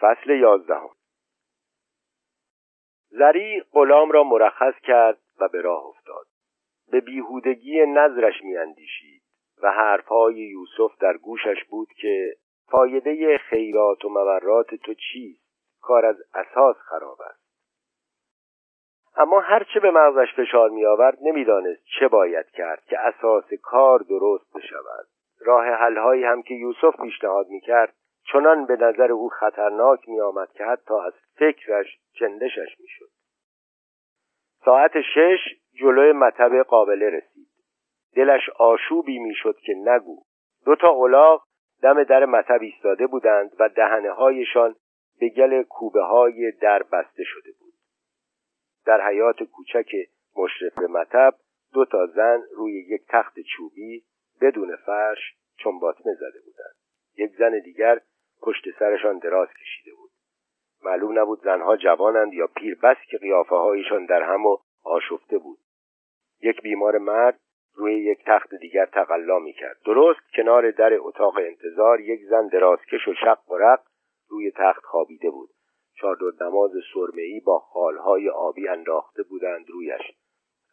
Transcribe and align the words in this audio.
فصل 0.00 0.30
یازدهم. 0.30 0.90
زری 3.10 3.62
غلام 3.72 4.10
را 4.10 4.24
مرخص 4.24 4.74
کرد 4.82 5.18
و 5.40 5.48
به 5.48 5.60
راه 5.60 5.86
افتاد. 5.86 6.26
به 6.90 7.00
بیهودگی 7.00 7.86
نظرش 7.86 8.42
میاندیشید 8.42 9.22
و 9.62 9.72
حرفهای 9.72 10.34
یوسف 10.34 10.98
در 11.00 11.16
گوشش 11.16 11.64
بود 11.70 11.88
که 12.00 12.34
فایده 12.70 13.38
خیرات 13.38 14.04
و 14.04 14.08
مورات 14.08 14.74
تو 14.74 14.94
چیست؟ 14.94 15.48
کار 15.80 16.06
از 16.06 16.16
اساس 16.34 16.76
خراب 16.76 17.18
است. 17.22 17.48
اما 19.16 19.40
هرچه 19.40 19.80
به 19.80 19.90
مغزش 19.90 20.34
فشار 20.36 20.70
می 20.70 20.84
آورد 20.84 21.18
نمی‌دانست 21.22 21.82
چه 21.98 22.08
باید 22.08 22.46
کرد 22.50 22.84
که 22.84 22.98
اساس 22.98 23.44
کار 23.62 23.98
درست 23.98 24.52
بشود. 24.54 25.06
راه 25.40 25.66
حلهایی 25.66 26.24
هم 26.24 26.42
که 26.42 26.54
یوسف 26.54 27.00
پیشنهاد 27.02 27.48
می 27.48 27.60
کرد 27.60 27.94
چنان 28.32 28.66
به 28.66 28.76
نظر 28.76 29.12
او 29.12 29.28
خطرناک 29.28 30.08
می 30.08 30.20
آمد 30.20 30.52
که 30.52 30.64
حتی 30.64 30.94
از 30.94 31.12
فکرش 31.34 31.98
چندشش 32.12 32.80
می 32.80 32.88
شد. 32.88 33.10
ساعت 34.64 34.92
شش 35.00 35.38
جلوی 35.80 36.12
مطب 36.12 36.62
قابله 36.62 37.10
رسید. 37.10 37.48
دلش 38.16 38.48
آشوبی 38.58 39.18
می 39.18 39.34
شد 39.34 39.56
که 39.58 39.74
نگو. 39.74 40.22
دو 40.64 40.76
تا 40.76 40.88
اولاغ 40.88 41.44
دم 41.82 42.04
در 42.04 42.24
مطب 42.24 42.58
ایستاده 42.60 43.06
بودند 43.06 43.50
و 43.58 43.68
دهنه 43.68 44.10
هایشان 44.10 44.74
به 45.20 45.28
گل 45.28 45.62
کوبه 45.62 46.02
های 46.02 46.52
در 46.52 46.82
بسته 46.82 47.24
شده 47.24 47.50
بود. 47.60 47.74
در 48.86 49.06
حیات 49.06 49.42
کوچک 49.42 49.90
مشرف 50.36 50.78
مطب 50.78 51.34
دو 51.72 51.84
تا 51.84 52.06
زن 52.06 52.42
روی 52.56 52.72
یک 52.72 53.02
تخت 53.08 53.34
چوبی 53.40 54.04
بدون 54.40 54.76
فرش 54.76 55.18
چنباتمه 55.64 56.14
زده 56.14 56.40
بودند. 56.44 56.74
یک 57.16 57.36
زن 57.38 57.58
دیگر 57.64 58.00
پشت 58.42 58.78
سرشان 58.78 59.18
دراز 59.18 59.48
کشیده 59.48 59.96
بود. 59.96 60.10
معلوم 60.84 61.18
نبود 61.18 61.40
زنها 61.40 61.76
جوانند 61.76 62.34
یا 62.34 62.46
پیر 62.46 62.78
بس 62.82 62.96
که 63.10 63.18
قیافه 63.18 63.56
هایشان 63.56 64.06
در 64.06 64.22
هم 64.22 64.46
و 64.46 64.56
آشفته 64.84 65.38
بود. 65.38 65.58
یک 66.42 66.62
بیمار 66.62 66.98
مرد 66.98 67.40
روی 67.74 67.94
یک 67.94 68.18
تخت 68.26 68.54
دیگر 68.54 68.86
تقلا 68.86 69.38
می 69.38 69.52
کرد 69.52 69.76
درست 69.84 70.20
کنار 70.36 70.70
در 70.70 70.94
اتاق 71.00 71.38
انتظار 71.38 72.00
یک 72.00 72.20
زن 72.30 72.46
درازکش 72.48 73.08
و 73.08 73.14
شق 73.14 73.50
و 73.50 73.56
رق 73.56 73.80
روی 74.28 74.50
تخت 74.50 74.84
خوابیده 74.84 75.30
بود. 75.30 75.50
چادر 76.00 76.44
نماز 76.44 76.70
سرمهای 76.94 77.40
با 77.40 77.58
خالهای 77.58 78.28
آبی 78.28 78.68
انداخته 78.68 79.22
بودند 79.22 79.70
رویش. 79.70 80.02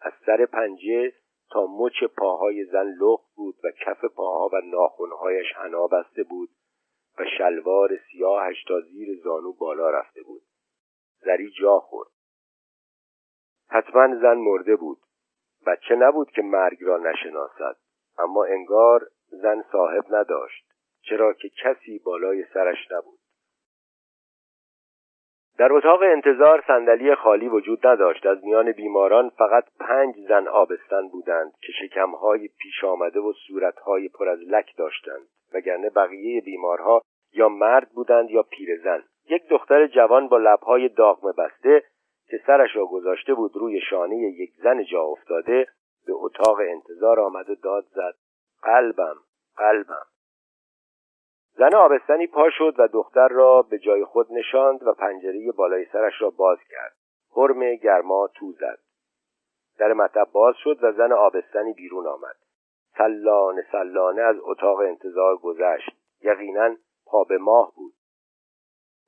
از 0.01 0.13
سر 0.25 0.45
پنجه 0.45 1.13
تا 1.51 1.67
مچ 1.67 2.03
پاهای 2.17 2.65
زن 2.65 2.87
لخت 3.01 3.35
بود 3.35 3.55
و 3.63 3.71
کف 3.85 4.05
پاها 4.05 4.49
و 4.53 4.61
ناخونهایش 4.65 5.45
حنا 5.55 5.87
بسته 5.87 6.23
بود. 6.23 6.49
و 7.19 7.23
شلوار 7.37 7.89
سیاهش 8.11 8.63
تا 8.67 8.81
زیر 8.81 9.19
زانو 9.23 9.53
بالا 9.53 9.89
رفته 9.89 10.21
بود. 10.23 10.41
زری 11.25 11.51
جا 11.61 11.79
خورد. 11.79 12.09
حتما 13.69 14.07
زن 14.21 14.37
مرده 14.37 14.75
بود. 14.75 14.97
بچه 15.67 15.95
نبود 15.95 16.31
که 16.31 16.41
مرگ 16.41 16.77
را 16.81 16.97
نشناسد. 16.97 17.75
اما 18.17 18.45
انگار 18.45 19.07
زن 19.27 19.63
صاحب 19.71 20.05
نداشت. 20.09 20.65
چرا 21.01 21.33
که 21.33 21.49
کسی 21.63 21.99
بالای 21.99 22.45
سرش 22.53 22.91
نبود. 22.91 23.14
در 25.57 25.73
اتاق 25.73 26.01
انتظار 26.01 26.63
صندلی 26.67 27.15
خالی 27.15 27.47
وجود 27.47 27.87
نداشت. 27.87 28.25
از 28.25 28.45
میان 28.45 28.71
بیماران 28.71 29.29
فقط 29.29 29.63
پنج 29.79 30.15
زن 30.27 30.47
آبستن 30.47 31.07
بودند 31.07 31.51
که 31.61 31.71
شکمهای 31.71 32.47
پیش 32.47 32.83
آمده 32.83 33.19
و 33.19 33.33
صورتهای 33.47 34.09
پر 34.09 34.27
از 34.27 34.39
لک 34.39 34.77
داشتند 34.77 35.27
وگرنه 35.53 35.89
بقیه 35.89 36.41
بیمارها 36.41 37.01
یا 37.33 37.49
مرد 37.49 37.89
بودند 37.89 38.31
یا 38.31 38.43
پیرزن. 38.43 39.03
یک 39.29 39.49
دختر 39.49 39.87
جوان 39.87 40.27
با 40.27 40.37
لبهای 40.37 40.89
داغمه 40.89 41.31
بسته 41.37 41.83
که 42.27 42.39
سرش 42.47 42.75
را 42.75 42.85
گذاشته 42.85 43.33
بود 43.33 43.51
روی 43.55 43.81
شانه 43.81 44.15
یک 44.15 44.51
زن 44.63 44.83
جا 44.83 45.01
افتاده 45.01 45.67
به 46.07 46.13
اتاق 46.13 46.57
انتظار 46.59 47.19
آمد 47.19 47.49
و 47.49 47.55
داد 47.55 47.85
زد 47.95 48.15
قلبم 48.63 49.15
قلبم. 49.57 50.05
زن 51.57 51.75
آبستنی 51.75 52.27
پا 52.27 52.49
شد 52.49 52.75
و 52.77 52.87
دختر 52.87 53.27
را 53.27 53.61
به 53.61 53.79
جای 53.79 54.05
خود 54.05 54.31
نشاند 54.31 54.87
و 54.87 54.93
پنجره 54.93 55.51
بالای 55.51 55.85
سرش 55.85 56.21
را 56.21 56.29
باز 56.29 56.57
کرد. 56.69 56.95
حرم 57.35 57.75
گرما 57.75 58.29
تو 58.35 58.51
زد. 58.51 58.79
در 59.77 59.93
مطب 59.93 60.27
باز 60.31 60.55
شد 60.57 60.83
و 60.83 60.91
زن 60.91 61.11
آبستنی 61.11 61.73
بیرون 61.73 62.07
آمد. 62.07 62.35
سلانه 62.97 63.65
سلانه 63.71 64.21
از 64.21 64.35
اتاق 64.41 64.79
انتظار 64.79 65.37
گذشت. 65.37 65.89
یقینا 66.21 66.75
پا 67.05 67.23
به 67.23 67.37
ماه 67.37 67.73
بود. 67.75 67.93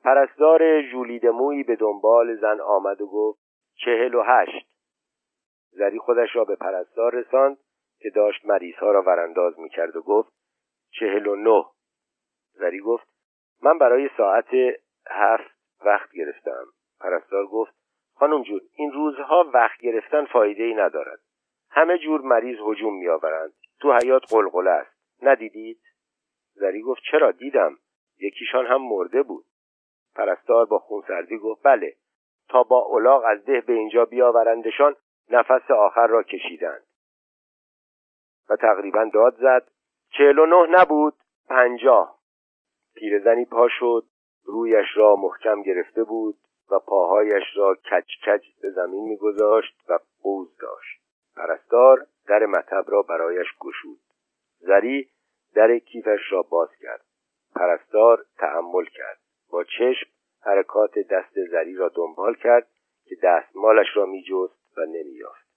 پرستار 0.04 0.82
ژولیدمویی 0.82 1.64
به 1.64 1.76
دنبال 1.76 2.36
زن 2.36 2.60
آمد 2.60 3.02
و 3.02 3.08
گفت 3.08 3.40
چهل 3.86 4.16
و 4.16 4.24
هشت. 4.26 4.68
زری 5.72 6.00
خودش 6.00 6.36
را 6.36 6.46
به 6.46 6.56
پرستار 6.56 7.16
رساند 7.16 7.58
که 8.00 8.10
داشت 8.10 8.46
مریضها 8.46 8.92
را 8.92 9.02
ورانداز 9.02 9.60
می‌کرد 9.60 9.96
و 9.96 10.02
گفت 10.02 10.34
چهل 11.00 11.28
و 11.28 11.36
نه. 11.36 11.66
زری 12.58 12.80
گفت 12.80 13.08
من 13.62 13.78
برای 13.78 14.10
ساعت 14.18 14.48
هفت 15.10 15.58
وقت 15.86 16.12
گرفتم. 16.12 16.66
پرستار 17.00 17.46
گفت 17.46 17.74
خانم 18.16 18.44
جون 18.44 18.62
این 18.76 18.92
روزها 18.92 19.52
وقت 19.54 19.80
گرفتن 19.80 20.26
فایده 20.26 20.64
ای 20.64 20.74
ندارد. 20.74 21.20
همه 21.70 21.98
جور 21.98 22.22
مریض 22.22 22.58
هجوم 22.60 22.94
میآورند. 23.00 23.54
تو 23.80 23.94
حیات 23.94 24.22
قلقله 24.30 24.70
است. 24.70 24.98
ندیدید؟ 25.22 25.82
زری 26.54 26.82
گفت 26.82 27.02
چرا؟ 27.12 27.32
دیدم. 27.32 27.78
یکیشان 28.20 28.66
هم 28.66 28.82
مرده 28.82 29.24
بود. 29.24 29.46
پرستار 30.16 30.66
با 30.66 30.80
خونسردی 30.80 31.38
گفت 31.38 31.64
بله. 31.64 31.94
تا 32.50 32.64
با 32.64 32.80
اولاغ 32.80 33.24
از 33.26 33.46
ده 33.46 33.62
به 33.62 33.74
اینجا 33.74 34.06
بیاورندشان 34.06 34.96
نفس 35.30 35.72
آخر 35.72 36.08
را 36.08 36.24
کشیدند. 36.24 36.84
و 38.50 38.56
تقریبا 38.56 39.10
داد 39.14 39.36
زد. 39.36 39.68
چهل 40.10 40.40
و 40.40 40.46
نه 40.46 40.82
نبود. 40.82 41.14
پنجاه. 41.50 42.17
پیرزنی 42.98 43.46
پا 43.46 43.68
شد 43.80 44.06
رویش 44.46 44.88
را 44.96 45.16
محکم 45.16 45.62
گرفته 45.62 46.04
بود 46.04 46.38
و 46.72 46.80
پاهایش 46.80 47.44
را 47.56 47.76
کچ 47.76 48.08
کچ 48.28 48.46
به 48.62 48.72
زمین 48.72 49.04
میگذاشت 49.04 49.76
و 49.90 50.00
قوز 50.22 50.58
داشت. 50.58 51.02
پرستار 51.36 52.08
در 52.28 52.46
مطب 52.46 52.86
را 52.88 53.02
برایش 53.02 53.48
گشود. 53.60 54.00
زری 54.60 55.10
در 55.56 55.80
کیفش 55.80 56.20
را 56.32 56.42
باز 56.42 56.70
کرد. 56.82 57.06
پرستار 57.56 58.26
تحمل 58.38 58.86
کرد. 58.86 59.20
با 59.52 59.64
چشم 59.64 60.10
حرکات 60.42 61.00
دست 61.00 61.46
زری 61.52 61.76
را 61.76 61.90
دنبال 61.96 62.36
کرد 62.36 62.68
که 63.06 63.16
دستمالش 63.24 63.88
را 63.96 64.06
میجست 64.06 64.78
و 64.78 64.82
نمییافت. 64.82 65.48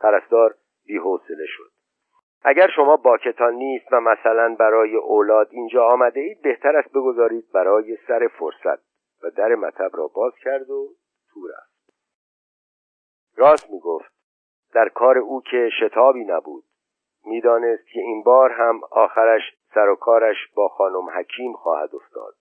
پرستار 0.00 0.54
بیحوصله 0.86 1.46
شد. 1.46 1.79
اگر 2.42 2.68
شما 2.76 2.96
باکتان 2.96 3.54
نیست 3.54 3.92
و 3.92 4.00
مثلا 4.00 4.56
برای 4.58 4.96
اولاد 4.96 5.48
اینجا 5.50 5.84
آمده 5.84 6.20
اید 6.20 6.42
بهتر 6.42 6.76
است 6.76 6.92
بگذارید 6.92 7.52
برای 7.52 7.98
سر 8.08 8.28
فرصت 8.38 8.82
و 9.22 9.30
در 9.30 9.54
مطب 9.54 9.90
را 9.92 10.06
باز 10.06 10.32
کرد 10.44 10.70
و 10.70 10.88
تو 11.28 11.46
رفت. 11.46 11.94
راست 13.36 13.70
می‌گفت. 13.70 14.12
در 14.72 14.88
کار 14.88 15.18
او 15.18 15.42
که 15.42 15.70
شتابی 15.80 16.24
نبود. 16.24 16.64
می‌دانست 17.24 17.86
که 17.92 18.00
این 18.00 18.22
بار 18.22 18.50
هم 18.50 18.80
آخرش 18.90 19.42
سر 19.74 19.88
و 19.88 19.96
کارش 19.96 20.36
با 20.54 20.68
خانم 20.68 21.10
حکیم 21.10 21.52
خواهد 21.52 21.94
افتاد. 21.94 22.34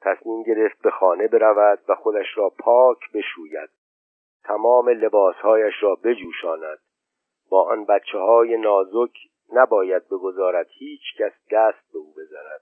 تصمیم 0.00 0.42
گرفت 0.42 0.82
به 0.82 0.90
خانه 0.90 1.28
برود 1.28 1.78
و 1.88 1.94
خودش 1.94 2.26
را 2.36 2.52
پاک 2.58 2.98
بشوید. 3.14 3.70
تمام 4.44 4.88
لباسهایش 4.88 5.74
را 5.82 5.94
بجوشاند. 5.94 6.78
با 7.54 7.62
آن 7.62 7.84
بچه 7.84 8.18
های 8.18 8.56
نازک 8.56 9.18
نباید 9.52 10.06
بگذارد 10.06 10.66
هیچ 10.70 11.00
کس 11.18 11.32
دست 11.50 11.92
به 11.92 11.98
او 11.98 12.12
بزند. 12.12 12.60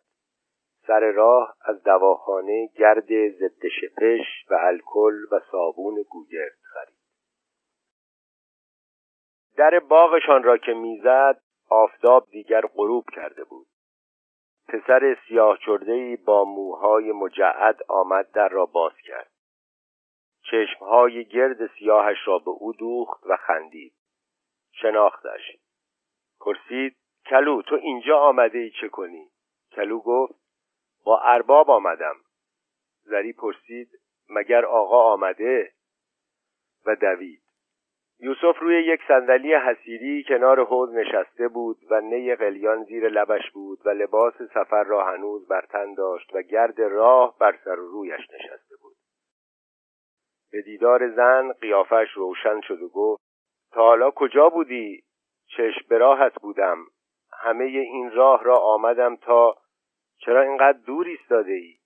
سر 0.87 1.01
راه 1.01 1.57
از 1.65 1.83
دواخانه 1.83 2.67
گرد 2.67 3.29
ضد 3.29 3.69
شپش 3.81 4.27
و 4.51 4.55
الکل 4.55 5.15
و 5.31 5.41
صابون 5.51 6.03
گوگرد 6.11 6.59
خرید. 6.63 6.99
در 9.57 9.79
باغشان 9.79 10.43
را 10.43 10.57
که 10.57 10.73
می‌زد 10.73 11.41
آفتاب 11.71 12.27
دیگر 12.31 12.61
غروب 12.61 13.05
کرده 13.13 13.45
بود. 13.45 13.67
پسر 14.69 15.17
سیاه 15.29 15.59
ای 15.89 16.17
با 16.17 16.45
موهای 16.45 17.13
مجعد 17.13 17.81
آمد 17.89 18.31
در 18.31 18.49
را 18.49 18.67
باز 18.67 18.93
کرد. 19.07 19.31
چشمهای 20.51 21.25
گرد 21.25 21.67
سیاهش 21.79 22.19
را 22.25 22.39
به 22.39 22.51
او 22.51 22.73
دوخت 22.73 23.27
و 23.27 23.37
خندید. 23.37 24.02
شناختش 24.83 25.57
پرسید 26.41 26.97
کلو 27.27 27.63
تو 27.63 27.75
اینجا 27.75 28.19
آمده 28.19 28.59
ای 28.59 28.71
چه 28.81 28.89
کنی؟ 28.89 29.29
کلو 29.73 30.01
گفت 30.01 30.35
با 31.05 31.21
ارباب 31.21 31.71
آمدم 31.71 32.17
زری 33.03 33.33
پرسید 33.33 33.89
مگر 34.31 34.65
آقا 34.65 35.13
آمده؟ 35.13 35.73
و 36.87 36.97
دوید 36.97 37.43
یوسف 38.21 38.59
روی 38.59 38.85
یک 38.85 39.01
صندلی 39.09 39.55
حسیری 39.55 40.25
کنار 40.29 40.65
حوض 40.65 40.95
نشسته 40.95 41.49
بود 41.49 41.77
و 41.91 42.01
نی 42.01 42.35
قلیان 42.35 42.85
زیر 42.85 43.09
لبش 43.09 43.51
بود 43.51 43.79
و 43.85 43.91
لباس 43.91 44.35
سفر 44.55 44.85
را 44.85 45.05
هنوز 45.05 45.49
بر 45.49 45.67
تن 45.71 45.95
داشت 45.95 46.35
و 46.35 46.43
گرد 46.43 46.81
راه 46.81 47.39
بر 47.39 47.59
سر 47.65 47.81
و 47.81 47.87
رویش 47.87 48.31
نشسته 48.31 48.77
بود 48.83 48.97
به 50.53 50.63
دیدار 50.63 51.11
زن 51.11 51.53
قیافش 51.53 52.09
روشن 52.15 52.61
شد 52.61 52.83
و 52.83 52.89
گفت 52.89 53.32
تا 53.73 53.81
حالا 53.81 54.11
کجا 54.11 54.49
بودی؟ 54.49 55.03
چشم 55.47 55.85
به 55.89 55.99
راهت 55.99 56.35
بودم. 56.41 56.87
همه 57.33 57.65
این 57.65 58.11
راه 58.11 58.45
را 58.45 58.57
آمدم 58.57 59.17
تا 59.17 59.57
چرا 60.19 60.43
اینقدر 60.43 60.79
دور 60.79 61.07
ایستاده 61.07 61.53
ای 61.53 61.77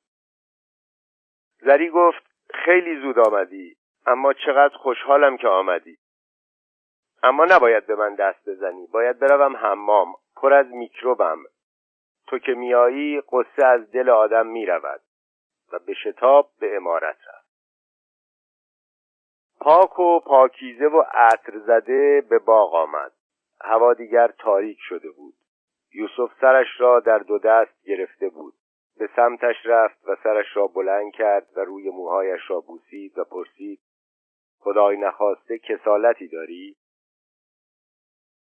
زری 1.59 1.91
گفت 1.91 2.23
خیلی 2.55 3.01
زود 3.01 3.19
آمدی 3.19 3.77
اما 4.07 4.33
چقدر 4.33 4.77
خوشحالم 4.77 5.37
که 5.37 5.49
آمدی. 5.49 5.99
اما 7.23 7.45
نباید 7.45 7.87
به 7.87 7.95
من 7.95 8.15
دست 8.15 8.49
بزنی 8.49 8.87
باید 8.87 9.19
بروم 9.19 9.57
حمام 9.57 10.15
پر 10.37 10.53
از 10.53 10.67
میکروبم. 10.67 11.39
تو 12.27 12.39
که 12.39 12.53
میایی 12.53 13.21
قصه 13.21 13.67
از 13.67 13.91
دل 13.91 14.11
آدم 14.11 14.47
می‌رود 14.47 15.01
و 15.73 15.79
به 15.79 15.95
شتاب 15.95 16.51
به 16.61 16.77
امارت 16.77 17.17
رفت. 17.29 17.36
پاک 19.67 19.99
و 19.99 20.21
پاکیزه 20.21 20.87
و 20.87 21.03
عطر 21.15 21.59
زده 21.59 22.25
به 22.31 22.39
باغ 22.39 22.75
آمد. 22.75 23.13
هوا 23.61 23.95
دیگر 23.95 24.29
تاریک 24.39 24.79
شده 24.81 25.11
بود. 25.11 25.35
یوسف 25.95 26.31
سرش 26.41 26.67
را 26.79 27.01
در 27.01 27.19
دو 27.19 27.39
دست 27.39 27.83
گرفته 27.85 28.29
بود. 28.29 28.55
به 28.99 29.09
سمتش 29.17 29.57
رفت 29.65 30.09
و 30.09 30.17
سرش 30.23 30.47
را 30.57 30.67
بلند 30.67 31.13
کرد 31.13 31.47
و 31.57 31.61
روی 31.61 31.91
موهایش 31.91 32.41
را 32.49 32.61
بوسید 32.61 33.19
و 33.19 33.25
پرسید 33.25 33.81
خدای 34.59 34.97
نخواسته 34.97 35.59
کسالتی 35.59 36.29
داری؟ 36.29 36.77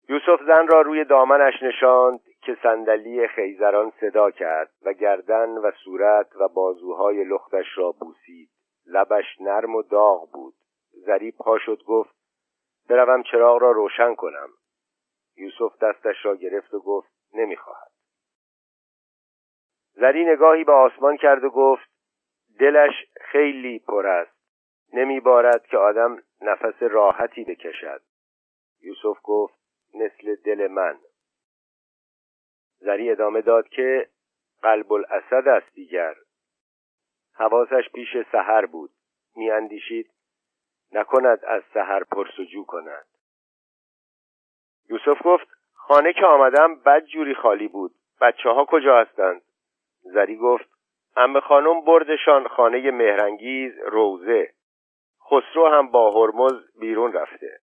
یوسف 0.09 0.39
زن 0.47 0.67
را 0.67 0.81
روی 0.81 1.03
دامنش 1.03 1.63
نشاند 1.63 2.19
که 2.41 2.57
صندلی 2.63 3.27
خیزران 3.27 3.91
صدا 4.01 4.31
کرد 4.31 4.71
و 4.85 4.93
گردن 4.93 5.49
و 5.49 5.71
صورت 5.83 6.35
و 6.35 6.47
بازوهای 6.47 7.23
لختش 7.23 7.77
را 7.77 7.91
بوسید. 7.91 8.49
لبش 8.87 9.41
نرم 9.41 9.75
و 9.75 9.81
داغ 9.81 10.31
بود. 10.31 10.53
زری 10.95 11.31
پا 11.31 11.57
شد 11.59 11.83
گفت 11.83 12.15
بروم 12.89 13.23
چراغ 13.23 13.61
را 13.61 13.71
روشن 13.71 14.15
کنم. 14.15 14.49
یوسف 15.37 15.77
دستش 15.81 16.25
را 16.25 16.35
گرفت 16.35 16.73
و 16.73 16.79
گفت 16.79 17.11
نمی‌خواهد. 17.33 17.91
زری 19.93 20.25
نگاهی 20.25 20.63
به 20.63 20.71
آسمان 20.71 21.17
کرد 21.17 21.43
و 21.43 21.49
گفت 21.49 21.89
دلش 22.59 22.93
خیلی 23.21 23.79
پر 23.79 24.07
است. 24.07 24.35
نمیبارد 24.93 25.65
که 25.65 25.77
آدم 25.77 26.23
نفس 26.41 26.83
راحتی 26.83 27.43
بکشد. 27.43 28.01
یوسف 28.81 29.19
گفت 29.23 29.59
مثل 29.93 30.35
دل 30.35 30.67
من. 30.67 30.99
زری 32.79 33.11
ادامه 33.11 33.41
داد 33.41 33.67
که 33.67 34.09
قلب 34.61 34.93
الاسد 34.93 35.47
است 35.47 35.73
دیگر. 35.73 36.15
حواسش 37.33 37.89
پیش 37.93 38.17
سحر 38.31 38.65
بود. 38.65 38.91
میاندیشید 39.35 40.14
نکند 40.95 41.45
از 41.45 41.63
سحر 41.73 42.03
پرسجو 42.03 42.65
کند 42.65 43.05
یوسف 44.89 45.21
گفت 45.25 45.47
خانه 45.73 46.13
که 46.13 46.25
آمدم 46.25 46.75
بد 46.75 47.05
جوری 47.05 47.35
خالی 47.35 47.67
بود. 47.67 47.91
بچه 48.21 48.49
ها 48.49 48.65
کجا 48.65 48.97
هستند؟ 48.97 49.41
زری 50.01 50.37
گفت 50.37 50.69
امه 51.15 51.39
خانم 51.39 51.81
بردشان 51.81 52.47
خانه 52.47 52.91
مهرنگیز 52.91 53.79
روزه 53.79 54.53
خسرو 55.25 55.67
هم 55.67 55.91
با 55.91 56.11
هرمز 56.11 56.79
بیرون 56.79 57.13
رفته. 57.13 57.59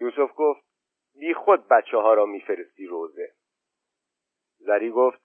یوسف 0.00 0.30
گفت 0.36 0.64
بی 1.20 1.34
خود 1.34 1.68
بچه 1.68 1.96
ها 1.96 2.14
را 2.14 2.26
میفرستی 2.26 2.86
روزه 2.86 3.28
زری 4.58 4.90
گفت 4.90 5.20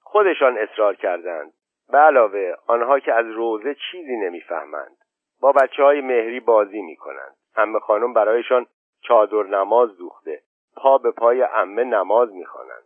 خودشان 0.00 0.58
اصرار 0.58 0.96
کردند. 0.96 1.52
به 1.88 1.98
علاوه 1.98 2.54
آنها 2.66 3.00
که 3.00 3.14
از 3.14 3.26
روزه 3.26 3.76
چیزی 3.90 4.16
نمی‌فهمند. 4.16 4.97
با 5.40 5.52
بچه 5.52 5.82
های 5.82 6.00
مهری 6.00 6.40
بازی 6.40 6.82
می‌کنند. 6.82 7.36
امه 7.56 7.78
خانم 7.78 8.12
برایشان 8.12 8.66
چادر 9.00 9.42
نماز 9.42 9.96
دوخته. 9.96 10.42
پا 10.76 10.98
به 10.98 11.10
پای 11.10 11.42
امه 11.42 11.84
نماز 11.84 12.32
می‌خوانند. 12.32 12.84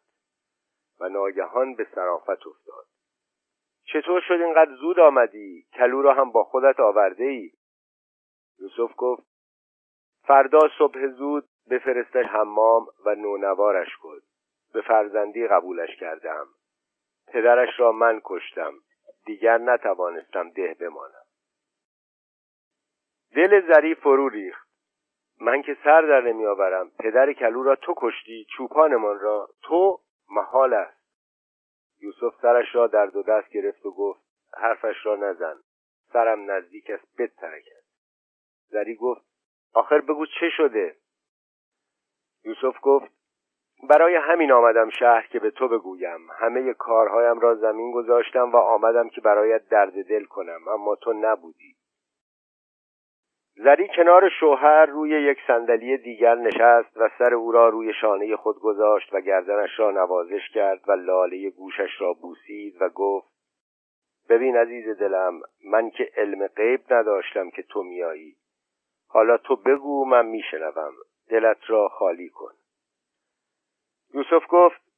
و 1.00 1.08
ناگهان 1.08 1.75
به 1.75 1.87
سرافت 1.94 2.46
افتاد. 2.46 2.87
چطور 3.84 4.20
شد 4.20 4.32
اینقدر 4.32 4.75
زود 4.75 5.00
آمدی؟ 5.00 5.66
کلو 5.72 6.02
را 6.02 6.14
هم 6.14 6.31
با 6.31 6.44
خودت 6.44 6.81
آورده 6.81 7.25
ای 7.25 7.50
یوسف 8.58 8.94
گفت 8.96 9.22
فردا 10.26 10.58
صبح 10.78 11.06
زود 11.06 11.44
بفرستش 11.70 12.26
حمام 12.26 12.87
و 13.04 13.14
نونوارش 13.14 13.96
کن 13.96 14.19
به 14.75 14.81
فرزندی 14.81 15.46
قبولش 15.46 15.96
کردم. 16.00 16.46
پدرش 17.26 17.81
را 17.81 17.93
من 17.93 18.20
کشتم. 18.25 18.72
دیگر 19.26 19.58
نتوانستم 19.58 20.50
ده 20.50 20.76
بمانم. 20.81 21.21
دل 23.34 23.73
زری 23.73 23.94
فرو 23.94 24.29
ریخت. 24.29 24.69
من 25.40 25.62
که 25.62 25.76
سر 25.84 26.02
در 26.02 26.20
نمیآورم 26.20 26.90
پدر 26.99 27.32
کلو 27.32 27.62
را 27.62 27.76
تو 27.76 27.94
کشتی 27.96 28.46
چوپانمان 28.56 29.20
را 29.20 29.49
تو 29.62 30.00
محال 30.31 30.75
است. 30.75 31.02
یوسف 32.00 32.40
سرش 32.43 32.75
را 32.75 32.87
در 32.87 33.06
دو 33.06 33.23
دست 33.23 33.49
گرفت 33.49 33.87
و 33.87 33.90
گفت 33.90 34.20
حرفش 34.56 35.06
را 35.06 35.17
نزن. 35.17 35.56
سرم 36.12 36.50
نزدیک 36.50 36.90
است 36.90 37.17
بترکد 37.19 37.82
زری 38.69 38.94
گفت 38.94 39.23
آخر 39.75 40.00
بگو 40.00 40.26
چه 40.26 40.50
شده؟ 40.56 40.96
یوسف 42.44 42.76
گفت 42.82 43.12
برای 43.88 44.14
همین 44.14 44.52
آمدم 44.52 44.90
شهر 44.90 45.26
که 45.26 45.38
به 45.38 45.50
تو 45.50 45.69
بگویم. 45.69 46.31
همه 46.38 46.75
کارهایم 46.75 47.40
را 47.40 47.55
زمین 47.55 47.93
گذاشتم 47.93 48.52
و 48.52 48.56
آمدم 48.56 49.08
که 49.08 49.20
برایت 49.20 49.69
درد 49.69 50.08
دل 50.08 50.25
کنم 50.25 50.69
اما 50.69 50.96
تو 50.96 51.12
نبودی. 51.12 51.76
زری 53.54 53.88
کنار 53.96 54.28
شوهر 54.40 54.87
روی 54.87 55.10
یک 55.10 55.38
صندلی 55.46 55.96
دیگر 55.96 56.34
نشست 56.34 56.96
و 56.96 57.08
سر 57.19 57.34
او 57.34 57.52
را 57.52 57.69
روی 57.69 57.93
شانه 58.00 58.37
خود 58.37 58.58
گذاشت 58.60 59.14
و 59.14 59.20
گردنش 59.20 59.78
را 59.78 59.90
نوازش 59.90 60.49
کرد 60.54 60.81
و 60.88 60.93
لاله 60.93 61.50
گوشش 61.50 62.00
را 62.00 62.12
بوسید 62.12 62.82
و 62.82 62.88
گفت 62.88 63.32
ببین 64.28 64.56
عزیز 64.56 64.88
دلم 64.88 65.40
من 65.64 65.90
که 65.90 66.10
علم 66.16 66.46
غیب 66.46 66.81
نداشتم 66.90 67.50
که 67.50 67.62
تو 67.62 67.82
میایی. 67.82 68.37
حالا 69.08 69.37
تو 69.37 69.56
بگو 69.56 70.04
من 70.04 70.26
میشنوم. 70.26 70.93
دلت 71.28 71.58
را 71.66 71.88
خالی 71.88 72.28
کن. 72.28 72.52
یوسف 74.14 74.46
گفت 74.49 74.91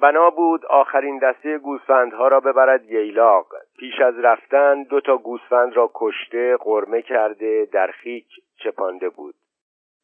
بنا 0.00 0.30
بود 0.30 0.66
آخرین 0.66 1.18
دسته 1.18 1.58
گوسفندها 1.58 2.28
را 2.28 2.40
ببرد 2.40 2.84
ییلاق. 2.90 3.46
پیش 3.78 4.00
از 4.00 4.18
رفتن 4.18 4.82
دو 4.82 5.00
تا 5.00 5.16
گوسفند 5.16 5.76
را 5.76 5.90
کشته 5.94 6.56
قرمه 6.56 7.02
کرده 7.02 7.68
در 7.72 7.86
خیک 7.86 8.26
چپانده 8.56 9.08
بود. 9.08 9.34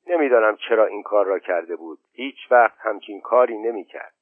نمی‌دانم 0.07 0.57
چرا 0.57 0.87
این 0.87 1.03
کار 1.03 1.26
را 1.26 1.38
کرده 1.38 1.76
بود. 1.76 1.99
هیچ 2.12 2.37
وقت 2.50 2.79
همچین 2.79 3.21
کاری 3.21 3.59
نمی‌کرد. 3.59 4.15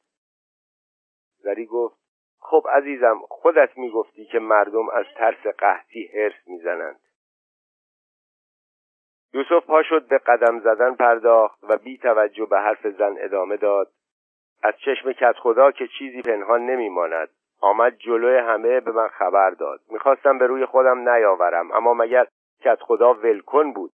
زری 1.38 1.66
گفت 1.66 1.99
خب 2.40 2.66
عزیزم 2.73 3.21
خودت 3.28 3.78
می‌گفتی 3.78 4.25
که 4.25 4.38
مردم 4.38 4.88
از 4.88 5.07
ترس 5.16 5.47
قحطی 5.59 6.07
حرس 6.07 6.47
می‌زنند. 6.47 7.00
یوسف 9.35 9.66
پا 9.66 9.83
شد 9.83 10.09
به 10.09 10.19
قدم 10.19 10.61
زدن 10.61 10.95
پرداخت 10.95 11.59
و 11.62 11.76
بی 11.76 11.99
توجه 11.99 12.47
به 12.47 12.59
حرف 12.61 12.87
زن 12.87 13.14
ادامه 13.19 13.57
داد. 13.57 13.93
از 14.62 14.75
چشم 14.85 15.12
کت 15.12 15.37
خدا 15.38 15.71
که 15.71 15.88
چیزی 15.99 16.23
پنهان 16.23 16.67
نمیماند. 16.67 17.29
آمد 17.61 17.97
جلوی 17.97 18.38
همه 18.38 18.81
به 18.81 18.93
من 18.93 19.09
خبر 19.09 19.50
داد. 19.50 19.81
می‌خواستم 19.91 20.38
به 20.38 20.47
روی 20.47 20.67
خودم 20.67 21.09
نیاورم 21.09 21.73
اما 21.73 21.95
مگر 21.95 22.27
کت 22.61 22.79
خدا 22.81 23.15
ولکن 23.15 23.73
بود؟ 23.73 23.93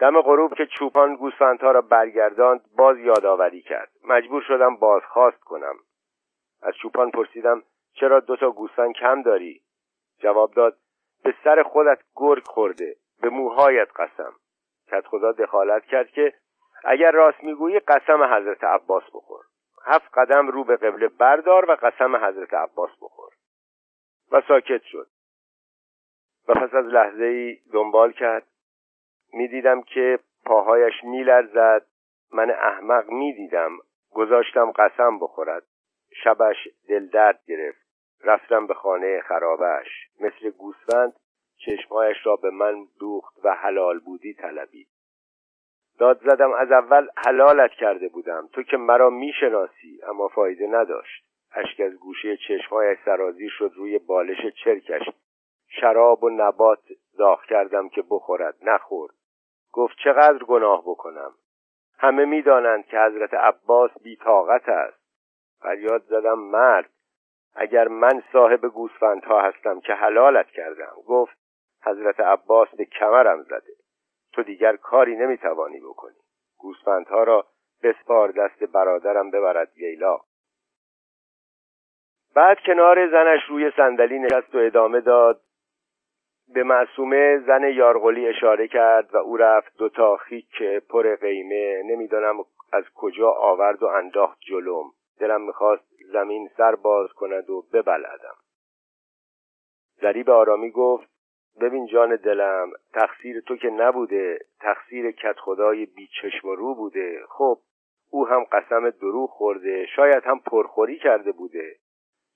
دم 0.00 0.20
غروب 0.20 0.54
که 0.54 0.66
چوپان 0.66 1.16
گوسفندها 1.16 1.70
را 1.70 1.80
برگرداند 1.80 2.60
باز 2.76 2.98
یادآوری 2.98 3.62
کرد. 3.62 3.90
مجبور 4.04 4.42
شدم 4.42 4.76
بازخواست 4.76 5.40
کنم. 5.40 5.74
از 6.62 6.74
چوپان 6.74 7.10
پرسیدم 7.10 7.62
چرا 7.94 8.20
دو 8.20 8.36
تا 8.36 8.50
گوسفند 8.50 8.94
کم 8.94 9.22
داری؟ 9.22 9.60
جواب 10.18 10.54
داد 10.54 10.76
به 11.24 11.34
سر 11.44 11.62
خودت 11.62 11.98
گرگ 12.16 12.44
خورده 12.46 12.96
به 13.22 13.28
موهایت 13.28 13.88
قسم. 13.96 14.32
کت 14.90 15.06
خدا 15.06 15.32
دخالت 15.32 15.84
کرد 15.84 16.08
که 16.10 16.34
اگر 16.84 17.10
راست 17.10 17.44
می‌گویی 17.44 17.78
قسم 17.78 18.22
حضرت 18.22 18.64
عباس 18.64 19.04
بخور. 19.14 19.44
هفت 19.84 20.18
قدم 20.18 20.48
رو 20.48 20.64
به 20.64 20.76
قبله 20.76 21.08
بردار 21.08 21.70
و 21.70 21.74
قسم 21.74 22.16
حضرت 22.16 22.54
عباس 22.54 22.90
بخور. 23.00 23.32
و 24.32 24.42
ساکت 24.48 24.82
شد. 24.82 25.06
و 26.48 26.54
پس 26.54 26.74
از 26.74 26.84
لحظه 26.84 27.24
ای 27.24 27.58
دنبال 27.72 28.12
کرد. 28.12 28.46
می‌دیدم 29.32 29.82
که 29.82 30.18
پاهایش 30.44 30.94
میلرزد. 31.04 31.86
من 32.32 32.50
احمق 32.50 33.08
می‌دیدم. 33.08 33.78
گذاشتم 34.10 34.70
قسم 34.70 35.18
بخورد. 35.18 35.66
شبش 36.24 36.68
دل 36.88 37.06
درد 37.06 37.40
گرفت. 37.46 37.86
رفتم 38.24 38.66
به 38.66 38.74
خانه 38.74 39.20
خرابش. 39.20 39.88
مثل 40.20 40.50
گوسفند 40.50 41.12
چشمهایش 41.56 42.16
را 42.24 42.36
به 42.36 42.50
من 42.50 42.86
دوخت 43.00 43.44
و 43.44 43.54
حلال 43.54 43.98
بودی 43.98 44.34
طلبید. 44.34 44.88
داد 46.00 46.20
زدم 46.20 46.52
از 46.52 46.72
اول 46.72 47.08
حلالت 47.16 47.70
کرده 47.70 48.08
بودم. 48.08 48.48
تو 48.52 48.62
که 48.62 48.76
مرا 48.76 49.10
می‌شناسی 49.10 50.00
اما 50.08 50.28
فایده 50.28 50.66
نداشت. 50.66 51.24
اشک 51.54 51.80
از 51.80 51.94
گوشه 51.94 52.36
چشمهایش 52.36 52.98
سرازیر 53.04 53.50
شد 53.58 53.72
روی 53.76 53.98
بالش 53.98 54.46
چرکش. 54.64 55.02
شراب 55.68 56.24
و 56.24 56.30
نبات 56.30 56.82
داغ 57.18 57.44
کردم 57.44 57.88
که 57.88 58.02
بخورد 58.10 58.54
نخورد. 58.62 59.14
گفت 59.72 59.96
چقدر 60.04 60.44
گناه 60.44 60.82
بکنم؟ 60.82 61.32
همه 61.98 62.24
می‌دانند 62.24 62.86
که 62.86 62.98
حضرت 62.98 63.34
عباس 63.34 63.90
بیتاقت 64.02 64.68
است. 64.68 65.00
فریاد 65.60 66.02
زدم 66.02 66.38
مرد 66.38 66.90
اگر 67.54 67.88
من 67.88 68.22
صاحب 68.32 68.66
گوسفندها 68.66 69.40
هستم 69.40 69.80
که 69.80 69.92
حلالت 69.92 70.46
کردم. 70.46 70.92
گفت 71.06 71.36
حضرت 71.84 72.20
عباس 72.20 72.68
به 72.68 72.84
کمرم 72.84 73.42
زده. 73.42 73.79
تو 74.32 74.42
دیگر 74.42 74.76
کاری 74.76 75.16
نمی‌توانی 75.16 75.80
بکنی. 75.80 76.16
گوسفندها 76.58 77.22
را 77.22 77.46
بسپار 77.82 78.30
دست 78.30 78.64
برادرم 78.64 79.30
ببرد 79.30 79.78
ییلا 79.78 80.18
بعد 82.34 82.58
کنار 82.66 83.10
زنش 83.10 83.40
روی 83.48 83.70
صندلی 83.76 84.18
نشست 84.18 84.54
و 84.54 84.58
ادامه 84.58 85.00
داد. 85.00 85.40
به 86.54 86.62
معصومه 86.62 87.38
زن 87.46 87.62
یارغلی 87.62 88.28
اشاره 88.28 88.68
کرد 88.68 89.14
و 89.14 89.18
او 89.18 89.36
رفت 89.36 89.76
دوتا 89.76 90.16
خیک 90.16 90.62
پر 90.62 91.16
قیمه. 91.16 91.82
نمی‌دانم 91.82 92.38
از 92.72 92.84
کجا 92.94 93.30
آورد 93.30 93.82
و 93.82 93.86
انداخت 93.86 94.38
جلوم. 94.40 94.92
دلم 95.18 95.40
می‌خواست 95.40 95.84
زمین 96.12 96.50
سر 96.56 96.74
باز 96.74 97.12
کند 97.12 97.50
و 97.50 97.62
ببلدم 97.72 98.36
زری 100.02 100.22
به 100.22 100.32
آرامی 100.32 100.70
گفت 100.70 101.10
ببین 101.60 101.86
جان 101.86 102.16
دلم 102.16 102.70
تقصیر 102.92 103.40
تو 103.40 103.56
که 103.56 103.70
نبوده 103.70 104.38
تقصیر 104.60 105.10
کت 105.10 105.36
خدای 105.38 105.86
بیچشم 105.86 106.48
و 106.48 106.54
رو 106.54 106.74
بوده. 106.74 107.20
خب 107.28 107.58
او 108.10 108.26
هم 108.26 108.44
قسم 108.52 108.90
دروغ 108.90 109.30
خورده 109.30 109.86
شاید 109.86 110.24
هم 110.24 110.40
پرخوری 110.40 110.98
کرده 110.98 111.32
بوده. 111.32 111.76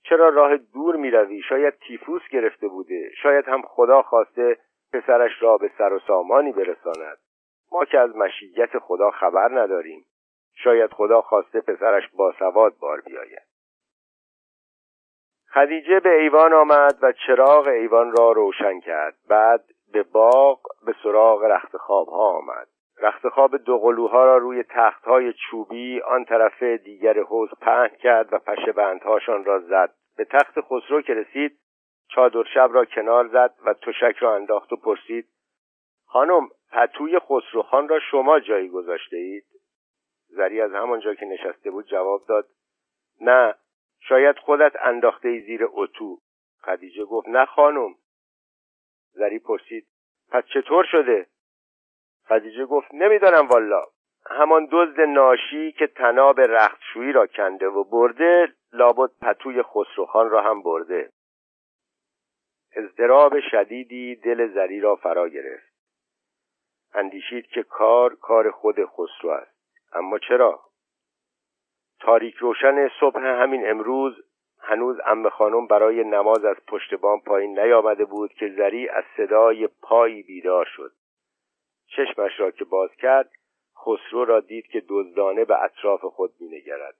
چرا 0.03 0.29
راه 0.29 0.57
دور 0.57 0.95
می 0.95 1.11
روی؟ 1.11 1.41
شاید 1.41 1.73
تیفوس 1.87 2.21
گرفته 2.31 2.67
بوده. 2.67 3.11
شاید 3.23 3.45
هم 3.47 3.61
خدا 3.61 4.01
خواسته 4.01 4.57
پسرش 4.93 5.31
را 5.41 5.57
به 5.57 5.71
سر 5.77 5.93
و 5.93 5.99
سامانی 5.99 6.51
برساند. 6.51 7.17
ما 7.71 7.85
که 7.85 7.99
از 7.99 8.15
مشیت 8.15 8.79
خدا 8.79 9.11
خبر 9.11 9.61
نداریم. 9.61 10.05
شاید 10.53 10.91
خدا 10.91 11.21
خواسته 11.21 11.61
پسرش 11.61 12.03
باسواد 12.13 12.77
بار 12.77 13.01
بیاید. 13.01 13.54
خدیجه 15.55 15.99
به 15.99 16.09
ایوان 16.09 16.53
آمد 16.53 16.97
و 17.01 17.11
چراغ 17.11 17.67
ایوان 17.67 18.11
را 18.17 18.31
روشن 18.31 18.79
کرد. 18.79 19.15
بعد 19.29 19.63
به 19.93 20.03
باغ 20.03 20.61
به 20.85 20.95
سراغ 21.03 21.43
رخت 21.43 21.77
خواب 21.77 22.07
ها 22.07 22.37
آمد. 22.37 22.67
رخت 23.01 23.29
خواب 23.29 23.57
دوقلوها 23.57 24.25
را 24.25 24.37
روی 24.37 24.63
تخت 24.63 25.03
های 25.03 25.33
چوبی 25.33 26.01
آن 26.01 26.25
طرف 26.25 26.63
دیگر 26.63 27.19
حوز 27.19 27.49
پهن 27.61 27.87
کرد 27.87 28.33
و 28.33 28.39
پشه 28.39 28.71
بندهاشان 28.71 29.45
را 29.45 29.59
زد. 29.59 29.93
به 30.17 30.25
تخت 30.25 30.61
خسرو 30.61 31.01
که 31.01 31.13
رسید 31.13 31.59
چادر 32.07 32.43
شب 32.53 32.69
را 32.73 32.85
کنار 32.85 33.27
زد 33.27 33.53
و 33.65 33.73
تشک 33.73 34.15
را 34.19 34.35
انداخت 34.35 34.73
و 34.73 34.75
پرسید 34.75 35.27
خانم 36.05 36.49
پتوی 36.71 37.19
خسروخان 37.19 37.87
را 37.87 37.99
شما 37.99 38.39
جایی 38.39 38.69
گذاشته 38.69 39.17
اید 39.17 39.45
زری 40.27 40.61
از 40.61 40.73
همانجا 40.73 41.13
که 41.13 41.25
نشسته 41.25 41.71
بود 41.71 41.85
جواب 41.85 42.21
داد 42.27 42.47
نه. 43.21 43.55
شاید 44.07 44.37
خودت 44.37 44.73
انداخته 44.81 45.27
ای 45.27 45.41
زیر 45.41 45.67
اتو. 45.71 46.17
خدیجه 46.61 47.05
گفت 47.05 47.27
نه 47.27 47.45
خانم. 47.45 47.95
زری 49.11 49.39
پرسید 49.39 49.87
پس 50.31 50.43
چطور 50.53 50.85
شده؟ 50.91 51.27
خدیجه 52.27 52.65
گفت 52.65 52.93
نمی‌دانم 52.93 53.47
والا. 53.47 53.83
همان 54.29 54.67
دزد 54.71 55.01
ناشی 55.01 55.71
که 55.71 55.87
تناب 55.87 56.39
رختشویی 56.39 57.11
را 57.11 57.27
کنده 57.27 57.67
و 57.67 57.83
برده 57.83 58.53
لابد 58.73 59.09
پتوی 59.21 59.63
خسروخان 59.63 60.29
را 60.29 60.41
هم 60.41 60.61
برده. 60.61 61.11
اضطراب 62.75 63.39
شدیدی 63.51 64.15
دل 64.15 64.53
زری 64.53 64.79
را 64.79 64.95
فرا 64.95 65.29
گرفت. 65.29 65.75
اندیشید 66.93 67.47
که 67.47 67.63
کار 67.63 68.15
کار 68.15 68.51
خود 68.51 68.85
خسرو 68.85 69.29
است. 69.29 69.55
اما 69.93 70.19
چرا؟ 70.19 70.64
تاریک 72.05 72.35
روشن 72.35 72.89
صبح 72.99 73.19
همین 73.19 73.69
امروز 73.69 74.13
هنوز 74.59 74.97
ام 75.05 75.29
خانم 75.29 75.67
برای 75.67 76.03
نماز 76.03 76.45
از 76.45 76.55
پشت 76.67 76.93
بام 76.93 77.21
پایین 77.21 77.59
نیامده 77.59 78.05
بود 78.05 78.33
که 78.33 78.49
زری 78.57 78.89
از 78.89 79.03
صدای 79.17 79.67
پایی 79.81 80.23
بیدار 80.23 80.65
شد. 80.65 80.91
چشمش 81.87 82.39
را 82.39 82.51
که 82.51 82.65
باز 82.65 82.89
کرد 82.95 83.31
خسرو 83.77 84.25
را 84.25 84.39
دید 84.39 84.67
که 84.67 84.83
دزدانه 84.89 85.45
به 85.45 85.63
اطراف 85.63 86.05
خود 86.05 86.33
مینگرد. 86.39 86.95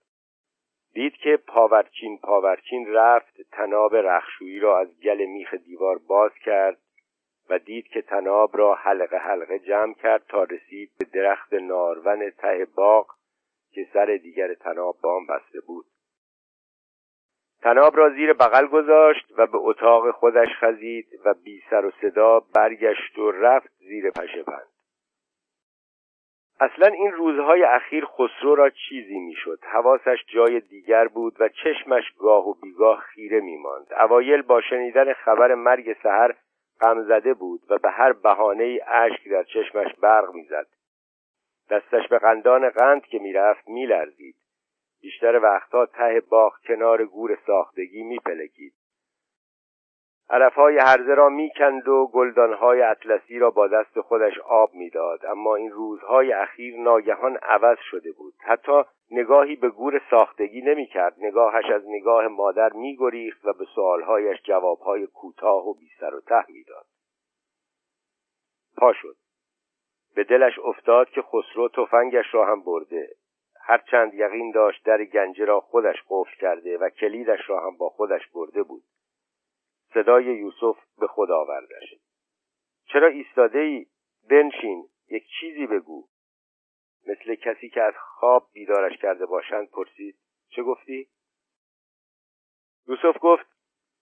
دید 0.94 1.14
که 1.14 1.38
پاورچین 1.48 2.18
پاورچین 2.18 2.94
رفت 2.94 3.42
تناب 3.52 3.96
رخشویی 3.96 4.60
را 4.60 4.80
از 4.80 5.00
گل 5.00 5.26
میخ 5.26 5.54
دیوار 5.54 5.98
باز 6.08 6.32
کرد 6.34 6.78
و 7.50 7.60
دید 7.60 7.88
که 7.88 8.02
تناب 8.02 8.58
را 8.58 8.76
حلقه 8.76 9.18
حلقه 9.18 9.60
جمع 9.60 9.94
کرد 9.94 10.26
تا 10.30 10.44
رسید 10.44 10.92
به 11.00 11.06
درخت 11.14 11.54
نارون 11.54 12.30
ته 12.30 12.68
باغ 12.76 13.15
که 13.76 13.88
سر 13.94 14.06
دیگر 14.06 14.54
تناب 14.54 14.96
به 15.04 15.10
آن 15.10 15.26
بسته 15.26 15.60
بود. 15.68 15.86
تناب 17.62 17.98
را 17.98 18.10
زیر 18.10 18.34
بغل 18.34 18.68
گذاشت 18.68 19.34
و 19.38 19.48
به 19.48 19.58
اتاق 19.58 20.12
خودش 20.12 20.48
خزید 20.60 21.08
و 21.26 21.34
بی 21.34 21.64
سر 21.70 21.86
و 21.86 21.92
صدا 22.02 22.40
برگشت 22.40 23.18
و 23.18 23.32
رفت 23.32 23.70
زیر 23.80 24.12
پشه 24.12 24.44
بند. 24.44 24.68
اصلا 26.60 26.88
این 26.88 27.12
روزهای 27.12 27.64
اخیر 27.64 28.06
خسرو 28.06 28.56
را 28.56 28.70
چیزی 28.70 29.20
می‌شد. 29.20 29.60
حواسش 29.64 30.18
جای 30.28 30.60
دیگر 30.60 31.08
بود 31.08 31.36
و 31.40 31.50
چشمش 31.50 32.04
گاه 32.20 32.50
و 32.50 32.54
بیگاه 32.54 33.00
خیره 33.00 33.40
میماند. 33.40 33.94
اوایل 34.00 34.42
با 34.42 34.62
شنیدن 34.62 35.14
خبر 35.14 35.56
مرگ 35.56 35.98
سحر 36.04 36.36
غم 36.82 37.04
زده 37.04 37.34
بود 37.34 37.62
و 37.70 37.78
به 37.78 37.92
هر 37.92 38.14
بهانه 38.14 38.80
اشک 38.88 39.30
در 39.30 39.44
چشمش 39.44 39.96
برق 40.02 40.34
می‌زد. 40.34 40.68
دستش 41.70 42.08
به 42.08 42.20
قندان 42.20 42.70
قند 42.70 43.06
که 43.06 43.20
می‌رفت 43.20 43.68
میلرزید. 43.68 44.36
بیشتر 45.02 45.40
وقتها 45.44 45.86
ته 45.86 46.22
باغ 46.30 46.54
کنار 46.68 47.06
گور 47.06 47.38
ساختگی 47.48 48.04
میپلکید. 48.04 48.74
علفهای 50.30 50.78
هرزه 50.78 51.14
را 51.14 51.30
می‌کند 51.30 51.88
و 51.88 52.08
گلدانهای 52.14 52.82
اطلسی 52.82 53.40
را 53.40 53.52
با 53.52 53.68
دست 53.68 54.02
خودش 54.02 54.38
آب 54.40 54.74
می‌داد. 54.74 55.26
اما 55.26 55.56
این 55.56 55.72
روزهای 55.72 56.34
اخیر 56.34 56.80
ناگهان 56.80 57.38
عوض 57.38 57.78
شده 57.92 58.12
بود. 58.12 58.34
حتی 58.40 58.84
نگاهی 59.12 59.56
به 59.56 59.70
گور 59.70 60.02
ساختگی 60.10 60.62
نمی‌کرد. 60.62 61.16
نگاهش 61.18 61.66
از 61.66 61.84
نگاه 61.88 62.28
مادر 62.28 62.74
میگریخت 62.74 63.46
و 63.46 63.54
به 63.54 63.66
سوالهایش 63.76 64.42
جوابهای 64.44 65.08
کوتاه 65.08 65.68
و 65.68 65.74
بیسر 65.74 66.16
و 66.16 66.22
ته 66.22 66.46
می‌داد. 66.52 66.86
پا 68.78 68.94
شد. 68.94 69.16
به 70.16 70.24
دلش 70.24 70.60
افتاد 70.60 71.10
که 71.10 71.22
خسرو 71.22 71.70
تفنگش 71.70 72.26
را 72.34 72.46
هم 72.46 72.64
برده. 72.64 73.10
هرچند 73.62 74.14
یقین 74.14 74.52
داشت 74.52 74.86
در 74.86 75.04
گنجه 75.04 75.46
را 75.46 75.60
خودش 75.60 75.96
قفل 76.10 76.36
کرده 76.40 76.78
و 76.78 76.90
کلیدش 76.90 77.50
را 77.50 77.68
هم 77.68 77.78
با 77.78 77.90
خودش 77.90 78.28
برده 78.34 78.64
بود. 78.64 78.84
صدای 79.94 80.26
یوسف 80.26 80.78
به 81.00 81.08
خود 81.08 81.32
آوردش. 81.32 81.94
چرا 82.88 83.08
ایستاده 83.08 83.60
ای 83.60 83.86
بنشین 84.30 84.88
یک 85.10 85.24
چیزی 85.40 85.68
بگو. 85.68 86.08
مثل 87.08 87.36
کسی 87.36 87.70
که 87.70 87.82
از 87.82 87.94
خواب 87.98 88.50
بیدارش 88.54 88.98
کرده 88.98 89.26
باشند 89.26 89.70
پرسید 89.70 90.16
چه 90.50 90.64
گفتی؟ 90.64 91.08
یوسف 92.88 93.18
گفت 93.22 93.46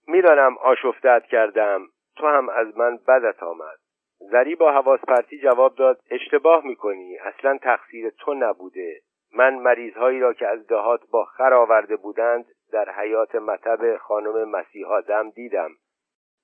می‌دانم 0.08 0.58
آشفتت 0.58 1.24
کردم 1.30 1.86
تو 2.16 2.26
هم 2.26 2.48
از 2.48 2.78
من 2.78 2.96
بدت 2.96 3.42
آمد. 3.42 3.83
زری 4.30 4.54
با 4.54 4.72
حواس 4.72 5.00
پرتی 5.00 5.38
جواب 5.38 5.74
داد 5.74 6.00
اشتباه 6.10 6.66
می‌کنی. 6.66 7.18
اصلا 7.18 7.58
تقصیر 7.58 8.10
تو 8.10 8.34
نبوده. 8.34 9.00
من 9.36 9.54
مریضهایی 9.54 10.20
را 10.20 10.32
که 10.32 10.46
از 10.48 10.66
دهات 10.66 11.10
با 11.10 11.24
خر 11.24 11.54
آورده 11.54 11.96
بودند 11.96 12.46
در 12.72 12.90
حیات 12.90 13.34
مطب 13.34 13.96
خانم 13.96 14.48
مسیحا 14.48 15.00
دم 15.00 15.30
دیدم. 15.30 15.70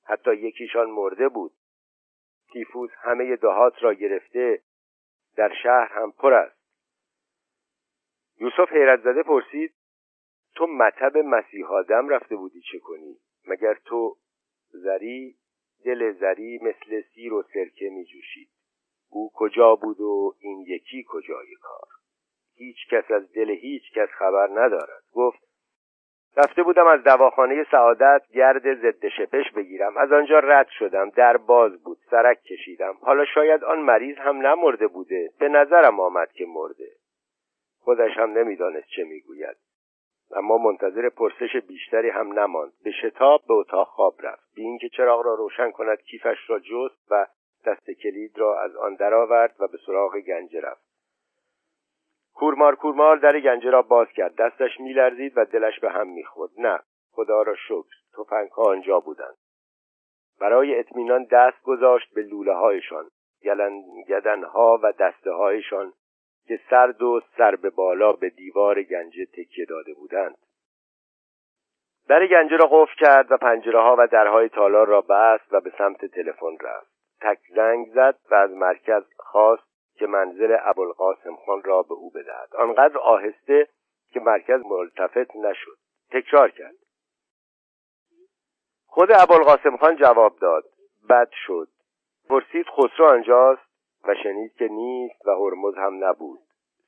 حتی 0.05 0.35
یکیشان 0.35 0.91
مرده 0.91 1.29
بود. 1.29 1.53
تیفوس 2.53 2.91
همه 3.03 3.37
دهات 3.37 3.83
را 3.83 3.95
گرفته 3.95 4.61
در 5.37 5.53
شهر 5.63 5.89
هم 5.93 6.13
پر 6.13 6.35
است. 6.35 6.61
یوسف 8.41 8.73
حیرت 8.73 9.01
زده 9.01 9.23
پرسید 9.23 9.75
تو 10.55 10.67
مطب 10.67 11.19
مسیحا 11.19 11.83
دم 11.83 12.09
رفته 12.09 12.37
بودی 12.37 12.61
چه 12.73 12.79
کنی؟ 12.79 13.17
مگر 13.49 13.75
تو 13.75 14.17
زری 14.73 15.37
دل 15.91 16.13
زری 16.13 16.59
مثل 16.63 17.01
سیر 17.15 17.33
و 17.33 17.43
سرکه 17.43 17.91
می 17.91 18.05
جوشید 18.05 18.49
او 19.11 19.31
کجا 19.35 19.75
بود 19.75 20.01
و 20.01 20.35
این 20.41 20.65
یکی 20.69 21.05
کجای 21.09 21.55
کار؟ 21.63 21.89
هیچ 22.57 22.77
کس 22.91 23.11
از 23.11 23.33
دل 23.33 23.51
هیچ 23.51 23.83
کس 23.95 24.09
خبر 24.09 24.49
ندارد. 24.51 25.03
گفت 25.13 25.39
رفته 26.37 26.63
بودم 26.63 26.87
از 26.87 27.03
دواخانه 27.03 27.67
سعادت 27.71 28.23
گرد 28.35 28.75
ضد 28.75 29.09
شپش 29.09 29.53
بگیرم. 29.57 29.97
از 29.97 30.13
آنجا 30.13 30.39
رد 30.39 30.69
شدم 30.79 31.11
در 31.11 31.37
باز 31.37 31.83
بود 31.83 31.99
سرک 32.11 32.43
کشیدم. 32.43 32.95
حالا 33.01 33.25
شاید 33.25 33.65
آن 33.65 33.79
مریض 33.81 34.17
هم 34.17 34.47
نمرده 34.47 34.87
بوده 34.87 35.31
به 35.39 35.49
نظرم 35.49 36.01
آمد 36.01 36.33
که 36.33 36.47
مرده. 36.49 36.93
خودش 37.79 38.17
هم 38.17 38.39
نمی‌دانست 38.39 38.89
چه 38.97 39.05
می‌گوید. 39.05 39.57
اما 40.33 40.59
منتظر 40.59 41.09
پرسش 41.09 41.57
بیشتری 41.57 42.09
هم 42.09 42.39
نماند. 42.39 42.73
به 42.85 42.91
شتاب 42.91 43.43
به 43.49 43.55
اتاق 43.55 43.89
خواب 43.89 44.15
رفت. 44.23 44.55
بی 44.55 44.63
اینکه 44.63 44.89
چراغ 44.89 45.27
را 45.27 45.35
روشن 45.35 45.71
کند 45.71 46.03
کیفش 46.03 46.51
را 46.51 46.59
جست 46.59 47.13
و 47.13 47.27
دست 47.67 47.91
کلید 47.91 48.39
را 48.39 48.61
از 48.61 48.77
آن 48.77 48.95
درآورد 48.95 49.57
و 49.59 49.69
به 49.69 49.79
سراغ 49.87 50.19
گنجه 50.19 50.61
رفت. 50.61 50.91
کورمار 52.35 52.75
کورمار 52.75 53.17
در 53.17 53.41
گنجه 53.41 53.71
را 53.71 53.83
باز 53.83 54.09
کرد. 54.09 54.37
دستش 54.37 54.81
میلرزید 54.81 55.33
و 55.37 55.45
دلش 55.45 55.81
به 55.81 55.91
هم 55.91 56.09
می‌خورد. 56.09 56.51
نه 56.59 56.81
خدا 57.13 57.43
را 57.43 57.55
شکر 57.55 58.25
ها 58.53 58.63
آنجا 58.63 59.01
بودند. 59.01 59.37
برای 60.41 60.79
اطمینان 60.79 61.25
دست 61.25 61.63
گذاشت 61.63 62.15
به 62.15 62.23
لوله 62.23 62.53
هایشان 62.55 63.09
گدنها 64.09 64.81
و 64.83 64.93
دسته 64.93 65.33
هایشان 65.33 65.93
که 66.51 66.61
سرد 66.71 67.03
و 67.03 67.21
سر 67.37 67.57
به 67.57 67.71
بالا 67.71 68.13
به 68.13 68.31
دیوار 68.31 68.83
گنجه 68.83 69.27
تکیه 69.27 69.65
داده 69.65 69.95
بودند. 69.95 70.39
در 72.09 72.27
گنجه 72.27 72.57
را 72.57 72.67
قفل 72.67 72.95
کرد 72.99 73.33
و 73.33 73.37
پنجره 73.37 73.81
ها 73.81 73.97
و 73.99 74.07
درهای 74.07 74.49
تالار 74.49 74.87
را 74.87 75.01
بست 75.01 75.53
و 75.53 75.61
به 75.61 75.73
سمت 75.79 76.05
تلفن 76.05 76.59
رفت. 76.61 76.91
تک 77.21 77.39
زنگ 77.55 77.89
زد 77.95 78.19
و 78.31 78.35
از 78.35 78.51
مرکز 78.51 79.03
خواست 79.17 79.63
که 79.95 80.07
منزل 80.07 80.57
ابوالقاسم 80.61 81.37
خان 81.37 81.63
را 81.63 81.83
به 81.83 81.95
او 81.95 82.11
بدهد. 82.11 82.57
آنقدر 82.59 82.99
آهسته 82.99 83.69
که 84.13 84.21
مرکز 84.21 84.61
ملتفت 84.65 85.37
نشد. 85.37 85.79
تکرار 86.11 86.51
کرد. 86.51 86.75
خود 88.87 89.09
ابوالقاسم 89.13 89.77
خان 89.77 89.97
جواب 89.97 90.39
داد. 90.39 90.65
بد 91.09 91.31
شد. 91.47 91.69
پرسید 92.29 92.67
خسرو 92.67 93.07
آنجاست؟ 93.07 93.70
و 94.09 94.15
شنید 94.23 94.55
که 94.55 94.69
نیست 94.69 95.27
و 95.27 95.31
هرمز 95.31 95.75
هم 95.77 96.05
نبود. 96.05 96.41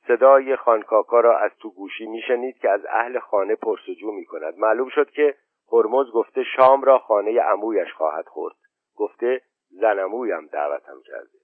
صدای 0.07 0.55
خانکاکا 0.55 1.19
را 1.19 1.37
از 1.37 1.51
تو 1.59 1.69
گوشی 1.69 2.05
میشنید 2.05 2.57
که 2.57 2.69
از 2.69 2.85
اهل 2.89 3.19
خانه 3.19 3.55
پرسجو 3.55 4.11
می 4.11 4.25
کند. 4.25 4.57
معلوم 4.57 4.89
شد 4.89 5.09
که 5.09 5.35
هرمز 5.71 6.11
گفته 6.11 6.43
شام 6.43 6.81
را 6.81 6.99
خانه 6.99 7.41
عمویش 7.41 7.93
خواهد 7.93 8.25
خورد. 8.27 8.55
گفته 8.95 9.41
زنمویم 9.69 10.47
دعوتم 10.47 11.01
کرده. 11.05 11.37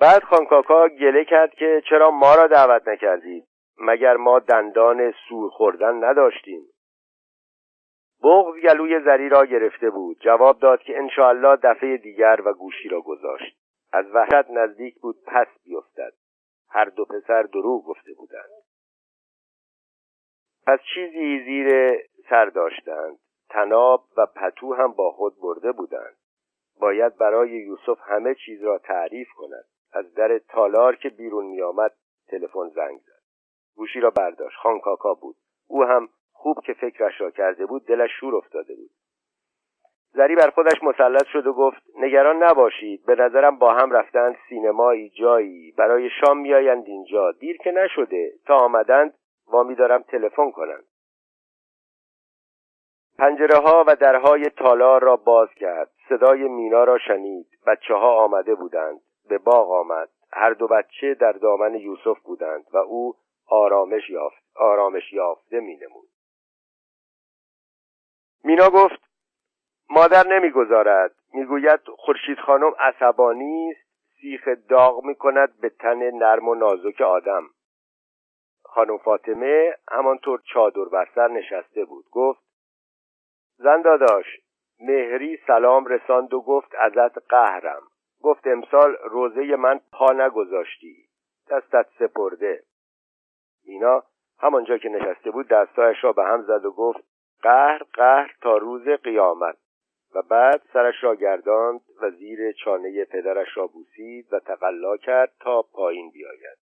بعد 0.00 0.22
خانکاکا 0.22 0.88
گله 0.88 1.24
کرد 1.24 1.54
که 1.54 1.82
چرا 1.90 2.10
ما 2.10 2.34
را 2.34 2.46
دعوت 2.46 2.88
نکردید؟ 2.88 3.44
مگر 3.80 4.16
ما 4.16 4.38
دندان 4.38 5.14
سور 5.28 5.50
خوردن 5.50 6.04
نداشتیم؟ 6.04 6.62
بغض 8.24 8.54
گلوی 8.62 9.00
زری 9.00 9.28
را 9.28 9.46
گرفته 9.46 9.90
بود. 9.90 10.16
جواب 10.20 10.58
داد 10.58 10.82
که 10.82 10.98
انشاءالله 10.98 11.56
دفعه 11.56 11.96
دیگر 11.96 12.40
و 12.44 12.52
گوشی 12.52 12.88
را 12.88 13.00
گذاشت. 13.00 13.61
از 13.92 14.06
وحشت 14.14 14.50
نزدیک 14.50 15.00
بود 15.00 15.22
پس 15.26 15.46
بیفتد. 15.64 16.12
هر 16.68 16.84
دو 16.84 17.04
پسر 17.04 17.42
دروغ 17.42 17.84
گفته 17.84 18.12
بودند. 18.14 18.50
پس 20.66 20.78
چیزی 20.94 21.44
زیر 21.44 21.98
سر 22.30 22.46
داشتند. 22.46 23.18
تناب 23.50 24.04
و 24.16 24.26
پتو 24.26 24.74
هم 24.74 24.92
با 24.92 25.10
خود 25.10 25.34
برده 25.42 25.72
بودند. 25.72 26.16
باید 26.80 27.16
برای 27.16 27.50
یوسف 27.50 27.98
همه 28.02 28.34
چیز 28.34 28.62
را 28.62 28.78
تعریف 28.78 29.28
کند. 29.36 29.64
از 29.92 30.14
در 30.14 30.38
تالار 30.38 30.96
که 30.96 31.08
بیرون 31.08 31.46
می 31.46 31.62
آمد 31.62 31.94
تلفن 32.28 32.68
زنگ 32.68 33.00
زد. 33.00 33.22
گوشی 33.76 34.00
را 34.00 34.10
برداشت. 34.10 34.56
خان 34.56 34.80
کاکا 34.80 35.14
بود. 35.14 35.36
او 35.66 35.84
هم 35.84 36.08
خوب 36.32 36.60
که 36.64 36.72
فکرش 36.72 37.20
را 37.20 37.30
کرده 37.30 37.66
بود 37.66 37.86
دلش 37.86 38.10
شور 38.20 38.36
افتاده 38.36 38.74
بود. 38.74 38.90
زری 40.14 40.34
بر 40.34 40.50
خودش 40.50 40.82
مسلط 40.82 41.26
شد 41.26 41.46
و 41.46 41.52
گفت 41.52 41.82
نگران 41.98 42.42
نباشید 42.42 43.06
به 43.06 43.14
نظرم 43.14 43.58
با 43.58 43.72
هم 43.72 43.90
رفتند 43.90 44.36
سینمایی 44.48 45.10
جایی. 45.10 45.72
برای 45.78 46.10
شام 46.20 46.38
میآیند 46.38 46.86
اینجا. 46.86 47.32
دیر 47.32 47.56
که 47.56 47.70
نشده. 47.70 48.32
تا 48.46 48.56
آمدند 48.56 49.14
وامی 49.46 49.74
دارم 49.74 50.02
تلفن 50.02 50.50
کنند. 50.50 50.84
پنجره 53.18 53.58
ها 53.58 53.84
و 53.86 53.96
درهای 53.96 54.50
تالار 54.50 55.02
را 55.02 55.16
باز 55.16 55.48
کرد. 55.56 55.90
صدای 56.08 56.48
مینا 56.48 56.84
را 56.84 56.98
شنید. 56.98 57.46
بچه 57.66 57.94
ها 57.94 58.24
آمده 58.24 58.54
بودند. 58.54 59.00
به 59.28 59.38
باغ 59.38 59.72
آمد. 59.72 60.08
هر 60.32 60.50
دو 60.50 60.68
بچه 60.68 61.14
در 61.14 61.32
دامن 61.32 61.74
یوسف 61.74 62.20
بودند 62.20 62.64
و 62.72 62.76
او 62.76 63.14
آرامش 63.48 64.10
یافت. 64.10 64.42
آرامش 64.56 65.12
یافته 65.12 65.60
می 65.60 65.76
نمود. 65.76 66.08
مینا 68.44 68.70
گفت 68.70 69.11
مادر 69.94 70.26
نمی‌گذارد. 70.26 71.14
می‌گوید 71.34 71.80
خورشید 71.96 72.38
خانم 72.38 72.72
عصبانی 72.78 73.70
است 73.70 73.80
سیخ 74.20 74.48
داغ 74.68 75.04
می‌کند 75.04 75.60
به 75.60 75.68
تن 75.68 76.10
نرم 76.10 76.48
و 76.48 76.54
نازک 76.54 77.00
آدم. 77.00 77.42
خانم 78.64 78.98
فاطمه 78.98 79.74
همانطور 79.90 80.40
چادر 80.44 80.84
بر 80.84 81.08
سر 81.14 81.28
نشسته 81.28 81.84
بود. 81.84 82.04
گفت 82.10 82.42
زن 83.56 83.82
داداش 83.82 84.26
مهری 84.80 85.38
سلام 85.46 85.86
رساند 85.86 86.34
و 86.34 86.40
گفت 86.40 86.74
ازت 86.74 87.18
قهرم. 87.28 87.82
گفت 88.22 88.46
امسال 88.46 88.96
روزه 89.04 89.56
من 89.56 89.80
پا 89.92 90.12
نگذاشتی. 90.12 90.96
دستت 91.50 91.86
سپرده. 91.98 92.62
مینا 93.66 94.02
همانجا 94.38 94.78
که 94.78 94.88
نشسته 94.88 95.30
بود 95.30 95.48
دستایش 95.48 96.04
را 96.04 96.12
به 96.12 96.24
هم 96.24 96.42
زد 96.42 96.64
و 96.64 96.72
گفت 96.72 97.04
قهر 97.42 97.82
قهر 97.92 98.34
تا 98.40 98.56
روز 98.56 98.88
قیامت. 98.88 99.56
و 100.14 100.22
بعد 100.22 100.62
سرش 100.72 100.94
را 101.04 101.14
گرداند 101.14 101.80
و 102.02 102.10
زیر 102.10 102.52
چانه 102.52 103.04
پدرش 103.04 103.56
را 103.56 103.66
بوسید 103.66 104.32
و 104.32 104.40
تقلا 104.40 104.96
کرد 104.96 105.32
تا 105.40 105.62
پایین 105.62 106.10
بیاید. 106.10 106.58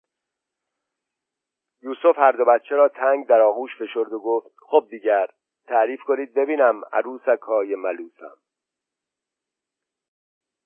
یوسف 1.82 2.18
هر 2.18 2.32
دو 2.32 2.44
بچه 2.44 2.74
را 2.76 2.88
تنگ 2.88 3.26
در 3.26 3.40
آغوش 3.40 3.76
فشرد 3.76 4.12
و 4.12 4.18
گفت 4.18 4.50
خب 4.58 4.86
دیگر 4.90 5.28
تعریف 5.66 6.00
کنید 6.00 6.34
ببینم 6.34 6.82
عروسک 6.92 7.40
های 7.40 7.74
ملوسم. 7.74 8.36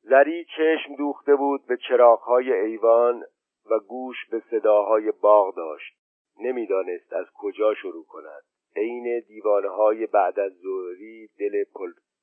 زری 0.03 0.45
چشم 0.45 0.95
دوخته 0.99 1.37
بود 1.37 1.67
به 1.67 1.77
چراغهای 1.77 2.53
ایوان 2.53 3.25
و 3.71 3.79
گوش 3.79 4.17
به 4.31 4.43
صداهای 4.51 5.11
باغ 5.11 5.57
داشت. 5.57 5.97
نمی‌دانست 6.41 7.13
از 7.13 7.27
کجا 7.35 7.75
شروع 7.75 8.05
کند. 8.05 8.43
عین 8.77 9.21
دیوانه 9.29 9.69
های 9.69 10.07
بعد 10.07 10.41
از 10.41 10.53
ظهری 10.53 11.29
دل 11.39 11.65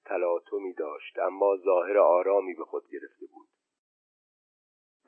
تلاطمی 0.06 0.74
داشت 0.74 1.20
اما 1.20 1.58
ظاهر 1.58 1.98
آرامی 1.98 2.54
به 2.54 2.64
خود 2.64 2.84
گرفته 2.92 3.26
بود. 3.34 3.48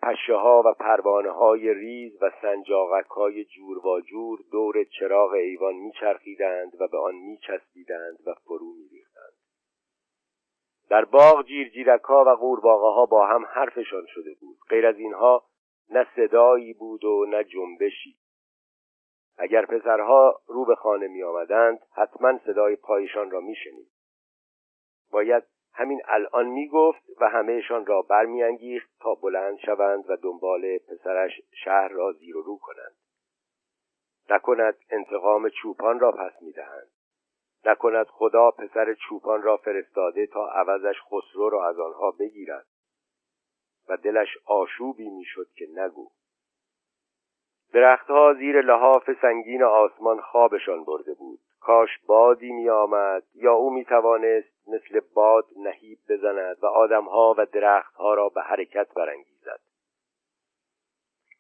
پشه 0.02 0.36
ها 0.36 0.64
و 0.66 0.74
پروانه 0.74 1.30
های 1.30 1.74
ریز 1.74 2.18
و 2.22 2.32
سنجاقک 2.42 3.08
های 3.08 3.46
جور 3.46 3.88
و 3.88 4.02
جور 4.02 4.40
دور 4.52 4.84
چراغ 4.84 5.32
ایوان 5.32 5.76
میچرخیدند 5.76 6.82
و 6.82 6.88
به 6.88 6.98
آن 6.98 7.16
میچسبیدند 7.16 8.18
و 8.26 8.34
فرو 8.34 8.74
میریختند. 8.74 9.34
در 10.90 11.06
باغ 11.06 11.46
جیرجیرک 11.46 12.02
ها 12.02 12.24
و 12.28 12.30
قورباغه 12.30 12.96
ها 12.96 13.06
با 13.06 13.26
هم 13.26 13.46
حرفشان 13.46 14.06
شده 14.08 14.34
بود. 14.40 14.58
غیر 14.70 14.88
از 14.88 14.98
اینها 14.98 15.44
نه 15.90 16.08
صدایی 16.16 16.74
بود 16.74 17.06
و 17.06 17.26
نه 17.26 17.44
جنبشی. 17.44 18.18
اگر 19.38 19.66
پسرها 19.66 20.42
رو 20.48 20.66
به 20.66 20.76
خانه 20.76 21.08
می 21.08 21.24
آمدند 21.24 21.80
حتما 21.92 22.40
صدای 22.46 22.76
پایشان 22.76 23.32
را 23.32 23.40
می 23.40 23.56
شنید. 23.56 23.93
باید 25.14 25.44
همین 25.74 26.02
الان 26.06 26.46
می‌گفت 26.46 27.04
و 27.22 27.30
همهشان 27.30 27.86
را 27.86 28.02
برمیانگیخت 28.02 28.90
تا 29.00 29.16
بلند 29.16 29.58
شوند 29.58 30.10
و 30.10 30.16
دنبال 30.16 30.78
پسرش 30.78 31.42
شهر 31.64 31.88
را 31.88 32.12
زیر 32.12 32.38
و 32.38 32.42
رو 32.42 32.58
کنند. 32.58 32.96
نکند 34.30 34.76
انتقام 34.90 35.50
چوپان 35.50 36.00
را 36.00 36.12
پس 36.12 36.42
می‌دهند. 36.42 36.88
نکند 37.66 38.08
خدا 38.08 38.52
پسر 38.52 38.94
چوپان 38.94 39.42
را 39.42 39.58
فرستاده 39.58 40.26
تا 40.26 40.48
عوضش 40.48 40.96
خسرو 41.02 41.50
را 41.50 41.70
از 41.70 41.80
آنها 41.80 42.12
بگیرد. 42.12 42.66
و 43.90 43.98
دلش 43.98 44.38
آشوبی 44.46 45.10
می‌شد 45.10 45.48
که 45.56 45.68
نگو. 45.76 46.10
درختها 47.74 48.34
زیر 48.34 48.62
لحاف 48.62 49.10
سنگین 49.22 49.64
آسمان 49.64 50.22
خوابشان 50.22 50.84
برده 50.84 51.14
بود. 51.14 51.40
کاش 51.60 51.90
بادی 52.08 52.52
می 52.52 52.70
آمد 52.70 53.24
یا 53.36 53.54
او 53.54 53.74
می 53.74 53.86
توانست 53.86 54.53
مثل 54.68 55.00
باد 55.14 55.46
نهیب 55.56 56.00
بزند 56.10 56.64
و 56.64 56.66
آدمها 56.66 57.36
و 57.38 57.46
درختها 57.46 58.14
را 58.14 58.30
به 58.30 58.42
حرکت 58.42 58.94
برانگیزد. 58.94 59.60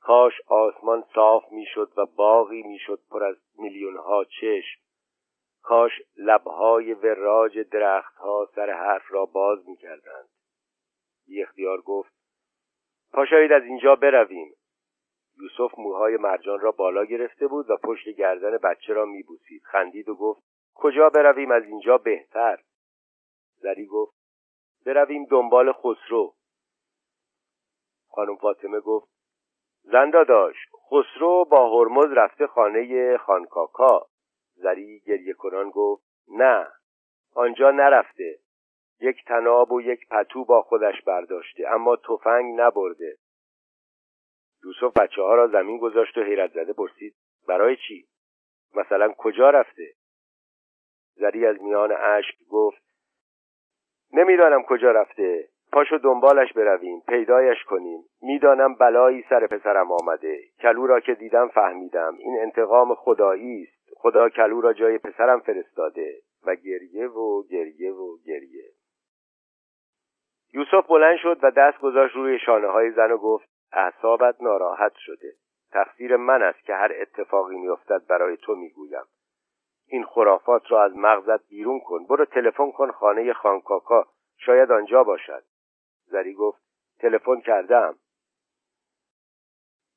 کاش 0.01 0.41
آسمان 0.47 1.03
صاف 1.15 1.51
می‌شد 1.51 1.91
و 1.97 2.05
باغی 2.05 2.63
می‌شد 2.63 2.99
پر 3.11 3.23
از 3.23 3.35
میلیونها 3.57 4.23
چشم. 4.23 4.81
کاش 5.61 5.91
لبهای 6.17 6.93
وراج 6.93 7.59
درختها 7.59 8.49
سر 8.55 8.69
حرف 8.69 9.03
را 9.09 9.25
باز 9.25 9.69
می‌کردند. 9.69 10.29
بی 11.27 11.43
اختیار 11.43 11.81
گفت 11.81 12.13
پاشایید 13.13 13.51
از 13.51 13.63
اینجا 13.63 13.95
برویم. 13.95 14.55
یوسف 15.41 15.79
موهای 15.79 16.17
مرجان 16.17 16.59
را 16.59 16.71
بالا 16.71 17.05
گرفته 17.05 17.47
بود 17.47 17.69
و 17.69 17.77
پشت 17.77 18.09
گردن 18.09 18.57
بچه 18.57 18.93
را 18.93 19.05
میبوسید. 19.05 19.63
خندید 19.63 20.09
و 20.09 20.15
گفت 20.15 20.43
کجا 20.75 21.09
برویم 21.09 21.51
از 21.51 21.63
اینجا 21.63 21.97
بهتر؟ 21.97 22.59
زری 23.63 23.85
گفت 23.85 24.13
برویم 24.85 25.25
دنبال 25.25 25.73
خسرو. 25.73 26.33
خانم 28.09 28.35
فاطمه 28.35 28.79
گفت 28.79 29.09
زندا 29.83 30.23
داشت. 30.23 30.69
خسرو 30.89 31.45
با 31.45 31.69
هرمز 31.69 32.17
رفته 32.17 32.47
خانه 32.47 33.17
خانکاکا. 33.17 34.07
زری 34.55 34.99
گریه 34.99 35.33
کنان 35.33 35.69
گفت 35.69 36.03
نه 36.27 36.67
آنجا 37.35 37.71
نرفته. 37.71 38.39
یک 38.99 39.25
تناب 39.25 39.71
و 39.71 39.81
یک 39.81 40.07
پتو 40.09 40.45
با 40.45 40.61
خودش 40.61 41.01
برداشته 41.01 41.67
اما 41.67 41.95
تفنگ 41.95 42.59
نبرده. 42.59 43.17
یوسف 44.63 44.97
بچه 44.97 45.21
ها 45.21 45.35
را 45.35 45.47
زمین 45.47 45.77
گذاشت 45.77 46.17
و 46.17 46.23
حیرت 46.23 46.51
زده 46.51 46.73
پرسید 46.73 47.15
برای 47.47 47.77
چی؟ 47.87 48.07
مثلا 48.75 49.13
کجا 49.17 49.49
رفته؟ 49.49 49.93
زری 51.15 51.45
از 51.45 51.61
میان 51.61 51.91
اشک 51.91 52.35
گفت 52.49 52.82
نمی‌دانم 54.13 54.63
کجا 54.63 54.91
رفته. 54.91 55.47
پاشو 55.71 55.97
دنبالش 55.97 56.53
برویم 56.53 57.01
پیدایش 57.07 57.63
کنیم. 57.63 58.03
می‌دانم 58.21 58.75
بلایی 58.75 59.25
سر 59.29 59.47
پسرم 59.47 59.91
آمده. 59.91 60.39
کلو 60.61 60.87
را 60.87 60.99
که 60.99 61.13
دیدم 61.13 61.47
فهمیدم. 61.47 62.15
این 62.19 62.39
انتقام 62.41 62.95
خدایی 62.95 63.63
است. 63.63 63.93
خدا 63.97 64.29
کلو 64.29 64.61
را 64.61 64.73
جای 64.73 64.97
پسرم 64.97 65.39
فرستاده. 65.39 66.15
و 66.45 66.55
گریه 66.55 67.07
و 67.07 67.43
گریه 67.43 67.93
و 67.93 68.17
گریه. 68.25 68.65
یوسف 70.53 70.87
بلند 70.87 71.17
شد 71.17 71.39
و 71.43 71.51
دست 71.51 71.79
گذاشت 71.79 72.15
روی 72.15 72.39
شانه 72.39 72.67
های 72.67 72.91
زن 72.91 73.11
و 73.11 73.17
گفت 73.17 73.49
اعصابت 73.71 74.35
ناراحت 74.41 74.93
شده. 74.95 75.33
تقصیر 75.71 76.15
من 76.15 76.43
است 76.43 76.63
که 76.65 76.73
هر 76.73 76.91
اتفاقی 77.01 77.57
میافتد 77.57 78.01
برای 78.09 78.37
تو 78.37 78.55
می‌گویم. 78.55 79.03
این 79.87 80.03
خرافات 80.03 80.71
را 80.71 80.83
از 80.83 80.95
مغزت 80.95 81.47
بیرون 81.47 81.79
کن. 81.79 82.05
برو 82.05 82.25
تلفن 82.25 82.71
کن 82.71 82.91
خانه 82.91 83.33
خانکاکا. 83.33 84.05
شاید 84.37 84.71
آنجا 84.71 85.03
باشد. 85.03 85.43
زری 86.05 86.33
گفت 86.33 86.61
تلفن 86.99 87.41
کردم. 87.41 87.95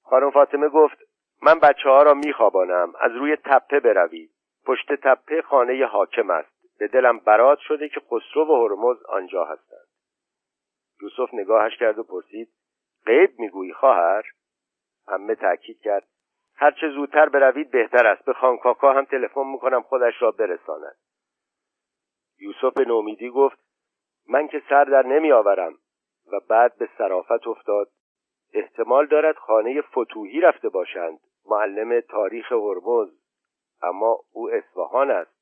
خانم 0.02 0.30
فاطمه 0.30 0.68
گفت 0.68 0.98
من 1.42 1.58
بچه 1.58 1.88
ها 1.88 2.02
را 2.02 2.14
میخوابانم. 2.14 2.92
از 3.00 3.12
روی 3.12 3.36
تپه 3.36 3.80
بروید. 3.80 4.30
پشت 4.66 4.92
تپه 4.92 5.42
خانه 5.42 5.86
حاکم 5.86 6.30
است. 6.30 6.78
به 6.78 6.88
دلم 6.88 7.18
برات 7.18 7.58
شده 7.58 7.88
که 7.88 8.00
خسرو 8.00 8.46
و 8.46 8.66
هرمز 8.66 9.02
آنجا 9.02 9.44
هستند. 9.44 9.86
یوسف 11.02 11.34
نگاهش 11.34 11.76
کرد 11.76 11.98
و 11.98 12.02
پرسید 12.02 12.48
غیب 13.06 13.30
می‌گویی 13.38 13.72
خواهر؟ 13.72 14.22
همه 15.08 15.34
تأکید 15.34 15.80
کرد 15.80 16.08
هرچه 16.56 16.88
زودتر 16.88 17.28
بروید 17.28 17.70
بهتر 17.70 18.06
است. 18.06 18.24
به 18.24 18.32
خانکاکا 18.32 18.92
هم 18.92 19.04
تلفن 19.04 19.46
می‌کنم 19.46 19.82
خودش 19.82 20.22
را 20.22 20.30
برساند. 20.30 20.96
یوسف 22.38 22.78
نومیدی 22.78 23.30
گفت 23.30 23.58
من 24.28 24.48
که 24.48 24.62
سر 24.68 24.84
در 24.84 25.06
نمی 25.06 25.32
آورم 25.32 25.78
و 26.32 26.40
بعد 26.48 26.78
به 26.78 26.88
صرافت 26.98 27.46
افتاد. 27.46 27.88
احتمال 28.52 29.06
دارد 29.06 29.36
خانه 29.36 29.82
فتوهی 29.82 30.40
رفته 30.40 30.68
باشند. 30.68 31.18
معلم 31.46 32.00
تاریخ 32.00 32.52
هرمز. 32.52 33.18
اما 33.82 34.20
او 34.32 34.50
اصفهان 34.50 35.10
است. 35.10 35.36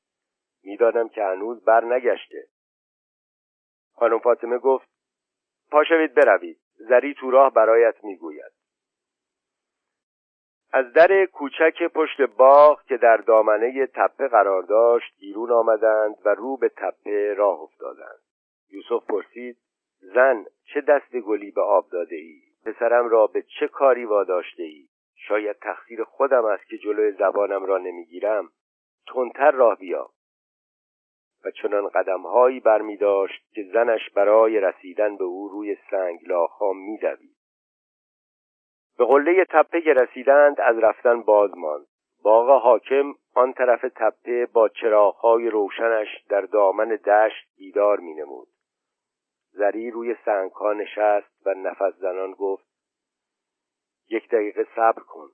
می‌دانم 0.63 1.09
که 1.09 1.23
هنوز 1.23 1.65
بر 1.65 1.83
نگشته. 1.83 2.47
خانم 3.93 4.19
فاطمه 4.19 4.57
گفت 4.57 4.89
پاشوید 5.71 6.13
بروید. 6.13 6.59
زری 6.75 7.13
تو 7.13 7.31
راه 7.31 7.53
برایت 7.53 8.03
می‌گوید. 8.03 8.51
از 10.75 10.93
در 10.93 11.25
کوچک 11.25 11.83
پشت 11.83 12.21
باغ 12.21 12.83
که 12.83 12.97
در 12.97 13.17
دامنه 13.17 13.87
تپه 13.87 14.27
قرار 14.27 14.63
داشت 14.63 15.19
بیرون 15.19 15.51
آمدند 15.51 16.15
و 16.25 16.29
رو 16.29 16.57
به 16.57 16.69
تپه 16.69 17.33
راه 17.33 17.61
افتادند. 17.61 18.19
یوسف 18.71 19.05
پرسید 19.09 19.57
زن 19.99 20.45
چه 20.73 20.81
دست 20.81 21.15
گلی 21.15 21.51
به 21.51 21.61
آب 21.61 21.89
داده 21.91 22.15
ای 22.15 22.41
پسرم 22.65 23.07
را 23.07 23.27
به 23.27 23.41
چه 23.59 23.67
کاری 23.67 24.05
واداشته 24.05 24.63
ای 24.63 24.87
شاید 25.15 25.55
تقصیر 25.55 26.03
خودم 26.03 26.45
است 26.45 26.65
که 26.67 26.77
جلوی 26.77 27.11
زبانم 27.11 27.65
را 27.65 27.77
نمی‌گیرم. 27.77 28.49
تندتر 29.07 29.51
راه 29.51 29.77
بیا. 29.77 30.09
و 31.45 31.51
چنان 31.51 31.87
قدمهایی 31.87 32.59
برمی 32.59 32.97
داشت 32.97 33.53
که 33.53 33.63
زنش 33.73 34.09
برای 34.09 34.59
رسیدن 34.59 35.17
به 35.17 35.23
او 35.23 35.49
روی 35.49 35.77
سنگ 35.91 36.19
لاخا 36.27 36.73
میدوید. 36.73 37.34
به 38.97 39.05
قله 39.05 39.45
تپه 39.45 39.81
که 39.81 39.93
رسیدند 39.93 40.61
از 40.61 40.77
رفتن 40.77 41.21
باز 41.21 41.57
ماند. 41.57 41.85
باغ 42.23 42.61
حاکم 42.61 43.13
آن 43.35 43.53
طرف 43.53 43.85
تپه 43.95 44.45
با 44.45 44.69
چراغهای 44.69 45.49
روشنش 45.49 46.07
در 46.29 46.41
دامن 46.41 46.87
دشت 46.87 47.47
بیدار 47.57 47.99
مینمود. 47.99 48.47
زری 49.51 49.91
روی 49.91 50.15
سنگها 50.25 50.73
نشست 50.73 51.47
و 51.47 51.53
نفس 51.53 51.93
زنان 51.95 52.31
گفت 52.31 52.65
یک 54.09 54.29
دقیقه 54.29 54.67
صبر 54.75 55.01
کن. 55.01 55.27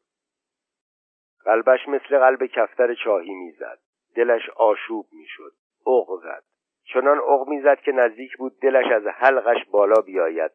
قلبش 1.45 1.87
مثل 1.87 2.19
قلب 2.19 2.45
کفتر 2.45 2.93
چاهی 2.93 3.33
می‌زد. 3.33 3.79
دلش 4.15 4.49
آشوب 4.49 5.05
می‌شد. 5.11 5.53
اوق 5.85 6.23
زد. 6.23 6.43
چنان 6.83 7.17
اوق 7.17 7.47
می‌زد 7.47 7.79
که 7.79 7.91
نزدیک 7.91 8.37
بود 8.37 8.59
دلش 8.59 8.91
از 8.91 9.07
حلقش 9.07 9.65
بالا 9.71 10.01
بیاید. 10.01 10.51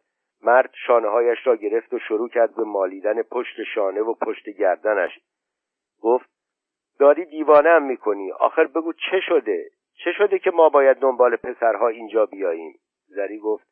مرد 0.47 0.71
شانههایش 0.87 1.47
را 1.47 1.57
گرفت 1.57 1.95
و 1.95 1.99
شروع 1.99 2.29
کرد 2.29 2.55
به 2.55 2.65
مالیدن 2.65 3.23
پشت 3.23 3.63
شانه 3.75 4.01
و 4.01 4.15
پشت 4.15 4.49
گردنش. 4.49 5.19
گفت 6.03 6.31
داری 6.99 7.25
دیوانه 7.25 7.69
هم 7.69 7.83
می‌کنی. 7.83 8.33
آخر 8.33 8.65
بگو 8.65 8.93
چه 8.93 9.21
شده؟ 9.21 9.71
چه 10.05 10.13
شده 10.13 10.39
که 10.39 10.51
ما 10.51 10.69
باید 10.69 10.97
دنبال 10.97 11.37
پسرها 11.37 11.89
اینجا 11.89 12.27
بیاییم؟ 12.27 12.79
زری 13.07 13.39
گفت 13.39 13.67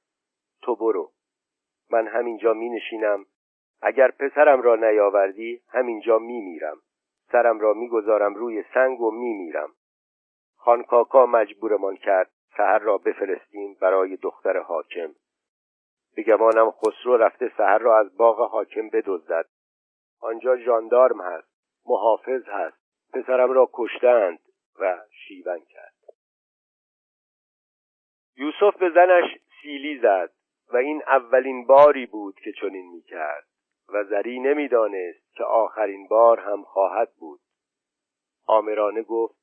تو 0.62 0.76
برو. 0.76 1.10
من 1.90 2.06
همینجا 2.06 2.52
می 2.52 2.68
نشینم 2.68 3.26
اگر 3.82 4.10
پسرم 4.10 4.62
را 4.62 4.76
نیاوردی 4.76 5.60
همینجا 5.68 6.18
می 6.18 6.40
میرم 6.40 6.76
سرم 7.32 7.60
را 7.60 7.74
می‌گذارم 7.74 8.34
روی 8.34 8.64
سنگ 8.74 9.00
و 9.00 9.10
می 9.10 9.34
میرم 9.34 9.68
خانکاکا 10.56 11.26
مجبورمان 11.26 11.96
کرد 11.96 12.30
سهر 12.56 12.78
را 12.78 12.98
بفرستیم 12.98 13.76
برای 13.80 14.16
دختر 14.16 14.58
حاکم. 14.58 15.14
بگمانم 16.16 16.70
خسرو 16.70 17.16
رفته 17.16 17.52
سهر 17.56 17.78
را 17.78 17.98
از 17.98 18.16
باغ 18.16 18.50
حاکم 18.50 18.88
بدزدد. 18.88 19.48
آنجا 20.20 20.56
ژاندارم 20.56 21.20
هست 21.20 21.48
محافظ 21.86 22.42
هست 22.48 22.76
پسرم 23.12 23.52
را 23.52 23.70
کشتند 23.72 24.38
و 24.80 25.02
شیون 25.10 25.60
کرد. 25.60 25.94
یوسف 28.36 28.76
به 28.76 28.90
زنش 28.90 29.24
سیلی 29.62 29.98
زد 29.98 30.30
و 30.72 30.76
این 30.76 31.02
اولین 31.06 31.66
باری 31.66 32.06
بود 32.06 32.40
که 32.40 32.52
چنین 32.52 32.90
می‌کرد 32.90 33.46
و 33.88 34.04
زری 34.04 34.40
نمی‌دانست 34.40 35.34
که 35.34 35.44
آخرین 35.44 36.08
بار 36.08 36.40
هم 36.40 36.62
خواهد 36.62 37.12
بود. 37.18 37.40
آمرانه 38.46 39.02
گفت 39.02 39.34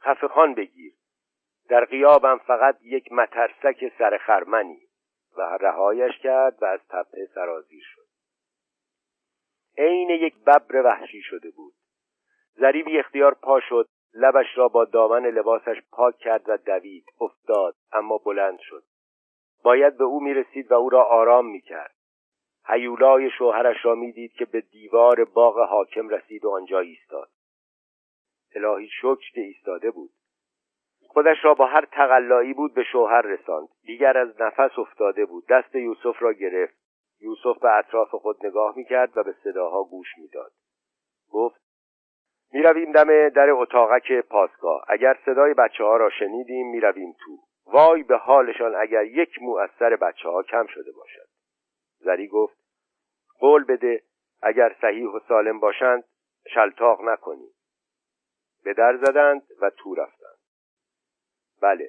خفه 0.00 0.28
خان 0.28 0.54
بگیر 0.54 0.94
در 1.68 1.84
قیابم 1.84 2.38
فقط 2.38 2.78
یک 2.82 3.12
مترسک 3.12 3.92
سر 3.98 4.18
خرمنی. 4.18 4.83
و 5.36 5.58
رهایش 5.60 6.18
کرد 6.18 6.62
و 6.62 6.64
از 6.64 6.80
تپه 6.88 7.28
سرازیر 7.34 7.82
شد. 7.94 8.06
عین 9.78 10.10
یک 10.10 10.34
ببر 10.46 10.82
وحشی 10.84 11.22
شده 11.22 11.50
بود. 11.50 11.74
بی 12.84 12.98
اختیار 12.98 13.34
پا 13.34 13.60
شد 13.60 13.88
لبش 14.14 14.46
را 14.56 14.68
با 14.68 14.84
دامن 14.84 15.26
لباسش 15.26 15.82
پاک 15.90 16.18
کرد 16.18 16.48
و 16.48 16.56
دوید 16.56 17.04
افتاد 17.20 17.76
اما 17.92 18.18
بلند 18.18 18.58
شد. 18.60 18.84
باید 19.62 19.96
به 19.96 20.04
او 20.04 20.20
می‌رسید 20.20 20.72
و 20.72 20.74
او 20.74 20.90
را 20.90 21.04
آرام 21.04 21.46
می‌کرد. 21.46 21.94
هیولای 22.66 23.30
شوهرش 23.30 23.84
را 23.84 23.94
می‌دید 23.94 24.32
که 24.32 24.44
به 24.44 24.60
دیوار 24.60 25.24
باغ 25.24 25.58
حاکم 25.58 26.08
رسید 26.08 26.44
و 26.44 26.50
آنجا 26.50 26.80
ایستاد. 26.80 27.30
الهی 28.54 28.88
شکر 28.88 29.32
که 29.34 29.40
ایستاده 29.40 29.90
بود. 29.90 30.10
خودش 31.14 31.44
را 31.44 31.54
با 31.54 31.66
هر 31.66 31.84
تقلایی 31.84 32.54
بود 32.54 32.74
به 32.74 32.84
شوهر 32.84 33.22
رساند. 33.22 33.68
دیگر 33.82 34.18
از 34.18 34.40
نفس 34.40 34.78
افتاده 34.78 35.24
بود. 35.24 35.46
دست 35.46 35.74
یوسف 35.74 36.22
را 36.22 36.32
گرفت. 36.32 36.74
یوسف 37.20 37.58
به 37.62 37.78
اطراف 37.78 38.08
خود 38.08 38.46
نگاه 38.46 38.76
می‌کرد 38.76 39.16
و 39.16 39.22
به 39.22 39.34
صداها 39.44 39.84
گوش 39.84 40.18
می‌داد. 40.18 40.52
گفت 41.32 41.60
می‌رویم 42.52 42.92
دم 42.92 43.28
در 43.28 43.50
اتاقک 43.50 44.12
پاسگاه. 44.12 44.84
اگر 44.88 45.18
صدای 45.24 45.54
بچه 45.54 45.84
ها 45.84 45.96
را 45.96 46.10
شنیدیم 46.10 46.70
می‌رویم 46.70 47.12
تو. 47.12 47.38
وای 47.66 48.02
به 48.02 48.16
حالشان 48.16 48.74
اگر 48.74 49.04
یک 49.04 49.42
مو 49.42 49.56
از 49.56 49.70
سر 49.78 49.96
بچه 49.96 50.28
ها 50.28 50.42
کم 50.42 50.66
شده 50.66 50.92
باشد. 50.92 51.28
زری 51.98 52.28
گفت 52.28 52.56
قول 53.38 53.64
بده 53.64 54.02
اگر 54.42 54.76
صحیح 54.80 55.08
و 55.08 55.20
سالم 55.28 55.60
باشند 55.60 56.04
شلتاق 56.54 57.02
نکنی. 57.02 57.48
به 58.64 58.74
در 58.74 58.96
زدند 58.96 59.42
و 59.60 59.70
تو 59.70 59.94
رفتند. 59.94 60.33
بله 61.64 61.88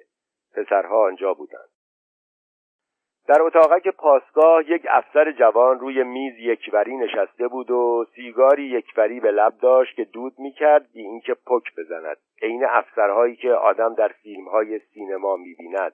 پسرها 0.53 1.05
آنجا 1.05 1.33
بودند. 1.33 1.69
در 3.27 3.41
اتاقک 3.41 3.87
پاسگاه 3.87 4.69
یک 4.69 4.87
افسر 4.89 5.31
جوان 5.31 5.79
روی 5.79 6.03
میز 6.03 6.33
یکوری 6.39 6.97
نشسته 6.97 7.47
بود 7.47 7.71
و 7.71 8.05
سیگاری 8.15 8.63
یکوری 8.63 9.19
به 9.19 9.31
لب 9.31 9.57
داشت 9.57 9.95
که 9.95 10.03
دود 10.03 10.33
می‌کرد 10.39 10.91
بی 10.91 11.01
اینکه 11.01 11.33
پک 11.33 11.75
بزند. 11.77 12.17
عین 12.41 12.65
افسرهایی 12.65 13.35
که 13.35 13.51
آدم 13.51 13.95
در 13.95 14.07
فیلمهای 14.07 14.79
سینما 14.79 15.35
می‌بیند. 15.35 15.93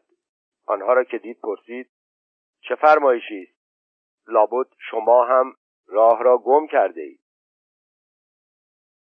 آنها 0.68 0.94
را 0.94 1.04
که 1.04 1.18
دید 1.18 1.40
پرسید 1.44 1.90
چه 2.62 2.76
فرمایشی؟ 2.76 3.42
است 3.42 3.62
لابد 4.28 4.68
شما 4.90 5.26
هم 5.26 5.56
راه 5.88 6.24
را 6.24 6.38
گم 6.38 6.68
کرده 6.68 7.02
اید 7.02 7.21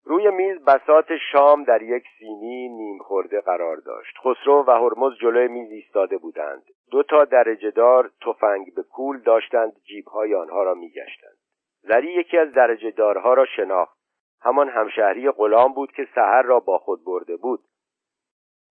روی 0.06 0.32
میز 0.32 0.66
بسات 0.66 1.06
شام 1.32 1.64
در 1.64 1.82
یک 1.82 2.04
سینی 2.20 2.70
نیم 2.70 2.98
خورده 2.98 3.42
قرار 3.42 3.78
داشت. 3.78 4.18
خسرو 4.18 4.64
و 4.68 4.72
هرمز 4.72 5.14
جلوی 5.22 5.48
میز 5.48 5.72
ایستاده 5.72 6.18
بودند. 6.18 6.64
دو 6.92 7.04
تا 7.04 7.26
درجه 7.26 7.72
دار 7.72 8.12
تفنگ 8.22 8.74
به 8.76 8.84
کول 8.84 9.20
داشتند 9.20 9.74
جیبهای 9.84 10.36
آنها 10.36 10.64
را 10.64 10.74
میگشتند. 10.74 11.38
زری 11.82 12.12
یکی 12.14 12.38
از 12.38 12.52
درجه 12.54 12.92
دارها 12.92 13.34
را 13.34 13.46
شناخت. 13.46 13.98
همان 14.42 14.70
همشهری 14.70 15.32
غلام 15.32 15.74
بود 15.74 15.92
که 15.92 16.08
سحر 16.16 16.42
را 16.42 16.60
با 16.60 16.78
خود 16.78 17.06
برده 17.06 17.38
بود. 17.38 17.60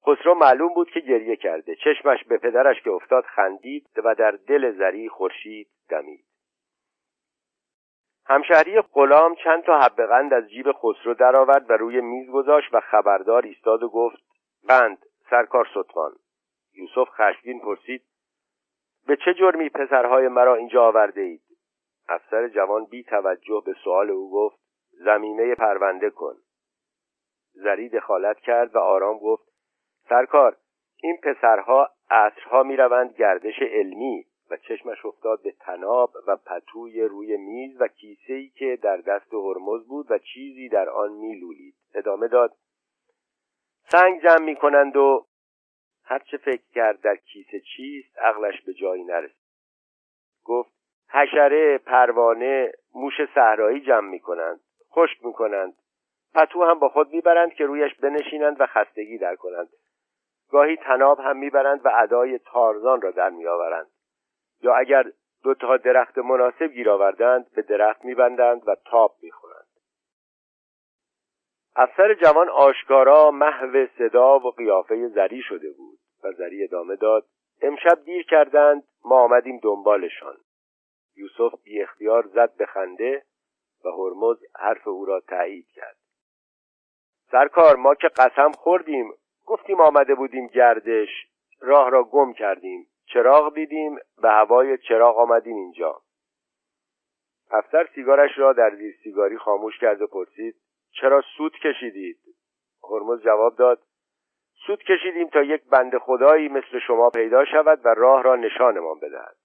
خسرو 0.06 0.34
معلوم 0.34 0.74
بود 0.74 0.90
که 0.90 1.00
گریه 1.00 1.36
کرده. 1.36 1.74
چشمش 1.74 2.24
به 2.24 2.38
پدرش 2.38 2.82
که 2.82 2.90
افتاد 2.90 3.24
خندید 3.24 3.86
و 4.04 4.14
در 4.14 4.30
دل 4.30 4.72
زری 4.72 5.08
خورشید 5.08 5.68
دمید. 5.88 6.24
همشهری 8.32 8.80
غلام 8.80 9.34
چند 9.34 9.62
تا 9.62 9.78
حب 9.78 10.06
قند 10.06 10.34
از 10.34 10.50
جیب 10.50 10.72
خسرو 10.72 11.14
درآورد 11.14 11.70
و 11.70 11.72
روی 11.72 12.00
میز 12.00 12.30
گذاشت 12.30 12.74
و 12.74 12.80
خبردار 12.80 13.46
ایستاد 13.46 13.82
و 13.82 13.88
گفت 13.88 14.22
قند 14.68 14.98
سرکار 15.30 15.68
ستمان 15.70 16.12
یوسف 16.74 17.08
خشمگین 17.10 17.60
پرسید 17.60 18.02
به 19.06 19.16
چه 19.16 19.34
جرمی 19.34 19.68
پسرهای 19.68 20.28
مرا 20.28 20.54
اینجا 20.54 20.84
آورده 20.84 21.20
اید 21.20 21.42
افسر 22.08 22.48
جوان 22.48 22.84
بی 22.84 23.04
توجه 23.04 23.62
به 23.66 23.74
سؤال 23.84 24.10
او 24.10 24.32
گفت 24.32 24.58
زمینه 24.90 25.54
پرونده 25.54 26.10
کن. 26.10 26.34
زری 27.52 27.88
دخالت 27.88 28.38
کرد 28.38 28.76
و 28.76 28.78
آرام 28.78 29.18
گفت 29.18 29.48
سرکار 30.08 30.56
این 31.02 31.16
پسرها 31.22 31.90
عصرها 32.10 32.62
می‌روند 32.62 33.14
گردش 33.14 33.62
علمی. 33.62 34.26
و 34.52 34.56
چشمش 34.56 35.06
افتاد 35.06 35.42
به 35.42 35.52
تناب 35.52 36.12
و 36.26 36.36
پتوی 36.36 37.02
روی 37.02 37.36
میز 37.36 37.80
و 37.80 37.88
کیسه‌ای 37.88 38.48
که 38.48 38.78
در 38.82 38.96
دست 38.96 39.34
هرمز 39.34 39.86
بود 39.86 40.10
و 40.10 40.18
چیزی 40.18 40.68
در 40.68 40.88
آن 40.88 41.12
میلولید. 41.12 41.74
ادامه 41.94 42.28
داد. 42.28 42.54
سنگ 43.90 44.22
جمع 44.22 44.44
می‌کنند 44.44 44.96
و 44.96 45.26
هرچه 46.04 46.36
فکر 46.36 46.62
کرد 46.74 47.00
در 47.00 47.16
کیسه 47.16 47.60
چیست 47.60 48.18
عقلش 48.18 48.62
به 48.62 48.74
جایی 48.74 49.04
نرسید. 49.04 49.36
گفت 50.44 50.72
حشره 51.08 51.78
پروانه 51.78 52.72
موش 52.94 53.14
صحرایی 53.34 53.80
جمع 53.80 54.08
می‌کنند. 54.08 54.60
خشک 54.90 55.24
می‌کنند. 55.24 55.74
پتو 56.34 56.64
هم 56.64 56.78
با 56.78 56.88
خود 56.88 57.12
می‌برند 57.12 57.54
که 57.54 57.66
رویش 57.66 57.94
بنشینند 57.94 58.60
و 58.60 58.66
خستگی 58.66 59.18
در 59.18 59.36
کنند. 59.36 59.68
گاهی 60.50 60.76
تناب 60.76 61.20
هم 61.20 61.36
می‌برند 61.36 61.86
و 61.86 61.90
ادای 61.94 62.38
تارزان 62.38 63.00
را 63.00 63.10
در 63.10 63.30
میآورند. 63.30 63.90
یا 64.62 64.74
اگر 64.74 65.12
دو 65.42 65.54
تا 65.54 65.76
درخت 65.76 66.18
مناسب 66.18 66.66
گیر 66.66 66.90
آوردند 66.90 67.50
به 67.50 67.62
درخت 67.62 68.04
میبندند 68.04 68.68
و 68.68 68.76
تاب 68.84 69.16
می‌خورند. 69.22 69.66
افسر 71.76 72.14
جوان 72.14 72.48
آشکارا 72.48 73.30
محو 73.30 73.86
صدا 73.98 74.38
و 74.38 74.50
قیافه 74.50 75.08
زری 75.08 75.42
شده 75.42 75.72
بود 75.72 75.98
و 76.24 76.32
زری 76.32 76.64
ادامه 76.64 76.96
داد 76.96 77.26
امشب 77.62 78.04
دیر 78.04 78.26
کردند 78.26 78.82
ما 79.04 79.20
آمدیم 79.20 79.60
دنبالشان. 79.62 80.36
یوسف 81.16 81.62
بی 81.62 81.82
اختیار 81.82 82.26
زد 82.26 82.56
به 82.56 82.66
خنده 82.66 83.22
و 83.84 83.88
هرمز 83.88 84.36
حرف 84.56 84.88
او 84.88 85.04
را 85.04 85.20
تایید 85.20 85.66
کرد. 85.74 85.96
سرکار 87.30 87.76
ما 87.76 87.94
که 87.94 88.08
قسم 88.08 88.52
خوردیم 88.52 89.12
گفتیم 89.46 89.80
آمده 89.80 90.14
بودیم 90.14 90.46
گردش 90.46 91.08
راه 91.60 91.90
را 91.90 92.04
گم 92.04 92.32
کردیم. 92.32 92.86
چراغ 93.12 93.54
دیدیم 93.54 93.94
به 94.22 94.28
هوای 94.28 94.78
چراغ 94.78 95.18
آمدیم 95.18 95.56
اینجا. 95.56 96.02
افسر 97.50 97.88
سیگارش 97.94 98.38
را 98.38 98.52
در 98.52 98.74
زیر 98.76 98.94
سیگاری 99.02 99.38
خاموش 99.38 99.78
کرد 99.78 100.02
و 100.02 100.06
پرسید 100.06 100.54
چرا 101.00 101.22
سود 101.36 101.52
کشیدید؟ 101.52 102.18
هرمز 102.90 103.22
جواب 103.22 103.56
داد 103.56 103.82
سود 104.66 104.82
کشیدیم 104.82 105.28
تا 105.28 105.42
یک 105.42 105.64
بند 105.64 105.98
خدایی 105.98 106.48
مثل 106.48 106.78
شما 106.86 107.10
پیدا 107.10 107.44
شود 107.44 107.80
و 107.84 107.88
راه 107.88 108.22
را 108.22 108.36
نشانمان 108.36 108.98
بدهد. 108.98 109.36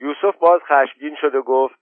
یوسف 0.00 0.38
باز 0.38 0.60
خشمگین 0.60 1.16
شد 1.20 1.34
و 1.34 1.42
گفت 1.42 1.78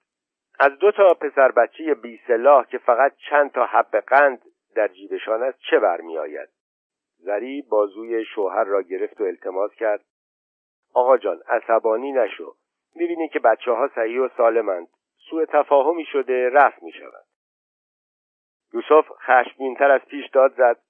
از 0.58 0.72
دو 0.78 0.92
تا 0.92 1.14
پسر 1.14 1.52
بچه 1.52 1.94
بی 1.94 2.20
سلاح 2.26 2.66
که 2.66 2.78
فقط 2.78 3.12
چند 3.30 3.52
تا 3.52 3.66
حب 3.66 3.96
قند 3.96 4.42
در 4.74 4.88
جیبشان 4.88 5.42
است 5.42 5.58
چه 5.70 5.78
برمیآید؟ 5.78 6.48
زری 7.24 7.62
بازوی 7.62 8.24
شوهر 8.24 8.64
را 8.64 8.82
گرفت 8.82 9.20
و 9.20 9.24
التماس 9.24 9.74
کرد. 9.74 10.04
آقا 10.94 11.16
جان 11.16 11.42
عصبانی 11.48 12.12
نشو. 12.12 12.54
می‌بینی 12.94 13.28
که 13.28 13.38
بچه 13.38 13.70
ها 13.70 13.90
صحیح 13.94 14.20
و 14.20 14.28
سالمند. 14.36 14.88
سوء 15.30 15.44
تفاهمی 15.44 16.04
شده 16.04 16.50
رفت 16.50 16.82
می‌شود. 16.82 17.24
یوسف 18.74 19.08
خشمگینتر 19.26 19.90
از 19.90 20.00
پیش 20.00 20.30
داد 20.30 20.54
زد. 20.54 20.80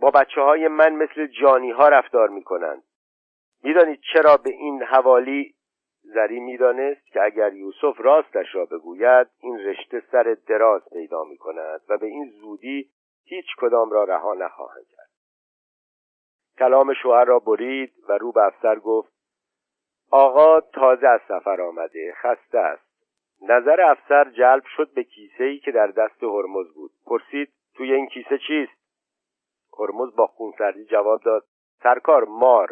با 0.00 0.10
بچه 0.10 0.40
های 0.40 0.68
من 0.68 0.92
مثل 0.92 1.26
جانی 1.26 1.70
ها 1.70 1.88
رفتار 1.88 2.28
می‌کنند. 2.28 2.82
می‌دانید 3.62 4.00
چرا 4.12 4.36
به 4.36 4.50
این 4.50 4.82
حوالی؟ 4.82 5.54
زری 6.02 6.40
می‌دانست 6.40 7.06
که 7.06 7.22
اگر 7.22 7.52
یوسف 7.52 8.00
راستش 8.00 8.54
را 8.54 8.64
بگوید 8.64 9.26
این 9.40 9.58
رشته 9.58 10.02
سر 10.12 10.36
دراز 10.46 10.82
پیدا 10.92 11.24
می 11.24 11.36
کند 11.36 11.80
و 11.88 11.98
به 11.98 12.06
این 12.06 12.30
زودی 12.40 12.90
هیچ 13.24 13.46
کدام 13.58 13.90
را 13.90 14.04
رها 14.04 14.34
نخواهند 14.34 14.86
کرد. 14.96 15.05
کلام 16.58 16.94
شوهر 16.94 17.24
را 17.24 17.38
برید 17.38 17.92
و 18.08 18.12
رو 18.12 18.32
به 18.32 18.42
افسر 18.46 18.78
گفت 18.78 19.12
آقا 20.10 20.60
تازه 20.60 21.08
از 21.08 21.20
سفر 21.28 21.60
آمده 21.60 22.14
خسته 22.22 22.58
است. 22.58 22.86
نظر 23.42 23.80
افسر 23.80 24.30
جلب 24.30 24.62
شد 24.76 24.94
به 24.94 25.04
کیسه 25.04 25.44
ای 25.44 25.58
که 25.58 25.72
در 25.72 25.86
دست 25.86 26.22
هرمز 26.22 26.74
بود. 26.74 26.90
پرسید 27.06 27.52
توی 27.74 27.92
این 27.92 28.06
کیسه 28.06 28.38
چیست؟ 28.38 28.72
هرمز 29.78 30.16
با 30.16 30.26
خونسردی 30.26 30.84
جواب 30.84 31.22
داد 31.22 31.44
سرکار 31.82 32.24
مار. 32.24 32.70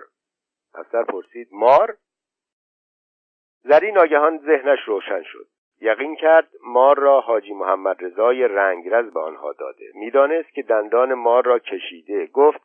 افسر 0.75 1.05
پرسید 1.05 1.49
مار؟ 1.53 1.97
زری 3.62 3.92
ناگهان 3.92 4.38
ذهنش 4.38 4.79
روشن 4.87 5.23
شد. 5.23 5.47
یقین 5.81 6.16
کرد 6.16 6.51
مار 6.66 6.99
را 6.99 7.20
حاجی 7.20 7.53
محمد 7.53 8.05
رضای 8.05 8.49
رنگرز 8.49 9.12
به 9.12 9.20
آنها 9.20 9.53
داده. 9.53 9.85
می‌دانست 9.94 10.55
که 10.55 10.62
دندان 10.62 11.14
مار 11.14 11.44
را 11.44 11.59
کشیده. 11.59 12.27
گفت 12.27 12.61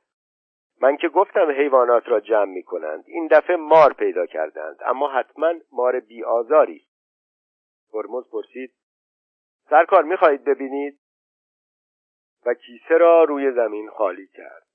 من 0.82 0.98
که 0.98 1.10
گفتم 1.10 1.52
حیوانات 1.52 2.08
را 2.08 2.20
جمع 2.20 2.52
می 2.54 2.64
کنند 2.64 3.04
این 3.08 3.28
دفعه 3.28 3.56
مار 3.56 3.94
پیدا 3.94 4.26
کردند 4.26 4.78
اما 4.86 5.10
حتما 5.10 5.54
مار 5.72 6.00
بی 6.00 6.24
آزاری 6.24 6.86
هرمز 7.94 8.30
پرسید 8.32 8.74
سرکار 9.70 10.04
می‌خواهید 10.04 10.44
ببینید؟ 10.44 11.00
و 12.46 12.54
کیسه 12.54 12.98
را 12.98 13.24
روی 13.24 13.52
زمین 13.52 13.90
خالی 13.90 14.28
کرد. 14.28 14.68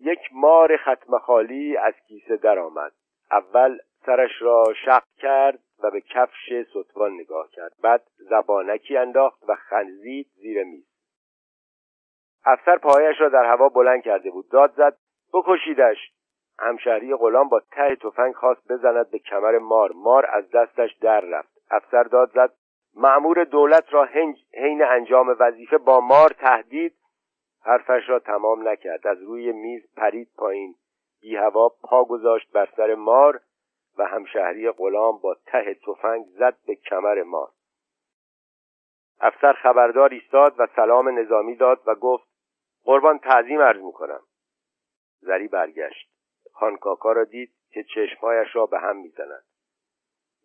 یک 0.00 0.20
مار 0.32 0.76
ختم 0.76 1.18
خالی 1.18 1.76
از 1.76 1.94
کیسه 2.08 2.36
درآمد. 2.36 2.92
اول 3.30 3.78
سرش 4.06 4.30
را 4.40 4.64
شق 4.84 5.02
کرد 5.16 5.58
و 5.82 5.90
به 5.90 6.00
کفش 6.00 6.66
ستوان 6.70 7.12
نگاه 7.12 7.50
کرد. 7.50 7.72
بعد 7.82 8.02
زبانکی 8.16 8.96
انداخت 8.96 9.42
و 9.48 9.54
خنزید 9.54 10.30
زیر 10.34 10.64
میز. 10.64 10.88
افسر 12.44 12.78
پایش 12.78 13.20
را 13.20 13.28
در 13.28 13.44
هوا 13.44 13.68
بلند 13.68 14.02
کرده 14.02 14.30
بود. 14.30 14.48
داد 14.50 14.74
زد 14.76 14.96
بکشیدش. 15.32 16.12
همشهری 16.58 17.14
غلام 17.14 17.48
با 17.48 17.60
ته 17.60 17.96
تفنگ 17.96 18.34
خواست 18.34 18.72
بزند 18.72 19.10
به 19.10 19.18
کمر 19.18 19.58
مار. 19.58 19.92
مار 19.94 20.26
از 20.32 20.50
دستش 20.50 20.94
در 21.00 21.20
رفت. 21.20 21.58
افسر 21.70 22.02
داد 22.02 22.30
زد 22.34 22.52
معمور 22.96 23.44
دولت 23.44 23.84
را 23.90 24.04
حین 24.52 24.82
انجام 24.82 25.36
وظیفه 25.40 25.78
با 25.78 26.00
مار 26.00 26.30
تهدید. 26.30 26.94
حرفش 27.62 28.08
را 28.08 28.18
تمام 28.18 28.68
نکرد. 28.68 29.06
از 29.06 29.22
روی 29.22 29.52
میز 29.52 29.94
پرید 29.96 30.28
پایین. 30.36 30.74
بی 31.20 31.36
هوا 31.36 31.68
پا 31.68 32.04
گذاشت 32.04 32.52
بر 32.52 32.68
سر 32.76 32.94
مار 32.94 33.40
و 33.98 34.04
همشهری 34.04 34.70
غلام 34.70 35.18
با 35.18 35.36
ته 35.46 35.74
تفنگ 35.86 36.24
زد 36.26 36.56
به 36.66 36.74
کمر 36.74 37.22
مار. 37.22 37.48
افسر 39.20 39.52
خبردار 39.52 40.10
ایستاد 40.12 40.54
و 40.58 40.66
سلام 40.76 41.18
نظامی 41.18 41.56
داد 41.56 41.80
و 41.86 41.94
گفت 41.94 42.28
قربان 42.84 43.18
تعظیم 43.18 43.60
عرض 43.60 43.82
می‌کنم. 43.82 44.20
زری 45.20 45.48
برگشت. 45.48 46.10
خانکاکا 46.52 47.12
را 47.12 47.24
دید 47.24 47.52
که 47.70 47.84
چشمهایش 47.94 48.56
را 48.56 48.66
به 48.66 48.78
هم 48.78 48.96
می‌زند. 48.96 49.44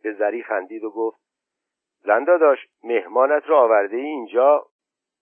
به 0.03 0.13
زری 0.13 0.43
خندید 0.43 0.83
و 0.83 0.91
گفت 0.91 1.19
زنده 2.03 2.37
داشت 2.37 2.69
مهمانت 2.83 3.43
را 3.45 3.61
آورده 3.61 3.97
ای 3.97 4.05
اینجا؟ 4.05 4.65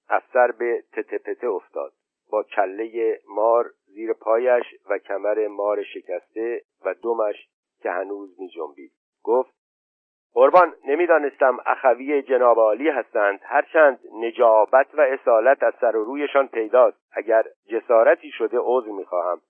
افسر 0.09 0.51
به 0.51 0.83
تتپته 0.93 1.47
افتاد. 1.47 1.93
با 2.31 2.43
کله 2.43 3.19
مار 3.29 3.71
زیر 3.85 4.13
پایش 4.13 4.65
و 4.89 4.97
کمر 4.97 5.47
مار 5.47 5.83
شکسته 5.83 6.61
و 6.85 6.93
دمش 6.93 7.49
که 7.81 7.91
هنوز 7.91 8.39
می 8.39 8.49
جنبید 8.49 8.91
گفت 9.23 9.60
قربان 10.33 10.75
نمی‌دانستم 10.85 11.57
اخوی 11.65 12.21
جناب 12.21 12.59
عالی 12.59 12.89
هستند. 12.89 13.39
هرچند 13.43 13.99
نجابت 14.13 14.87
و 14.93 15.01
اصالت 15.01 15.63
از 15.63 15.73
سر 15.81 15.95
و 15.95 16.03
رویشان 16.03 16.47
پیداست. 16.47 16.97
اگر 17.11 17.43
جسارتی 17.71 18.31
شده 18.31 18.57
عذر 18.61 18.91
می‌خواهم. 18.91 19.41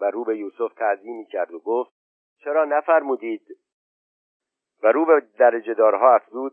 و 0.00 0.04
رو 0.04 0.24
به 0.24 0.36
یوسف 0.36 0.74
تعظیمی 0.74 1.26
کرد 1.26 1.54
و 1.54 1.58
گفت 1.58 1.92
چرا 2.44 2.64
نفرمودید؟ 2.64 3.42
و 4.82 4.92
رو 4.92 5.04
به 5.04 5.22
درجه 5.38 5.74
دارها 5.74 6.14
افزود 6.14 6.52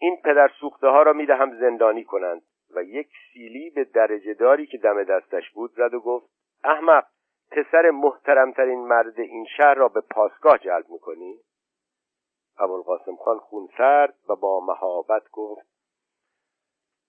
این 0.00 0.16
پدر 0.24 0.50
سوخته 0.60 0.86
ها 0.86 1.02
را 1.02 1.12
می‌دهم 1.12 1.60
زندانی 1.60 2.04
کنند. 2.04 2.42
و 2.74 2.82
یک 2.82 3.08
سیلی 3.32 3.70
به 3.70 3.84
درجه 3.84 4.34
داری 4.34 4.66
که 4.66 4.78
دم 4.78 5.04
دستش 5.04 5.50
بود 5.50 5.70
زد 5.70 5.94
و 5.94 6.00
گفت 6.00 6.26
احمق 6.64 7.04
پسر 7.50 7.90
محترمترین 7.90 8.78
مرد 8.78 9.20
این 9.20 9.46
شهر 9.56 9.74
را 9.74 9.88
به 9.88 10.00
پاسگاه 10.00 10.58
جلب 10.58 10.84
می‌کنی؟ 10.88 11.38
ابوالقاسم 12.58 13.16
خان 13.16 13.38
خونسرد 13.38 14.14
و 14.28 14.36
با 14.36 14.60
مهابت 14.60 15.30
گفت 15.32 15.66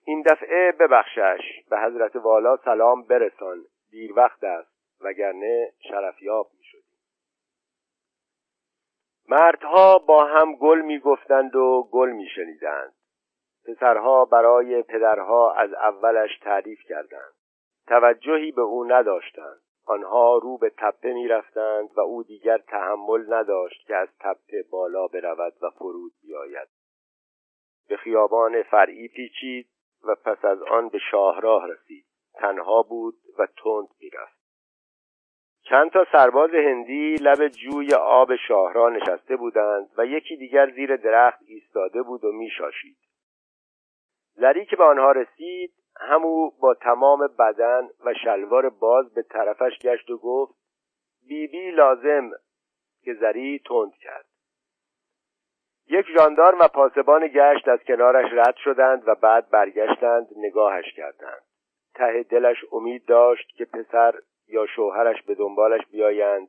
این 0.06 0.22
دفعه 0.22 0.72
ببخشش 0.72 1.42
به 1.70 1.80
حضرت 1.80 2.16
والا 2.16 2.58
سلام 2.58 3.04
برسان 3.04 3.66
دیر 3.92 4.14
وقت 4.14 4.44
است 4.44 4.72
وگرنه 5.02 5.74
شرفیاب 5.90 6.50
می 6.58 6.64
شدیم. 6.64 6.84
مردها 9.30 10.00
با 10.00 10.26
هم 10.26 10.56
گل 10.56 10.82
می 10.82 11.00
گفتند 11.00 11.56
و 11.56 11.90
گل 11.92 12.10
می 12.10 12.28
شنیدند. 12.36 12.94
پسرها 13.68 14.26
برای 14.26 14.84
پدرها 14.84 15.54
از 15.54 15.74
اولش 15.74 16.40
تعریف 16.40 16.80
کردند. 16.90 17.34
توجهی 17.88 18.52
به 18.52 18.62
او 18.62 18.84
نداشتند. 18.84 19.62
آنها 19.90 20.38
رو 20.38 20.58
به 20.58 20.70
تپه 20.78 21.14
می 21.14 21.28
رفتند 21.28 21.90
و 21.96 22.02
او 22.02 22.24
دیگر 22.24 22.58
تحمل 22.58 23.34
نداشت 23.34 23.88
که 23.88 23.96
از 23.96 24.10
تپه 24.20 24.64
بالا 24.72 25.08
برود 25.08 25.54
و 25.62 25.70
فرود 25.70 26.12
بیاید. 26.22 26.68
به 27.90 27.98
خیابان 27.98 28.64
فرعی 28.64 29.08
پیچید 29.08 29.70
و 30.04 30.16
پس 30.16 30.46
از 30.46 30.62
آن 30.62 30.90
به 30.90 31.00
شاهراه 31.12 31.68
رسید. 31.68 32.06
تنها 32.34 32.82
بود 32.82 33.16
و 33.38 33.46
تند 33.46 33.88
می‌رفت. 34.00 34.40
چند 35.64 35.92
تا 35.92 36.06
سرباز 36.12 36.50
هندی 36.54 37.16
لب 37.16 37.48
جوی 37.48 37.94
آب 37.94 38.36
شاهراه 38.48 38.92
نشسته 38.92 39.36
بودند 39.36 39.90
و 39.98 40.06
یکی 40.06 40.38
دیگر 40.38 40.72
زیر 40.72 40.96
درخت 40.96 41.40
ایستاده 41.48 42.02
بود 42.02 42.26
و 42.26 42.32
میشاشید. 42.32 42.98
زری 44.34 44.66
که 44.66 44.76
به 44.76 44.84
آنها 44.84 45.12
رسید 45.12 45.74
همو 46.00 46.50
با 46.50 46.74
تمام 46.74 47.28
بدن 47.40 47.90
و 48.06 48.14
شلوار 48.24 48.70
باز 48.70 49.14
به 49.14 49.22
طرفش 49.22 49.80
گشت 49.82 50.10
و 50.10 50.18
گفت 50.18 50.54
بیبی 51.28 51.48
بی 51.48 51.72
لازم 51.72 52.32
که 53.04 53.14
زری 53.14 53.62
تند 53.66 53.94
کرد. 53.96 54.26
یک 55.88 56.06
ژاندارم 56.18 56.60
و 56.60 56.68
پاسبان 56.68 57.28
گشت 57.28 57.68
از 57.68 57.80
کنارش 57.88 58.34
رد 58.34 58.56
شدند 58.56 59.08
و 59.08 59.16
بعد 59.16 59.50
برگشتند 59.50 60.28
نگاهش 60.38 60.94
کردند. 60.96 61.42
ته 61.96 62.24
دلش 62.24 62.58
امید 62.72 63.06
داشت 63.06 63.56
که 63.58 63.66
پسر 63.66 64.20
یا 64.48 64.66
شوهرش 64.66 65.24
به 65.24 65.36
دنبالش 65.36 65.82
بیایند 65.92 66.48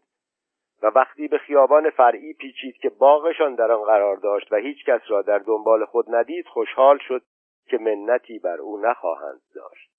و 0.82 0.86
وقتی 0.86 1.28
به 1.28 1.38
خیابان 1.38 1.90
فرعی 1.90 2.34
پیچید 2.34 2.76
که 2.76 2.90
باغشان 2.90 3.54
در 3.54 3.72
آن 3.72 3.84
قرار 3.84 4.16
داشت 4.16 4.52
و 4.52 4.56
هیچ 4.56 4.84
کس 4.84 5.00
را 5.08 5.22
در 5.22 5.38
دنبال 5.38 5.84
خود 5.84 6.14
ندید 6.14 6.46
خوشحال 6.46 6.98
شد 6.98 7.22
که 7.70 7.78
منتی 7.78 8.38
بر 8.38 8.60
او 8.60 8.78
نخواهند 8.78 9.40
داشت. 9.54 9.90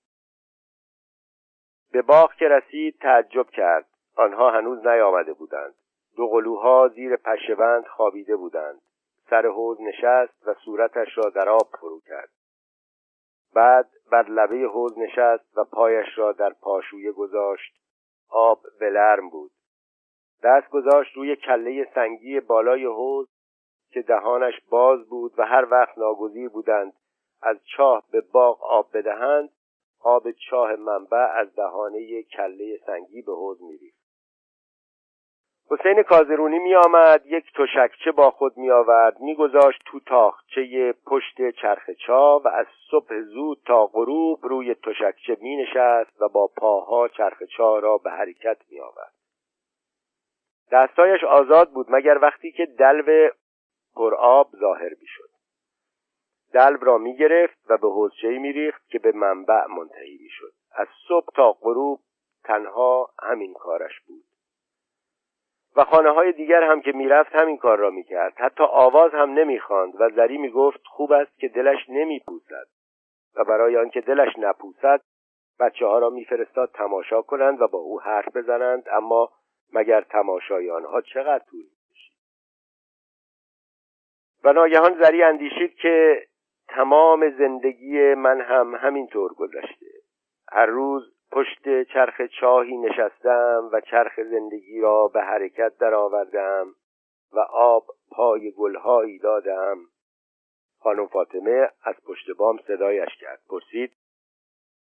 به 1.92 2.02
باغ 2.02 2.34
که 2.34 2.48
رسید 2.48 2.98
تعجب 3.00 3.50
کرد. 3.50 3.88
آنها 4.16 4.52
هنوز 4.52 4.88
نیامده 4.88 5.34
بودند. 5.34 5.76
دو 6.16 6.28
قلوها 6.28 6.88
زیر 6.88 7.16
پشهبند 7.16 7.88
خوابیده 7.88 8.36
بودند. 8.36 8.82
سر 9.30 9.48
حوز 9.48 9.82
نشست 9.82 10.48
و 10.48 10.54
صورتش 10.54 11.18
را 11.18 11.30
در 11.30 11.50
آب 11.50 11.70
فرو 11.80 12.00
کرد. 12.00 12.30
بعد 13.54 13.90
بر 14.12 14.30
لبه 14.30 14.68
حوز 14.68 15.00
نشست 15.00 15.58
و 15.58 15.64
پایش 15.64 16.08
را 16.18 16.32
در 16.32 16.54
پاشویه 16.62 17.12
گذاشت. 17.12 17.74
آب 18.30 18.62
ولرم 18.82 19.30
بود. 19.30 19.52
دست 20.44 20.70
گذاشت 20.70 21.16
روی 21.16 21.36
کله 21.36 21.92
سنگی 21.96 22.40
بالای 22.40 22.86
حوز 22.86 23.28
که 23.92 24.02
دهانش 24.02 24.54
باز 24.70 25.10
بود 25.10 25.34
و 25.38 25.46
هر 25.46 25.68
وقت 25.72 25.98
ناگزیر 25.98 26.50
بودند 26.50 26.94
از 27.42 27.58
چاه 27.78 28.04
به 28.12 28.22
باغ 28.22 28.64
آب 28.64 28.98
بدهند 28.98 29.50
آب 30.00 30.32
چاه 30.32 30.76
منبع 30.76 31.32
از 31.36 31.56
دهانه 31.56 32.24
کله 32.24 32.80
سنگی 32.86 33.22
به 33.22 33.32
حوض 33.32 33.62
میریخت. 33.62 34.02
حسین 35.72 36.04
کازرونی 36.04 36.60
می 36.60 36.76
آمد 36.76 37.26
یک 37.26 37.46
تشکچه 37.56 38.12
با 38.12 38.32
خود 38.32 38.58
می 38.58 38.72
آورد 38.72 39.20
می 39.20 39.36
گذاشت 39.36 39.82
تو 39.86 40.00
تاخچه 40.00 40.94
پشت 41.06 41.50
چرخ 41.62 41.90
چا 41.92 42.40
و 42.40 42.48
از 42.48 42.66
صبح 42.92 43.22
زود 43.22 43.62
تا 43.66 43.86
غروب 43.86 44.40
روی 44.44 44.76
تشکچه 44.76 45.38
می 45.42 45.56
نشست 45.56 46.22
و 46.22 46.30
با 46.30 46.48
پاها 46.48 47.08
چرخ 47.08 47.44
چا 47.44 47.80
را 47.80 47.98
به 47.98 48.12
حرکت 48.12 48.58
می 48.70 48.80
آورد 48.80 49.14
دستایش 50.72 51.24
آزاد 51.24 51.72
بود 51.72 51.86
مگر 51.90 52.18
وقتی 52.22 52.52
که 52.52 52.66
دلو 52.66 53.30
پرآب 53.96 54.50
ظاهر 54.60 54.90
می 54.90 55.08
شد 55.08 55.31
دلب 56.54 56.86
را 56.86 56.98
می 56.98 57.18
گرفت 57.18 57.58
و 57.70 57.78
به 57.78 57.90
حوزچهای 57.90 58.38
می 58.38 58.54
ریخت 58.54 58.90
که 58.90 59.00
به 59.00 59.12
منبع 59.12 59.66
منتهی 59.66 60.18
می 60.18 60.30
شد 60.30 60.54
از 60.72 60.88
صبح 61.08 61.28
تا 61.36 61.52
غروب 61.52 62.00
تنها 62.44 63.10
همین 63.24 63.54
کارش 63.54 64.00
بود. 64.00 64.24
و 65.76 65.84
خانه 65.84 66.10
های 66.10 66.32
دیگر 66.32 66.64
هم 66.64 66.82
که 66.82 66.92
می‌رفت 66.92 67.36
همین 67.36 67.58
کار 67.58 67.78
را 67.78 67.90
می‌کرد. 67.90 68.34
حتی 68.38 68.64
آواز 68.64 69.12
هم 69.12 69.34
نمی‌خواند 69.34 70.02
و 70.02 70.10
زری 70.10 70.38
می‌گفت 70.38 70.82
خوب 70.86 71.12
است 71.12 71.40
که 71.40 71.48
دلش 71.48 71.90
نمیپوسد. 71.90 72.68
و 73.36 73.44
برای 73.44 73.78
آنکه 73.78 74.02
دلش 74.02 74.34
نپوسد 74.38 75.02
بچه 75.60 75.86
ها 75.86 76.00
را 76.00 76.10
میفرستاد 76.10 76.72
تماشا 76.74 77.22
کنند 77.22 77.62
و 77.62 77.68
با 77.68 77.80
او 77.80 78.02
حرف 78.02 78.38
بزنند. 78.38 78.84
اما 78.92 79.30
مگر 79.74 80.02
تماشای 80.02 80.72
آنها 80.72 81.02
چقدر 81.02 81.44
طول 81.50 81.66
و 84.44 84.54
ناگهان 84.54 85.04
زری 85.04 85.24
اندیشید 85.24 85.76
که 85.76 86.26
تمام 86.76 87.30
زندگی 87.30 88.14
من 88.14 88.42
هم 88.42 88.76
همینطور 88.76 89.34
گذشته. 89.34 89.86
هر 90.52 90.66
روز 90.66 91.14
پشت 91.32 91.84
چرخ 91.84 92.22
چاهی 92.22 92.78
نشستم 92.78 93.70
و 93.74 93.82
چرخ 93.82 94.20
زندگی 94.24 94.82
را 94.82 95.08
به 95.08 95.22
حرکت 95.22 95.78
درآوردم 95.78 96.76
و 97.34 97.40
آب 97.54 97.86
پای 98.12 98.52
گلهایی 98.52 99.20
دادم. 99.20 99.78
خانم 100.80 101.08
فاطمه 101.08 101.70
از 101.84 101.96
پشت 102.08 102.32
بام 102.38 102.60
صدایش 102.68 103.18
کرد. 103.20 103.42
پرسید 103.50 103.94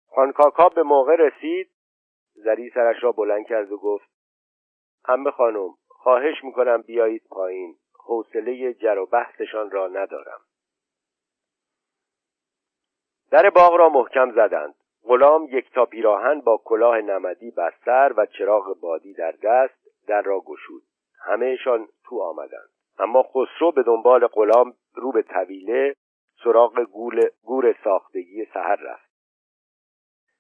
خانکاکا 0.09 0.69
به 0.69 0.83
موقع 0.83 1.17
رسید؟ 1.17 1.71
زری 2.35 2.71
سرش 2.71 2.97
را 3.03 3.13
بلند 3.13 3.47
کرد 3.47 3.73
و 3.73 3.79
گفت 3.79 4.09
همه 5.05 5.31
خانم 5.31 5.69
خواهش 5.89 6.45
می‌کنم 6.45 6.83
بیایید 6.83 7.23
پایین. 7.31 7.77
حوصله 8.07 8.75
جر 8.75 8.99
و 8.99 9.07
بحثشان 9.07 9.71
را 9.71 9.89
ندارم. 9.89 10.41
در 13.31 13.51
باغ 13.51 13.75
را 13.75 13.89
محکم 13.89 14.31
زدند. 14.31 14.75
غلام 15.05 15.49
یک 15.51 15.73
تا 15.73 15.85
پیراهن 15.85 16.41
با 16.41 16.61
کلاه 16.65 17.01
نمدی 17.01 17.51
بر 17.51 17.73
سر 17.85 18.13
و 18.17 18.27
چراغ 18.27 18.81
بادی 18.81 19.13
در 19.13 19.35
دست 19.43 20.07
در 20.09 20.23
را 20.23 20.41
گشود. 20.41 20.83
همهشان 21.25 21.89
تو 22.05 22.23
آمدند. 22.23 22.69
اما 22.99 23.23
خسرو 23.23 23.73
به 23.73 23.83
دنبال 23.83 24.27
غلام 24.27 24.75
رو 24.95 25.13
به 25.13 25.23
طویله 25.23 25.95
سراغ 26.45 26.81
گول 26.81 27.21
گور 27.45 27.75
ساختگی 27.85 28.45
سحر 28.45 28.77
رفت. 28.77 29.07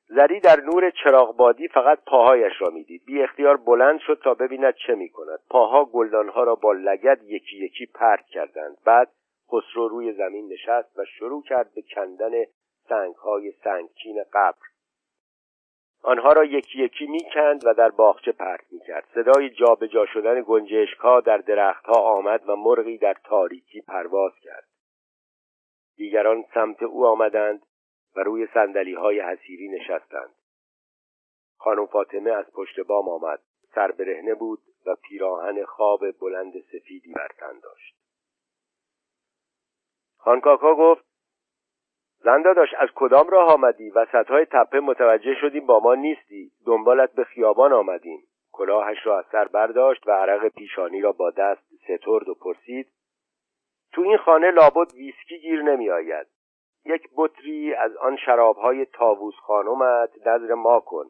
زری 0.08 0.40
در 0.40 0.60
نور 0.60 0.90
چراغ 0.90 1.36
بادی 1.36 1.68
فقط 1.68 1.98
پاهایش 2.06 2.52
را 2.58 2.68
می‌دید. 2.72 3.02
بی 3.06 3.22
اختیار 3.22 3.56
بلند 3.56 4.00
شد 4.00 4.20
تا 4.24 4.34
ببیند 4.34 4.74
چه 4.86 4.94
می 4.94 5.08
کند 5.08 5.38
پاها 5.50 5.84
گلدانها 5.84 6.44
را 6.44 6.54
با 6.54 6.72
لگد 6.72 7.22
یکی 7.22 7.64
یکی 7.64 7.86
پرت 7.86 8.26
کردند. 8.26 8.76
بعد 8.84 9.08
خسرو 9.52 9.88
روی 9.88 10.12
زمین 10.12 10.48
نشست 10.52 10.98
و 10.98 11.04
شروع 11.04 11.42
کرد 11.42 11.74
به 11.74 11.82
کندن 11.82 12.32
سنگهای 12.88 13.52
سنگچین 13.64 14.24
قبر. 14.32 14.66
آنها 16.02 16.32
را 16.32 16.44
یکی 16.44 16.78
یکی 16.78 17.06
می‌کند 17.06 17.66
و 17.66 17.74
در 17.74 17.88
باغچه 17.88 18.32
پرت 18.32 18.72
می‌کرد. 18.72 19.08
صدای 19.14 19.50
جابجا 19.50 20.06
شدن 20.06 20.42
گنجشکها 20.42 21.20
در 21.20 21.38
درختها 21.38 22.00
آمد 22.00 22.48
و 22.48 22.56
مرغی 22.56 22.98
در 22.98 23.16
تاریکی 23.24 23.80
پرواز 23.80 24.32
کرد. 24.42 24.68
دیگران 25.96 26.44
سمت 26.54 26.82
او 26.82 27.06
آمدند 27.06 27.66
و 28.16 28.20
روی 28.20 28.48
سندلی 28.54 28.94
های 28.94 29.20
حسیری 29.20 29.68
نشستند. 29.68 30.34
خانم 31.58 31.86
فاطمه 31.86 32.30
از 32.30 32.52
پشت 32.52 32.80
بام 32.80 33.08
آمد. 33.08 33.40
سر 33.74 33.90
برهنه 33.90 34.34
بود 34.34 34.62
و 34.86 34.94
پیراهن 34.94 35.64
خواب 35.64 36.10
بلند 36.20 36.52
سفیدی 36.72 37.12
بر 37.12 37.28
تن 37.38 37.60
داشت. 37.62 37.96
خانکاکا 40.16 40.74
گفت 40.74 41.05
زنده 42.26 42.54
داشت 42.54 42.74
از 42.78 42.88
کدام 42.94 43.28
راه 43.28 43.52
آمدی؟ 43.52 43.90
وسط 43.90 44.30
های 44.30 44.44
تپه 44.44 44.80
متوجه 44.80 45.34
شدیم 45.40 45.66
با 45.66 45.80
ما 45.80 45.94
نیستی. 45.94 46.50
دنبالت 46.66 47.12
به 47.12 47.24
خیابان 47.24 47.72
آمدیم. 47.72 48.22
کلاهش 48.52 49.06
را 49.06 49.18
از 49.18 49.24
سر 49.32 49.44
برداشت 49.44 50.08
و 50.08 50.10
عرق 50.10 50.48
پیشانی 50.48 51.00
را 51.00 51.12
با 51.12 51.30
دست 51.30 51.62
سترد 51.84 52.28
و 52.28 52.34
پرسید 52.34 52.86
تو 53.92 54.02
این 54.02 54.16
خانه 54.16 54.50
لابد 54.50 54.94
ویسکی 54.94 55.38
گیر 55.38 55.62
نمی 55.62 55.90
آید 55.90 56.26
یک 56.84 57.08
بطری 57.16 57.74
از 57.74 57.96
آن 57.96 58.16
شرابهای 58.16 58.84
تاووس 58.84 59.34
خانمت 59.34 60.10
نظر 60.26 60.54
ما 60.54 60.80
کن. 60.80 61.06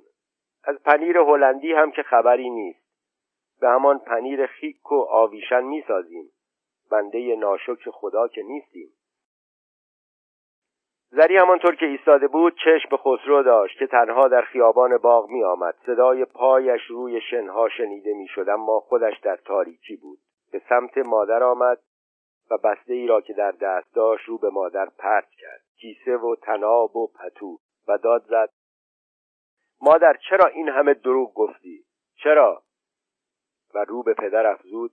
از 0.65 0.83
پنیر 0.83 1.19
هلندی 1.19 1.73
هم 1.73 1.91
که 1.91 2.03
خبری 2.03 2.51
نیست. 2.51 2.87
به 3.61 3.69
همان 3.69 3.99
پنیر 3.99 4.47
خیک 4.47 4.93
و 4.93 5.07
آویشن 5.11 5.65
می 5.65 5.85
سازیم 5.89 6.31
بنده 6.91 7.37
ناشکر 7.37 7.91
خدا 7.91 8.29
که 8.29 8.43
نیستیم. 8.43 8.96
زری 11.11 11.37
همانطور 11.37 11.75
که 11.75 11.87
ایستاده 11.87 12.29
بود 12.29 12.57
چشم 12.65 12.89
به 12.91 12.97
خسرو 12.97 13.43
داشت 13.43 13.79
که 13.79 13.87
تنها 13.87 14.29
در 14.29 14.43
خیابان 14.43 14.99
باغ 14.99 15.29
می 15.31 15.45
آمد 15.45 15.75
صدای 15.87 16.25
پایش 16.25 16.83
روی 16.89 17.21
شنها 17.21 17.69
شنیده 17.69 18.15
می 18.15 18.29
شد 18.29 18.49
اما 18.49 18.81
خودش 18.81 19.19
در 19.23 19.37
تاریکی 19.37 19.97
بود. 19.97 20.19
به 20.53 20.63
سمت 20.69 20.99
مادر 20.99 21.43
آمد 21.43 21.79
و 22.51 22.59
بسته 22.59 22.95
ای 22.95 23.07
را 23.07 23.21
که 23.21 23.33
در 23.33 23.51
دست 23.51 23.95
داشت 23.95 24.29
رو 24.29 24.39
به 24.39 24.51
مادر 24.51 24.89
پرت 24.99 25.31
کرد. 25.31 25.61
کیسه 25.81 26.17
و 26.17 26.37
تناب 26.43 26.97
و 26.97 27.07
پتو 27.07 27.59
و 27.89 27.99
داد 27.99 28.23
زد. 28.23 28.51
مادر 29.81 30.17
چرا 30.31 30.47
این 30.47 30.69
همه 30.69 30.95
دروغ 30.95 31.35
گفتی؟ 31.35 31.85
چرا؟ 32.23 32.63
و 33.75 33.85
رو 33.85 34.03
به 34.03 34.15
پدر 34.15 34.47
افزود. 34.47 34.93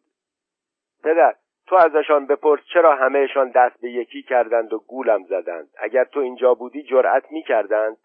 پدر 1.04 1.36
تو 1.68 1.76
ازشان 1.76 2.26
بپرس 2.26 2.60
چرا 2.74 2.96
همهشان 2.96 3.50
دست 3.50 3.82
به 3.82 3.92
یکی 3.92 4.24
کردند 4.24 4.74
و 4.74 4.80
گولم 4.80 5.24
زدند. 5.24 5.70
اگر 5.78 6.04
تو 6.04 6.20
اینجا 6.20 6.54
بودی 6.54 6.84
جرأت 6.84 7.32
می 7.32 7.44
کردند 7.44 7.98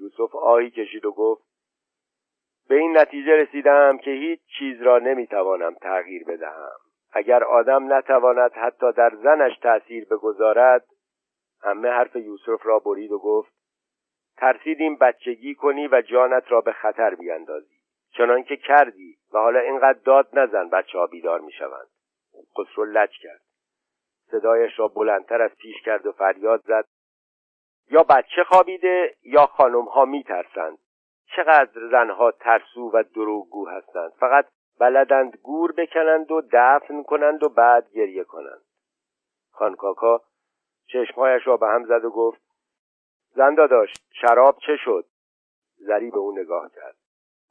یوسف 0.00 0.34
آهی 0.34 0.70
کشید 0.70 1.04
و 1.04 1.12
گفت 1.12 1.48
به 2.68 2.74
این 2.74 2.98
نتیجه 2.98 3.36
رسیدم 3.36 3.98
که 3.98 4.10
هیچ 4.10 4.40
چیز 4.58 4.82
را 4.82 4.98
نمی‌توانم 4.98 5.74
تغییر 5.74 6.24
بدهم. 6.24 6.78
اگر 7.12 7.44
آدم 7.44 7.92
نتواند 7.92 8.52
حتی 8.52 8.92
در 8.92 9.12
زنش 9.22 9.58
تأثیر 9.58 10.04
بگذارد 10.04 10.84
همه 11.62 11.88
حرف 11.88 12.16
یوسف 12.16 12.66
را 12.66 12.78
برید 12.78 13.12
و 13.12 13.18
گفت 13.18 13.52
ترسیدیم 14.36 14.96
بچگی 14.96 15.54
کنی 15.54 15.88
و 15.88 16.02
جانت 16.02 16.52
را 16.52 16.60
به 16.60 16.72
خطر 16.72 17.14
بیاندازی 17.14 17.78
چنان 18.16 18.42
که 18.42 18.56
کردی 18.56 19.16
و 19.32 19.38
حالا 19.38 19.60
اینقدر 19.60 19.98
داد 20.04 20.28
نزن 20.32 20.68
بچه 20.68 20.98
ها 20.98 21.06
بیدار 21.06 21.40
می‌شوند. 21.40 21.88
خسرو 22.58 22.84
لج 22.84 23.10
کرد. 23.22 23.40
صدایش 24.30 24.78
را 24.78 24.88
بلندتر 24.88 25.42
از 25.42 25.50
پیش 25.50 25.82
کرد 25.84 26.06
و 26.06 26.12
فریاد 26.12 26.62
زد. 26.66 26.84
یا 27.90 28.02
بچه 28.02 28.44
خوابیده 28.44 29.16
یا 29.22 29.46
خانم 29.46 29.84
ها 29.84 30.04
میترسند. 30.04 30.78
چقدر 31.36 31.88
زنها 31.90 32.30
ترسو 32.30 32.90
و 32.94 33.02
دروغگو 33.14 33.68
هستند. 33.68 34.12
فقط 34.12 34.46
بلدند 34.78 35.36
گور 35.42 35.72
بکنند 35.72 36.30
و 36.30 36.42
دفن 36.52 37.02
کنند 37.02 37.44
و 37.44 37.48
بعد 37.48 37.90
گریه 37.92 38.24
کنند. 38.24 38.62
خانکاکا 39.50 40.22
چشمهایش 40.86 41.46
را 41.46 41.56
به 41.56 41.66
هم 41.66 41.84
زد 41.84 42.04
و 42.04 42.10
گفت 42.10 42.40
زندا 43.34 43.66
داشت 43.66 44.02
شراب 44.20 44.58
چه 44.66 44.76
شد؟ 44.84 45.04
زری 45.76 46.10
به 46.10 46.18
او 46.18 46.38
نگاه 46.38 46.70
کرد 46.74 46.96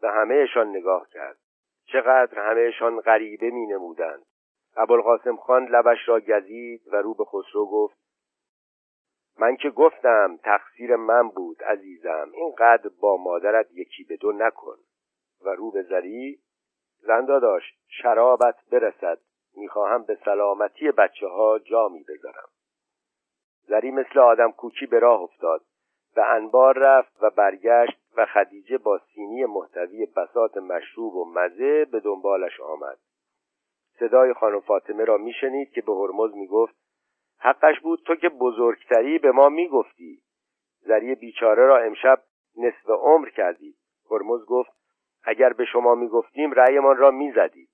به 0.01 0.09
همهشان 0.11 0.67
نگاه 0.69 1.09
کرد. 1.09 1.37
چقدر 1.85 2.39
همهشان 2.39 2.99
غریبه 2.99 3.49
می 3.49 3.67
نمودند 3.67 4.25
ابوالقاسم 4.77 5.35
خان 5.35 5.65
لبش 5.65 5.97
را 6.07 6.19
گزید 6.19 6.81
و 6.87 6.95
رو 6.95 7.13
به 7.13 7.25
خسرو 7.25 7.65
گفت 7.65 7.97
من 9.39 9.55
که 9.55 9.69
گفتم 9.69 10.39
تقصیر 10.43 10.95
من 10.95 11.29
بود 11.29 11.63
عزیزم 11.63 12.31
اینقدر 12.33 12.89
با 13.01 13.17
مادرت 13.17 13.71
یکی 13.71 14.03
به 14.03 14.17
دو 14.17 14.31
نکن. 14.31 14.77
و 15.45 15.49
رو 15.49 15.71
به 15.71 15.83
زری 15.83 16.39
زندا 16.99 17.39
داشت 17.39 17.79
شرابت 17.87 18.55
برسد 18.71 19.19
می‌خواهم 19.55 20.03
به 20.03 20.17
سلامتی 20.25 20.91
بچه 20.91 21.27
ها 21.27 21.59
جامی 21.59 22.03
بذارم. 22.03 22.49
زری 23.67 23.91
مثل 23.91 24.19
آدم 24.19 24.51
کوکی 24.51 24.85
به 24.85 24.99
راه 24.99 25.21
افتاد 25.21 25.61
و 26.17 26.21
انبار 26.27 26.77
رفت 26.77 27.23
و 27.23 27.29
برگشت 27.29 27.97
و 28.17 28.25
خدیجه 28.25 28.77
با 28.77 28.97
سینی 29.13 29.45
محتوی 29.45 30.05
بسات 30.05 30.57
مشروب 30.57 31.15
و 31.15 31.25
مزه 31.25 31.85
به 31.85 31.99
دنبالش 31.99 32.59
آمد. 32.59 32.97
صدای 33.99 34.33
خانم 34.33 34.59
فاطمه 34.59 35.05
را 35.05 35.17
میشنید 35.17 35.71
که 35.71 35.81
به 35.81 35.93
هرمز 35.93 36.35
می‌گفت 36.35 36.75
حقش 37.39 37.79
بود 37.79 38.03
تو 38.05 38.15
که 38.15 38.29
بزرگتری 38.29 39.17
به 39.19 39.31
ما 39.31 39.49
می‌گفتی. 39.49 40.21
زری 40.79 41.15
بیچاره 41.15 41.65
را 41.65 41.77
امشب 41.77 42.19
نصف 42.57 42.89
عمر 42.89 43.29
کردی. 43.29 43.75
هرمز 44.11 44.45
گفت 44.45 44.71
اگر 45.23 45.53
به 45.53 45.65
شما 45.65 45.95
می‌گفتیم 45.95 46.51
رأیمان 46.51 46.97
را 46.97 47.11
می‌زدید. 47.11 47.69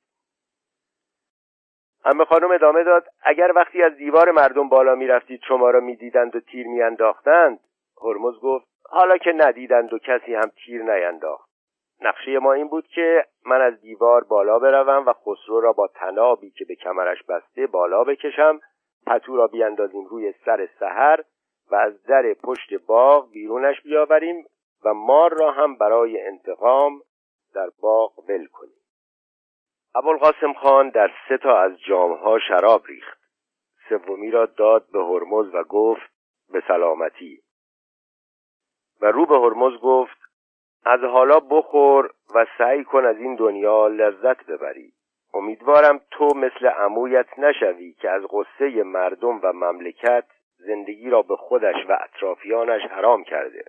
همه 2.05 2.25
خانم 2.25 2.51
ادامه 2.51 2.83
داد 2.83 3.07
اگر 3.23 3.51
وقتی 3.55 3.81
از 3.81 3.95
دیوار 3.95 4.31
مردم 4.31 4.69
بالا 4.69 4.95
می‌رفتید 4.95 5.41
شما 5.47 5.69
را 5.69 5.79
می‌دیدند 5.79 6.35
و 6.35 6.39
تیر 6.39 6.67
میانداختند 6.67 7.59
هرمز 8.01 8.39
گفت 8.39 8.67
حالا 8.89 9.17
که 9.17 9.33
ندیدند 9.35 9.93
و 9.93 9.97
کسی 9.97 10.35
هم 10.35 10.51
تیر 10.65 10.83
نینداخت. 10.83 11.52
نقشه 12.03 12.39
ما 12.39 12.53
این 12.53 12.67
بود 12.67 12.87
که 12.87 13.25
من 13.45 13.61
از 13.61 13.81
دیوار 13.81 14.23
بالا 14.23 14.59
بروم 14.59 15.05
و 15.05 15.13
خسرو 15.13 15.61
را 15.61 15.73
با 15.73 15.87
تنابی 15.87 16.51
که 16.51 16.65
به 16.65 16.75
کمرش 16.75 17.23
بسته 17.23 17.67
بالا 17.67 18.03
بکشم 18.03 18.59
پتو 19.07 19.37
را 19.37 19.47
بیاندازیم 19.47 20.05
روی 20.05 20.33
سر 20.45 20.69
سحر 20.79 21.23
و 21.71 21.75
از 21.75 22.03
در 22.03 22.33
پشت 22.33 22.73
باغ 22.73 23.31
بیرونش 23.31 23.81
بیاوریم 23.81 24.45
و 24.85 24.93
مار 24.93 25.33
را 25.33 25.51
هم 25.51 25.75
برای 25.75 26.27
انتقام 26.27 27.01
در 27.53 27.69
باغ 27.81 28.29
ول 28.29 28.47
کنیم. 28.47 28.83
ابوالقاسم 29.95 30.53
خان 30.53 30.89
در 30.89 31.11
سه 31.29 31.37
تا 31.37 31.59
از 31.59 31.79
جامها 31.79 32.39
شراب 32.39 32.87
ریخت. 32.87 33.19
سومی 33.89 34.31
را 34.31 34.45
داد 34.45 34.85
به 34.93 34.99
هرمز 34.99 35.53
و 35.53 35.63
گفت 35.63 36.11
به 36.49 36.63
سلامتی. 36.67 37.41
و 39.01 39.05
رو 39.05 39.25
به 39.25 39.35
هرمز 39.35 39.79
گفت 39.79 40.22
از 40.85 40.99
حالا 40.99 41.39
بخور 41.39 42.09
و 42.35 42.45
سعی 42.57 42.83
کن 42.83 43.05
از 43.05 43.17
این 43.17 43.35
دنیا 43.35 43.87
لذت 43.87 44.45
ببری. 44.45 44.93
امیدوارم 45.33 46.01
تو 46.11 46.25
مثل 46.25 46.67
عمویت 46.67 47.39
نشوی 47.39 47.93
که 47.93 48.09
از 48.09 48.21
غصه 48.29 48.83
مردم 48.83 49.39
و 49.43 49.53
مملکت 49.53 50.25
زندگی 50.57 51.09
را 51.09 51.21
به 51.21 51.35
خودش 51.35 51.75
و 51.89 51.97
اطرافیانش 52.01 52.81
حرام 52.81 53.23
کرده. 53.23 53.65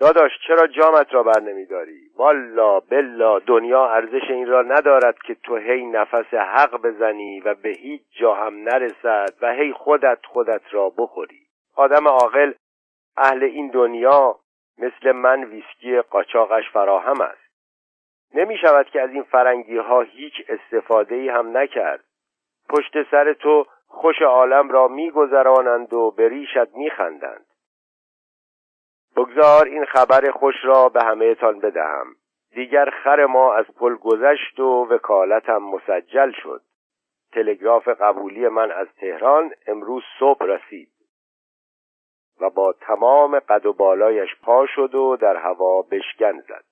داداش 0.00 0.30
چرا 0.46 0.66
جامت 0.66 1.14
را 1.14 1.22
بر 1.22 1.40
نمیداری؟ 1.40 2.00
والا 2.16 2.80
بلا 2.80 3.38
دنیا 3.38 3.88
ارزش 3.88 4.30
این 4.30 4.46
را 4.46 4.62
ندارد 4.62 5.18
که 5.26 5.34
تو 5.34 5.56
هی 5.56 5.86
نفس 5.86 6.34
حق 6.34 6.82
بزنی 6.82 7.40
و 7.40 7.54
به 7.54 7.68
هیچ 7.68 8.02
جا 8.20 8.34
هم 8.34 8.54
نرسد 8.54 9.34
و 9.42 9.52
هی 9.52 9.72
خودت 9.72 10.18
خودت 10.26 10.62
را 10.70 10.92
بخوری. 10.98 11.46
آدم 11.76 12.08
عاقل 12.08 12.52
اهل 13.16 13.44
این 13.44 13.70
دنیا 13.70 14.38
مثل 14.78 15.12
من 15.12 15.44
ویسکی 15.44 16.00
قاچاقش 16.00 16.70
فراهم 16.70 17.20
است. 17.20 17.46
نمی 18.34 18.58
شود 18.58 18.86
که 18.86 19.02
از 19.02 19.10
این 19.10 19.22
فرنگی 19.22 19.76
ها 19.76 20.00
هیچ 20.00 20.32
استفاده 20.48 21.14
ای 21.14 21.28
هم 21.28 21.56
نکرد. 21.56 22.04
پشت 22.68 23.10
سر 23.10 23.32
تو 23.32 23.66
خوش 23.86 24.22
عالم 24.22 24.68
را 24.68 24.88
میگذرانند 24.88 25.92
و 25.92 26.10
به 26.10 26.28
ریشت 26.28 26.76
میخندند 26.76 27.46
بگذار 29.16 29.66
این 29.66 29.84
خبر 29.84 30.30
خوش 30.30 30.54
را 30.64 30.88
به 30.88 31.04
همه 31.04 31.34
تان 31.34 31.58
بدهم. 31.58 32.06
دیگر 32.54 32.90
خر 32.90 33.26
ما 33.26 33.54
از 33.54 33.64
پل 33.80 33.94
گذشت 33.94 34.60
و 34.60 34.86
وکالتم 34.90 35.58
مسجل 35.58 36.32
شد. 36.42 36.62
تلگراف 37.32 37.88
قبولی 37.88 38.48
من 38.48 38.70
از 38.70 38.86
تهران 39.00 39.52
امروز 39.66 40.02
صبح 40.18 40.46
رسید. 40.46 40.88
و 42.40 42.50
با 42.50 42.72
تمام 42.72 43.38
قد 43.38 43.66
و 43.66 43.72
بالایش 43.72 44.36
پا 44.42 44.66
شد 44.66 44.94
و 44.94 45.16
در 45.16 45.36
هوا 45.36 45.82
بشکن 45.82 46.40
زد. 46.40 46.64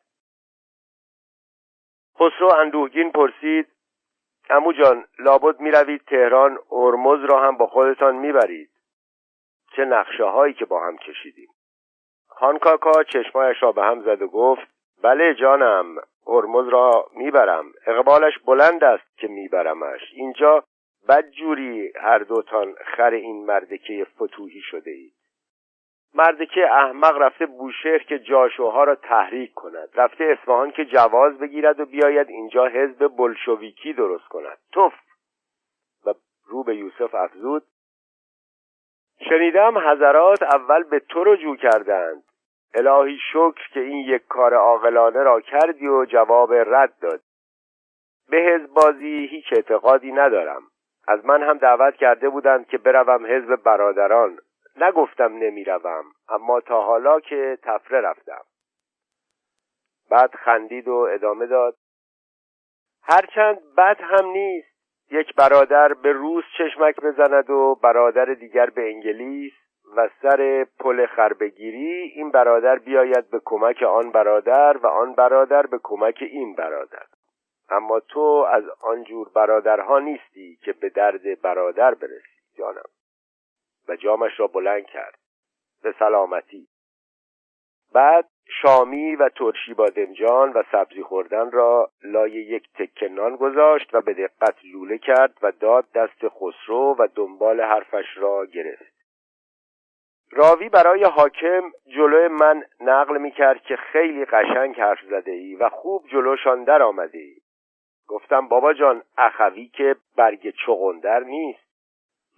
خسرو 2.19 2.53
اندوهگین 2.61 3.13
پرسید 3.13 3.67
امو 4.51 4.73
جان 4.73 5.05
لابد 5.19 5.61
می 5.61 5.71
روید 5.71 6.03
تهران 6.07 6.59
ارمز 6.73 7.25
را 7.31 7.41
هم 7.41 7.57
با 7.57 7.67
خودتان 7.67 8.17
می 8.17 8.33
برید 8.33 8.71
چه 9.77 9.85
نقشه 9.85 10.25
هایی 10.25 10.55
که 10.55 10.65
با 10.65 10.87
هم 10.87 10.97
کشیدیم؟ 10.97 11.49
خانکاکا 12.29 13.03
چشمایش 13.03 13.63
را 13.63 13.73
به 13.73 13.83
هم 13.83 14.03
زد 14.03 14.23
و 14.23 14.29
گفت 14.29 14.69
بله 15.03 15.35
جانم 15.35 15.97
ارمز 16.27 16.69
را 16.69 17.07
می‌برم. 17.17 17.73
اقبالش 17.87 18.39
بلند 18.39 18.85
است 18.85 19.19
که 19.19 19.29
میبرمش. 19.29 20.01
اینجا 20.13 20.65
بدجوری 21.09 21.93
هر 21.97 22.19
دوتان 22.19 22.75
خر 22.97 23.11
این 23.11 23.47
مردکه 23.47 24.07
فتوهی 24.15 24.61
شده 24.61 24.91
اید 24.91 25.24
مردکه 26.15 26.73
احمق 26.73 27.19
رفته 27.19 27.47
بوشهر 27.47 27.99
که 27.99 28.19
جاشوها 28.19 28.85
را 28.85 28.95
تحریک 28.95 29.55
کند. 29.55 29.89
رفته 29.95 30.25
اصفهان 30.25 30.71
که 30.71 30.85
جواز 30.85 31.39
بگیرد 31.39 31.81
و 31.81 31.87
بیاید 31.87 32.29
اینجا 32.29 32.67
حزب 32.67 33.09
بلشویکی 33.09 33.93
درست 33.93 34.29
کند. 34.29 34.59
توف. 34.73 34.95
و 36.07 36.15
رو 36.47 36.63
به 36.65 36.77
یوسف 36.77 37.15
افزود. 37.15 37.63
شنیدم 39.29 39.79
حضرات 39.79 40.43
اول 40.43 40.83
به 40.83 40.99
تو 40.99 41.25
رجوع 41.25 41.57
کردند. 41.57 42.23
الهی 42.75 43.19
شکر 43.33 43.69
که 43.73 43.81
این 43.81 43.99
یک 43.99 44.27
کار 44.29 44.55
عاقلانه 44.55 45.23
را 45.23 45.41
کردی 45.41 45.89
و 45.89 46.05
جواب 46.05 46.53
رد 46.53 46.99
داد 47.01 47.21
به 48.31 48.37
حزب 48.37 48.71
بازی 48.71 49.27
هیچ 49.31 49.45
اعتقادی 49.53 50.13
ندارم. 50.13 50.63
از 51.09 51.25
من 51.25 51.43
هم 51.43 51.59
دعوت 51.59 51.97
کرده 51.97 52.29
بودند 52.29 52.69
که 52.69 52.79
بروم 52.79 53.27
حزب 53.27 53.57
برادران. 53.57 54.39
نگفتم 54.77 55.33
نمی‌روم 55.33 56.05
اما 56.29 56.61
تا 56.61 56.83
حالا 56.83 57.21
که 57.21 57.59
تفره 57.63 58.01
رفتم. 58.01 58.45
بعد 60.11 60.35
خندید 60.35 60.89
و 60.89 60.95
ادامه 60.95 61.47
داد. 61.47 61.77
هرچند 63.03 63.59
بد 63.77 64.01
هم 64.01 64.27
نیست 64.27 64.75
یک 65.11 65.35
برادر 65.35 65.95
به 65.95 66.13
روس 66.13 66.45
چشمک 66.59 67.01
بزند 67.01 67.51
و 67.51 67.75
برادر 67.75 68.25
دیگر 68.25 68.71
به 68.71 68.91
انگلیس 68.91 69.53
و 69.97 70.09
سر 70.23 70.67
پل 70.81 71.07
خربگیری 71.07 72.13
این 72.15 72.31
برادر 72.31 72.79
بیاید 72.79 73.31
به 73.31 73.41
کمک 73.45 73.83
آن 73.83 74.11
برادر 74.11 74.77
و 74.77 74.87
آن 74.87 75.15
برادر 75.15 75.67
به 75.67 75.79
کمک 75.83 76.19
این 76.21 76.55
برادر. 76.55 77.07
اما 77.69 78.01
تو 78.01 78.47
از 78.51 78.65
آنجور 78.81 79.29
برادرها 79.35 79.99
نیستی 79.99 80.59
که 80.65 80.73
به 80.73 80.89
درد 80.89 81.41
برادر 81.43 81.95
برسی 81.95 82.41
جانم. 82.59 82.89
و 83.89 83.97
جامش 83.97 84.41
را 84.41 84.47
بلند 84.47 84.87
کرد. 84.87 85.19
به 85.83 85.95
سلامتی. 85.99 86.69
بعد 87.93 88.29
شامی 88.63 89.17
و 89.17 89.29
ترشی 89.29 89.75
بادمجان 89.75 90.53
و 90.53 90.63
سبزی 90.73 91.03
خوردن 91.03 91.51
را 91.51 91.91
لای 92.05 92.31
یک 92.31 92.69
تکه 92.75 93.09
نان 93.09 93.37
گذاشت 93.37 93.95
و 93.95 94.01
به 94.01 94.15
دقت 94.15 94.55
لوله 94.65 94.99
کرد 94.99 95.39
و 95.43 95.53
داد 95.53 95.85
دست 95.95 96.29
خسرو 96.29 96.97
و 96.99 97.09
دنبال 97.15 97.61
حرفش 97.61 98.17
را 98.17 98.47
گرفت. 98.47 98.95
راوی 100.31 100.69
برای 100.69 101.05
حاکم 101.05 101.73
جلو 101.87 102.29
من 102.29 102.65
نقل 102.81 103.19
می 103.19 103.31
کرد 103.31 103.63
که 103.63 103.77
خیلی 103.77 104.25
قشنگ 104.25 104.81
حرف 104.81 105.05
زده 105.11 105.31
ای 105.31 105.55
و 105.55 105.69
خوب 105.69 106.09
جلوشان 106.09 106.65
در 106.65 106.83
آمده 106.83 107.19
ای 107.19 107.37
گفتم 108.09 108.49
بابا 108.49 108.73
جان 108.73 109.03
اخوی 109.19 109.67
که 109.67 109.97
برگ 110.17 110.55
چغندر 110.67 111.21
نیست. 111.21 111.64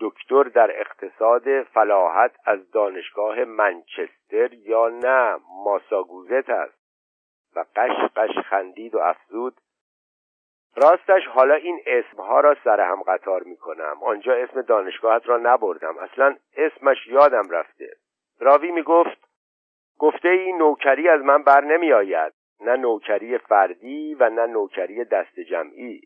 دکتر 0.00 0.42
در 0.42 0.80
اقتصاد 0.80 1.62
فلاحت 1.62 2.36
از 2.44 2.70
دانشگاه 2.70 3.44
منچستر 3.44 4.52
یا 4.52 4.88
نه؟ 4.88 5.36
ماساگوزت 5.64 6.50
است. 6.50 6.78
و 7.56 7.64
قش 7.76 8.10
قش 8.16 8.38
خندید 8.38 8.94
و 8.94 8.98
افزود. 8.98 9.54
راستش 10.76 11.26
حالا 11.26 11.54
این 11.54 11.80
اسمها 11.86 12.40
را 12.40 12.56
سر 12.64 12.80
هم 12.80 13.02
قطار 13.02 13.42
می 13.42 13.56
کنم 13.56 13.98
آنجا 14.02 14.34
اسم 14.34 14.62
دانشگاهت 14.62 15.28
را 15.28 15.36
نبردم. 15.36 15.98
اصلا 15.98 16.36
اسمش 16.56 17.06
یادم 17.06 17.50
رفته. 17.50 17.90
راوی 18.40 18.70
می 18.70 18.82
گفت 18.82 19.28
گفته 19.98 20.28
این 20.28 20.58
نوکری 20.58 21.08
از 21.08 21.20
من 21.20 21.42
بر 21.42 21.64
نمی 21.64 21.92
آید 21.92 22.32
نه 22.60 22.76
نوکری 22.76 23.38
فردی 23.38 24.14
و 24.14 24.30
نه 24.30 24.46
نوکری 24.46 25.04
دست 25.04 25.40
جمعی. 25.40 26.00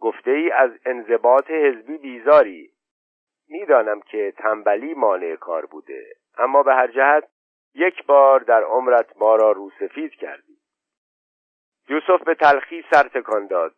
گفته 0.00 0.30
ای 0.30 0.50
از 0.50 0.70
انضباط 0.84 1.50
حزبی 1.50 1.98
بیزاری. 1.98 2.70
می‌دانم 3.50 4.00
که 4.00 4.32
تنبلی 4.36 4.94
مانع 4.94 5.36
کار 5.36 5.66
بوده 5.66 6.04
اما 6.38 6.62
به 6.62 6.74
هر 6.74 6.86
جهت 6.86 7.28
یک 7.74 8.06
بار 8.06 8.40
در 8.40 8.62
عمرت 8.62 9.16
ما 9.16 9.36
را 9.36 9.52
روسفید 9.52 10.14
کردی. 10.14 10.56
یوسف 11.88 12.22
به 12.22 12.34
تلخی 12.34 12.84
سر 12.92 13.08
تکان 13.08 13.46
داد. 13.46 13.74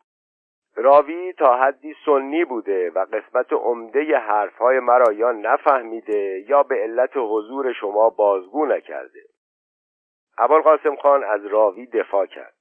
راوی 0.77 1.33
تا 1.33 1.57
حدی 1.57 1.95
سنی 2.05 2.45
بوده 2.45 2.91
و 2.91 3.07
قسمت 3.13 3.53
عمده 3.53 4.19
حرفهای 4.19 4.79
مرا 4.79 5.13
یا 5.13 5.33
نفهمیده 5.33 6.45
یا 6.49 6.63
به 6.63 6.75
علت 6.75 7.11
حضور 7.17 7.73
شما 7.73 8.11
بازگو 8.11 8.67
نکرده. 8.67 9.21
قاسم 10.39 10.97
خان 10.97 11.25
از 11.25 11.47
راوی 11.47 11.87
دفاع 11.87 12.27
کرد. 12.27 12.55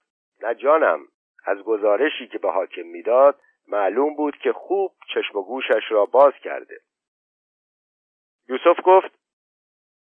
نه 0.43 0.55
جانم 0.55 0.99
از 1.45 1.64
گزارشی 1.64 2.28
که 2.28 2.38
به 2.38 2.51
حاکم 2.51 2.82
می‌داد 2.82 3.39
معلوم 3.68 4.16
بود 4.16 4.38
که 4.38 4.53
خوب 4.53 4.91
چشم 5.14 5.38
و 5.38 5.43
گوشش 5.43 5.91
را 5.91 6.05
باز 6.05 6.34
کرده. 6.43 6.80
یوسف 8.51 8.79
گفت 8.83 9.11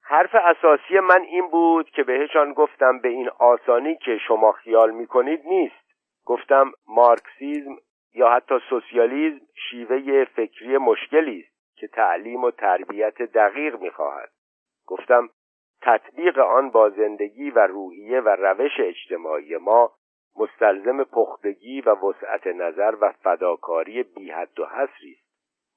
حرف 0.02 0.34
اساسی 0.34 1.00
من 1.00 1.20
این 1.20 1.48
بود 1.48 1.90
که 1.90 2.02
بهشان 2.02 2.52
گفتم 2.52 2.98
به 2.98 3.08
این 3.08 3.28
آسانی 3.28 3.96
که 3.96 4.18
شما 4.26 4.52
خیال 4.52 4.90
می‌کنید 4.90 5.46
نیست. 5.46 5.94
گفتم 6.24 6.72
مارکسیزم 6.88 7.76
یا 8.14 8.30
حتی 8.30 8.54
سوسیالیزم 8.68 9.40
شیوه 9.70 10.24
فکری 10.24 10.78
مشکلی 10.78 11.40
است 11.40 11.76
که 11.76 11.86
تعلیم 11.88 12.44
و 12.44 12.50
تربیت 12.50 13.22
دقیق 13.22 13.80
می‌خواهد. 13.80 14.30
گفتم 14.86 15.28
تطبیق 15.82 16.38
آن 16.38 16.70
با 16.70 16.90
زندگی 16.90 17.50
و 17.50 17.58
روحیه 17.58 18.20
و 18.20 18.28
روش 18.28 18.80
اجتماعی 18.80 19.56
ما 19.56 19.92
مستلزم 20.36 21.04
پختگی 21.04 21.80
و 21.80 21.90
وسعت 21.90 22.46
نظر 22.46 22.94
و 23.00 23.12
فداکاری 23.12 24.02
بیحد 24.02 24.60
و 24.60 24.66
حسری 24.66 25.12
است. 25.12 25.29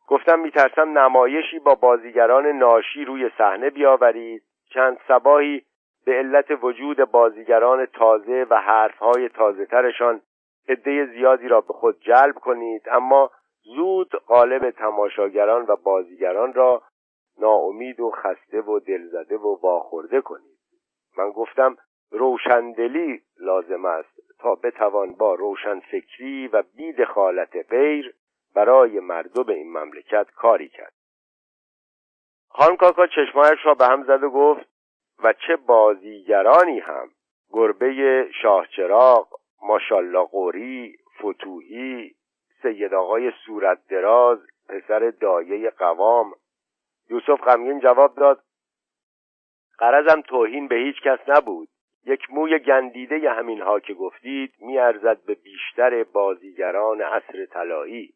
گفتم 0.07 0.39
میترسم 0.39 0.97
نمایشی 0.97 1.59
با 1.59 1.75
بازیگران 1.75 2.47
ناشی 2.47 3.05
روی 3.05 3.31
صحنه 3.37 3.69
بیاورید. 3.69 4.43
چند 4.73 4.97
سباهی 5.07 5.63
به 6.05 6.13
علت 6.13 6.63
وجود 6.63 6.97
بازیگران 7.11 7.85
تازه 7.85 8.45
و 8.49 8.61
حرفهای 8.61 9.29
تازه 9.29 9.65
ترشان 9.65 10.21
عده 10.69 11.05
زیادی 11.05 11.47
را 11.47 11.61
به 11.61 11.73
خود 11.73 11.99
جلب 12.01 12.35
کنید 12.35 12.81
اما 12.91 13.31
زود 13.75 14.11
غالب 14.27 14.71
تماشاگران 14.71 15.65
و 15.67 15.75
بازیگران 15.75 16.53
را 16.53 16.81
ناامید 17.39 17.99
و 17.99 18.11
خسته 18.11 18.61
و 18.61 18.79
دلزده 18.79 19.37
و 19.37 19.59
واخورده 19.61 20.21
کنید. 20.21 20.57
من 21.17 21.29
گفتم 21.29 21.77
روشندلی 22.11 23.21
لازم 23.39 23.85
است 23.85 24.39
تا 24.39 24.55
بتوان 24.55 25.11
با 25.11 25.33
روشن 25.35 25.79
فکری 25.79 26.47
و 26.47 26.63
بید 26.75 27.03
خالت 27.05 27.69
غیر 27.69 28.15
برای 28.55 28.99
مردم 28.99 29.49
این 29.49 29.77
مملکت 29.77 30.31
کاری 30.35 30.69
کرد. 30.69 30.93
خان 32.49 32.75
کاکا 32.75 33.07
چشمایش 33.07 33.59
را 33.65 33.73
به 33.73 33.85
هم 33.85 34.03
زد 34.03 34.23
و 34.23 34.29
گفت 34.29 34.65
و 35.23 35.33
چه 35.47 35.55
بازیگرانی 35.55 36.79
هم. 36.79 37.09
گربه 37.51 38.27
شاهچراغ 38.41 39.27
ماشالله 39.61 40.25
قوری 40.25 40.97
فتوهی 41.19 42.15
سید 42.61 42.93
آقای 42.93 43.31
صورت 43.45 43.87
دراز 43.87 44.39
پسر 44.69 45.13
دایه 45.19 45.69
قوام. 45.69 46.33
یوسف 47.09 47.41
غمگین 47.41 47.79
جواب 47.79 48.15
داد 48.15 48.43
قرضم 49.77 50.21
توهین 50.21 50.67
به 50.67 50.75
هیچ 50.75 50.95
کس 51.01 51.19
نبود. 51.27 51.69
یک 52.05 52.21
موی 52.29 52.59
گندیده 52.59 53.29
همینها 53.29 53.79
که 53.79 53.93
گفتید 53.93 54.53
میارزد 54.59 55.25
به 55.25 55.33
بیشتر 55.33 56.03
بازیگران 56.03 57.01
عصر 57.01 57.45
طلایی. 57.45 58.13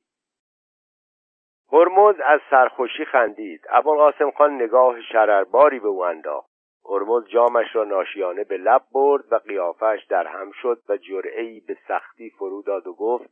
هرمز 1.71 2.15
از 2.25 2.39
سرخوشی 2.49 3.05
خندید. 3.05 3.65
ابوالقاسم 3.69 4.31
خان 4.31 4.55
نگاه 4.55 5.01
شررباری 5.01 5.79
به 5.79 5.87
او 5.87 6.05
انداخت. 6.05 6.49
هرمز 6.89 7.27
جامش 7.27 7.75
را 7.75 7.83
ناشیانه 7.83 8.43
به 8.43 8.57
لب 8.57 8.81
برد 8.91 9.33
و 9.33 9.35
قیافش 9.35 10.05
در 10.09 10.27
هم 10.27 10.51
شد 10.51 10.81
و 10.89 10.97
جرعهای 10.97 11.59
به 11.59 11.77
سختی 11.87 12.29
فرو 12.29 12.61
داد 12.61 12.87
و 12.87 12.93
گفت 12.93 13.29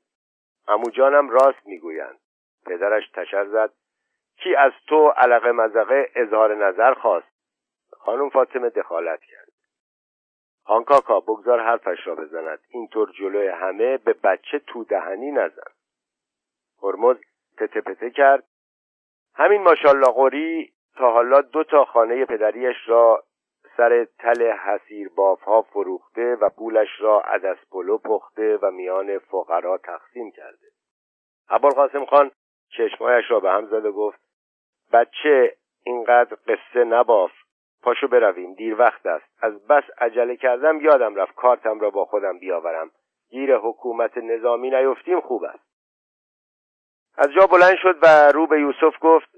امو 0.68 0.90
جانم 0.90 1.30
راست 1.30 1.66
می‌گویند. 1.66 2.20
پدرش 2.66 3.10
تشر 3.14 3.46
زد 3.46 3.74
کی 4.38 4.56
از 4.56 4.72
تو 4.88 5.08
علقه 5.08 5.52
مزقه 5.52 6.10
اظهار 6.16 6.56
نظر 6.56 6.94
خواست؟ 6.94 7.36
خانم 7.92 8.30
فاطمه 8.30 8.70
دخالت 8.70 9.20
کرد. 9.20 9.52
خان 10.64 10.84
کاکا 10.84 11.20
بگذار 11.20 11.60
حرفش 11.60 12.08
را 12.08 12.16
بزند. 12.16 12.60
اینطور 12.70 13.12
جلوی 13.12 13.48
همه 13.48 13.98
به 13.98 14.14
بچه 14.14 14.60
تو 14.60 14.84
دهنی 14.84 15.32
نزن. 15.32 15.72
هرمز 16.84 17.18
پته 17.58 17.82
پته 17.82 18.10
کرد. 18.10 18.44
همین 19.36 19.62
ماشالله 19.62 20.08
قوری 20.08 20.74
تا 20.98 21.12
حالا 21.12 21.42
دو 21.42 21.64
تا 21.64 21.86
خانه 21.86 22.26
پدریش 22.26 22.76
را 22.88 23.24
سر 23.78 24.08
تل 24.20 24.52
حسیر 24.52 25.10
ها 25.46 25.62
فروخته 25.62 26.36
و 26.36 26.50
پولش 26.50 26.90
را 27.00 27.22
عدس 27.22 27.58
پلو 27.72 27.98
پخته 27.98 28.58
و 28.62 28.72
میان 28.72 29.18
فقرا 29.18 29.78
تقسیم 29.78 30.32
کرده. 30.32 30.68
ابوالقاسم 31.50 32.06
خان 32.06 32.32
چشمایش 32.70 33.32
را 33.32 33.40
به 33.40 33.52
هم 33.52 33.66
زد 33.66 33.88
گفت 33.88 34.20
بچه 34.94 35.56
اینقدر 35.84 36.38
قصه 36.48 36.84
نباف. 36.84 37.32
پاشو 37.82 38.08
برویم 38.08 38.54
دیر 38.54 38.80
وقت 38.80 39.06
است. 39.06 39.26
از 39.42 39.68
بس 39.68 39.84
عجله 39.98 40.36
کردم 40.36 40.82
یادم 40.82 41.16
رفت 41.16 41.36
کارتم 41.36 41.80
را 41.80 41.90
با 41.90 42.06
خودم 42.06 42.40
بیاورم. 42.40 42.92
گیر 43.30 43.58
حکومت 43.58 44.18
نظامی 44.18 44.70
نیفتیم 44.70 45.22
خوب 45.22 45.44
است. 45.44 45.75
از 47.18 47.34
جا 47.34 47.48
بلند 47.48 47.76
شد 47.82 47.96
و 48.02 48.32
رو 48.32 48.48
به 48.48 48.60
یوسف 48.60 48.96
گفت 49.02 49.30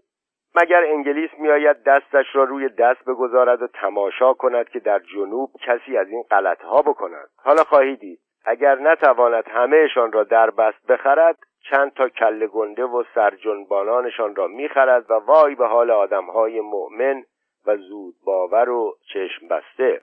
مگر 0.61 0.84
انگلیس 0.84 1.30
میآید 1.39 1.84
دستش 1.84 2.25
را 2.34 2.43
روی 2.43 2.69
دست 2.69 3.05
بگذارد 3.05 3.61
و 3.61 3.67
تماشا 3.67 4.34
کند 4.34 4.69
که 4.69 4.80
در 4.80 4.99
جنوب 4.99 5.51
کسی 5.65 5.97
از 5.97 6.07
این 6.07 6.23
غلطها 6.32 6.82
بکند؟ 6.82 7.30
حالا 7.43 7.63
خواهی 7.63 7.95
دید 7.95 8.19
اگر 8.45 8.80
نتواند 8.80 9.43
همهشان 9.47 10.11
را 10.11 10.23
در 10.23 10.49
بست 10.49 10.88
بخرد 10.88 11.38
چند 11.69 11.93
تا 11.93 12.09
کله 12.09 12.47
گنده 12.47 12.84
و 12.84 13.03
سرجنبانانشان 13.15 14.36
را 14.36 14.47
می‌خرد 14.47 15.11
و 15.11 15.13
وای 15.13 15.55
به 15.55 15.67
حال 15.67 15.91
آدمهای 15.91 16.61
مؤمن 16.61 17.23
و 17.65 17.78
زود 17.78 18.15
باور 18.25 18.69
و 18.69 18.97
چشم 19.13 19.47
بسته. 19.47 20.01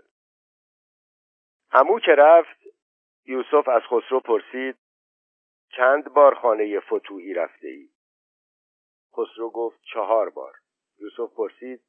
امو 1.73 2.01
که 2.01 2.13
رفت 2.13 2.57
یوسف 3.27 3.69
از 3.69 3.83
خسرو 3.83 4.21
پرسید 4.21 4.77
چند 5.69 6.15
بار 6.15 6.35
خانه 6.35 6.81
فتوحی 6.81 7.35
رفته 7.35 7.69
ای؟ 7.69 7.89
خسرو 9.13 9.51
گفت 9.51 9.81
چهار 9.93 10.31
بار. 10.31 10.55
یوسف 10.99 11.35
پرسید 11.35 11.81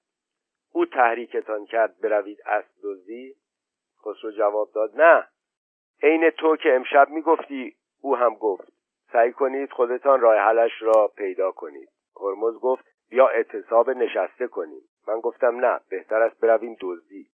او 0.72 0.86
تحریکتان 0.86 1.66
کرد 1.66 2.00
بروید 2.00 2.42
اسب 2.46 2.72
دزدی؟ 2.84 3.36
خسرو 4.02 4.32
جواب 4.32 4.72
داد 4.72 5.02
نه. 5.02 5.28
عین 6.04 6.30
تو 6.30 6.56
که 6.56 6.76
امشب 6.76 7.10
می‌گفتی؟ 7.10 7.76
او 8.02 8.16
هم 8.16 8.36
گفت 8.36 8.72
سعی 9.12 9.32
کنید 9.32 9.72
خودتان 9.72 10.22
راه 10.22 10.38
حلش 10.38 10.82
را 10.82 11.08
پیدا 11.08 11.52
کنید. 11.52 11.90
هرمز 12.22 12.60
گفت 12.60 12.86
بیا 13.10 13.28
اعتصاب 13.28 13.90
نشسته 13.90 14.48
کنیم. 14.48 14.82
من 15.08 15.20
گفتم 15.20 15.66
نه 15.66 15.80
بهتر 15.90 16.22
است 16.22 16.40
برویم 16.40 16.78
دزدی. 16.82 17.30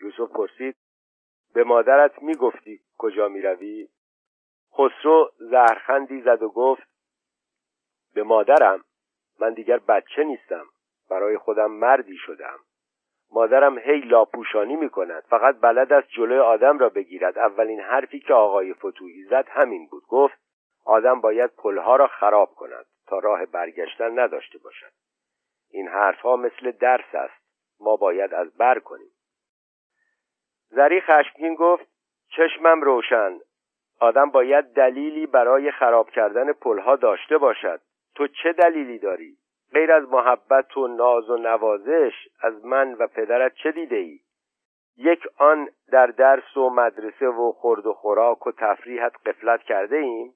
یوسف 0.00 0.32
پرسید 0.32 0.76
به 1.54 1.64
مادرت 1.64 2.22
می‌گفتی 2.22 2.80
کجا 2.98 3.28
می‌روی؟ 3.28 3.88
خسرو 4.74 5.32
زهرخندی 5.38 6.20
زد 6.20 6.42
و 6.42 6.48
گفت 6.48 6.88
به 8.14 8.22
مادرم 8.22 8.84
من 9.40 9.54
دیگر 9.54 9.78
بچه 9.78 10.24
نیستم 10.24 10.66
برای 11.10 11.38
خودم 11.38 11.70
مردی 11.70 12.16
شدم. 12.16 12.58
مادرم 13.32 13.78
هی 13.78 14.00
لاپوشانی 14.00 14.76
می 14.76 14.90
کند 14.90 15.22
فقط 15.22 15.60
بلد 15.60 15.92
است 15.92 16.08
جلوی 16.08 16.38
آدم 16.38 16.78
را 16.78 16.88
بگیرد. 16.88 17.38
اولین 17.38 17.80
حرفی 17.80 18.20
که 18.20 18.34
آقای 18.34 18.74
فتوحی 18.74 19.24
زد 19.30 19.48
همین 19.48 19.86
بود. 19.86 20.02
گفت 20.08 20.38
آدم 20.84 21.20
باید 21.20 21.50
پلها 21.56 21.96
را 21.96 22.06
خراب 22.06 22.54
کند 22.54 22.86
تا 23.06 23.18
راه 23.18 23.46
برگشتن 23.46 24.18
نداشته 24.18 24.58
باشد. 24.58 24.92
این 25.70 25.88
حرفها 25.88 26.36
مثل 26.36 26.70
درس 26.70 27.14
است. 27.14 27.44
ما 27.80 27.96
باید 27.96 28.34
از 28.34 28.56
بر 28.56 28.78
کنیم. 28.78 29.10
زری 30.70 31.00
خشمگین 31.00 31.54
گفت 31.54 31.86
چشمم 32.28 32.82
روشن. 32.82 33.40
آدم 34.00 34.30
باید 34.30 34.64
دلیلی 34.64 35.26
برای 35.26 35.70
خراب 35.70 36.10
کردن 36.10 36.52
پلها 36.52 36.96
داشته 36.96 37.38
باشد 37.38 37.80
تو 38.14 38.26
چه 38.26 38.52
دلیلی 38.52 38.98
داری 38.98 39.36
غیر 39.72 39.92
از 39.92 40.08
محبت 40.08 40.76
و 40.76 40.88
ناز 40.88 41.30
و 41.30 41.36
نوازش 41.36 42.12
از 42.40 42.64
من 42.64 42.94
و 42.94 43.06
پدرت 43.06 43.54
چه 43.54 43.72
دیده 43.72 43.96
ای؟ 43.96 44.20
یک 44.96 45.20
آن 45.38 45.68
در 45.92 46.06
درس 46.06 46.56
و 46.56 46.70
مدرسه 46.70 47.28
و 47.28 47.52
خورد 47.52 47.86
و 47.86 47.92
خوراک 47.92 48.46
و 48.46 48.52
تفریحت 48.52 49.12
قفلت 49.26 49.62
کرده 49.62 49.96
ایم؟ 49.96 50.34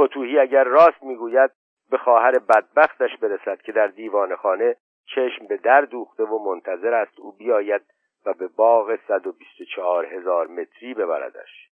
فتوحی 0.00 0.38
اگر 0.38 0.64
راست 0.64 1.02
می‌گوید 1.02 1.50
به 1.90 1.98
خواهر 1.98 2.38
بدبختش 2.38 3.16
برسد 3.16 3.62
که 3.62 3.72
در 3.72 3.86
دیوان 3.86 4.36
خانه 4.36 4.76
چشم 5.14 5.46
به 5.46 5.56
در 5.56 5.80
دوخته 5.80 6.24
و 6.24 6.38
منتظر 6.38 6.94
است 6.94 7.20
او 7.20 7.32
بیاید 7.32 7.82
و 8.26 8.32
به 8.32 8.48
باغ 8.48 8.98
124 9.08 10.06
هزار 10.06 10.46
متری 10.46 10.94
ببردش 10.94 11.69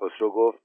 خسرو 0.00 0.30
گفت 0.30 0.62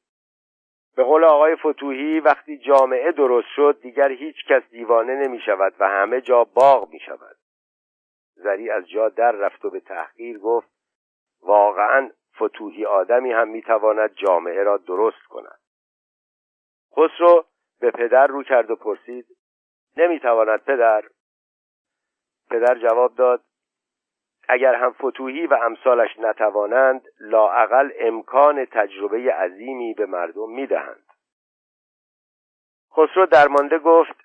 به 0.96 1.04
قول 1.04 1.24
آقای 1.24 1.56
فتوحی 1.56 2.20
وقتی 2.20 2.58
جامعه 2.58 3.12
درست 3.12 3.48
شد 3.56 3.80
دیگر 3.82 4.12
هیچ 4.12 4.36
کس 4.50 4.64
دیوانه 4.70 5.16
نمی 5.16 5.40
شود 5.40 5.74
و 5.80 5.88
همه 5.88 6.22
جا 6.22 6.44
باغ 6.44 6.90
می 6.90 7.00
شود 7.00 7.38
زری 8.36 8.70
از 8.70 8.90
جا 8.90 9.10
در 9.10 9.32
رفت 9.32 9.66
و 9.66 9.70
به 9.70 9.80
تحقیر 9.80 10.40
گفت 10.40 10.70
واقعا 11.42 12.12
فتوحی 12.36 12.86
آدمی 12.86 13.32
هم 13.32 13.48
می 13.48 13.62
تواند 13.62 14.14
جامعه 14.14 14.64
را 14.64 14.78
درست 14.78 15.24
کند. 15.30 15.60
خسرو 16.92 17.46
به 17.80 17.92
پدر 17.92 18.28
رو 18.28 18.44
کرد 18.44 18.72
و 18.72 18.76
پرسید 18.76 19.26
نمی 19.98 20.20
تواند 20.20 20.64
پدر؟ 20.64 21.04
پدر 22.50 22.76
جواب 22.76 23.16
داد 23.16 23.44
اگر 24.48 24.76
هم 24.76 24.92
فتوحی 24.92 25.48
و 25.48 25.54
امثالش 25.54 26.20
نتوانند 26.20 27.02
لاعقل 27.20 27.92
امکان 28.00 28.66
تجربه 28.66 29.34
عظیمی 29.34 29.94
به 29.94 30.06
مردم 30.06 30.50
می‌دهند. 30.50 31.04
خسرو 32.92 33.26
درمانده 33.26 33.80
گفت 33.80 34.16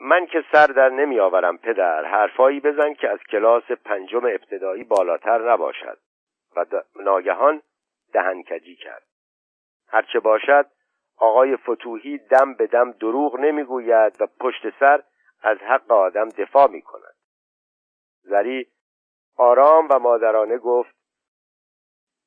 من 0.00 0.26
که 0.26 0.44
سر 0.52 0.66
در 0.66 0.88
نمی 0.88 1.20
آورم 1.20 1.58
پدر 1.58 2.04
حرفایی 2.04 2.60
بزن 2.60 2.94
که 2.94 3.08
از 3.08 3.18
کلاس 3.30 3.64
پنجم 3.64 4.24
ابتدایی 4.24 4.84
بالاتر 4.84 5.52
نباشد. 5.52 5.98
و 6.56 6.64
ناگهان 7.00 7.62
دهنکجی 8.12 8.76
کرد. 8.76 9.02
هرچه 9.88 10.20
باشد 10.20 10.66
آقای 11.16 11.56
فتوحی 11.56 12.18
دم 12.18 12.54
به 12.54 12.66
دم 12.66 12.92
دروغ 12.92 13.40
نمی‌گوید 13.40 14.20
و 14.20 14.26
پشت 14.40 14.78
سر 14.80 15.02
از 15.42 15.58
حق 15.58 15.92
آدم 15.92 16.28
دفاع 16.28 16.70
می 16.70 16.82
کند 16.82 17.14
زری 18.22 18.66
آرام 19.38 19.88
و 19.90 19.98
مادرانه 19.98 20.58
گفت 20.58 20.98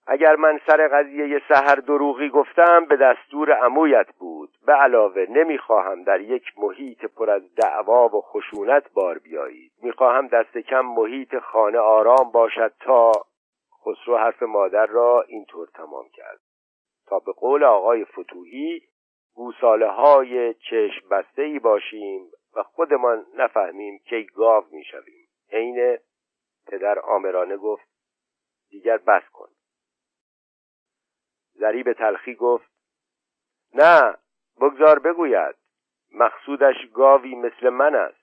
اگر 0.07 0.36
من 0.36 0.59
سر 0.68 0.88
قضیه 0.88 1.41
سهر 1.49 1.76
دروغی 1.76 2.30
گفتم 2.30 2.86
به 2.86 2.95
دستور 2.95 3.51
عمویت 3.51 4.07
بود. 4.20 4.49
به 4.66 4.74
علاوه 4.74 5.26
نمی‌خواهم 5.30 6.03
در 6.03 6.22
یک 6.22 6.43
محیط 6.57 7.05
پر 7.05 7.30
از 7.30 7.55
دعوا 7.55 8.07
و 8.07 8.22
خشونت 8.22 8.93
بار 8.93 9.18
بیایید. 9.18 9.72
می‌خواهم 9.84 10.28
دست 10.28 10.57
کم 10.57 10.82
محیط 10.82 11.39
خانه 11.39 11.78
آرام 11.78 12.32
باشد 12.32 12.74
تا 12.80 13.12
خسرو 13.86 14.18
حرف 14.18 14.43
مادر 14.43 14.86
را 14.86 15.22
اینطور 15.28 15.68
تمام 15.68 16.05
کرد. 16.14 16.39
تا 17.07 17.20
به 17.20 17.32
قول 17.32 17.64
آقای 17.64 18.05
فتوحی 18.05 18.82
گوساله 19.36 19.88
های 19.88 20.53
چشم 20.53 21.09
بسته 21.12 21.41
ای 21.41 21.59
باشیم 21.59 22.22
و 22.55 22.64
خودمان 22.64 23.26
نفهمیم 23.38 23.99
که 24.05 24.26
گاو 24.36 24.64
می‌شویم. 24.72 25.28
عین 25.51 25.97
پدر 26.68 26.99
آمرانه 26.99 27.57
گفت 27.57 27.88
دیگر 28.70 28.97
بس 28.97 29.24
کن. 29.34 29.49
زری 31.53 31.84
تلخی 31.84 32.36
گفت 32.36 32.72
نه 33.74 34.18
بگذار 34.62 34.99
بگوید 34.99 35.55
مقصودش 36.14 36.76
گاوی 36.93 37.36
مثل 37.36 37.70
من 37.70 37.95
است. 37.95 38.22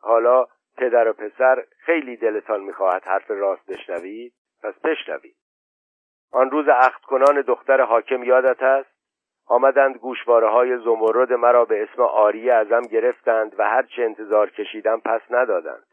حالا 0.00 0.46
پدر 0.76 1.08
و 1.08 1.12
پسر 1.12 1.64
خیلی 1.78 2.16
دلتان 2.16 2.60
می‌خواهد 2.60 3.04
حرف 3.04 3.30
راست 3.30 3.66
بشنوید 3.66 4.34
پس 4.62 4.74
بشنوید. 4.74 5.36
آن 6.32 6.50
روز 6.50 6.68
عقد 6.68 7.00
کنان 7.00 7.40
دختر 7.40 7.80
حاکم 7.80 8.22
یادت 8.22 8.62
است؟ 8.62 8.98
آمدند 9.46 9.96
گوشواره 9.96 10.48
های 10.48 10.78
زمرد 10.78 11.32
مرا 11.32 11.64
به 11.64 11.82
اسم 11.82 12.02
آریه 12.02 12.52
ازم 12.52 12.82
گرفتند 12.82 13.54
و 13.58 13.62
هرچه 13.62 14.02
انتظار 14.02 14.50
کشیدم 14.50 15.00
پس 15.00 15.20
ندادند. 15.30 15.86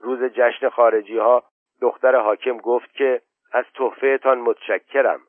روز 0.00 0.22
جشن 0.22 0.68
خارجی 0.68 1.18
ها 1.18 1.44
دختر 1.80 2.16
حاکم 2.16 2.56
گفت 2.56 2.92
که 2.92 3.22
از 3.52 3.64
تحفهتان 3.74 4.38
متشکرم. 4.38 5.20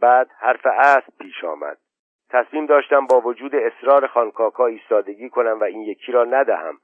بعد 0.00 0.30
حرف 0.38 0.66
اسب 0.66 1.12
پیش 1.20 1.44
آمد. 1.44 1.78
تصمیم 2.30 2.66
داشتم 2.66 3.06
با 3.06 3.20
وجود 3.20 3.54
اصرار 3.54 4.06
خانکاکا 4.06 4.66
ایستادگی 4.66 5.28
کنم 5.28 5.60
و 5.60 5.64
این 5.64 5.82
یکی 5.82 6.12
را 6.12 6.24
ندهم. 6.24 6.78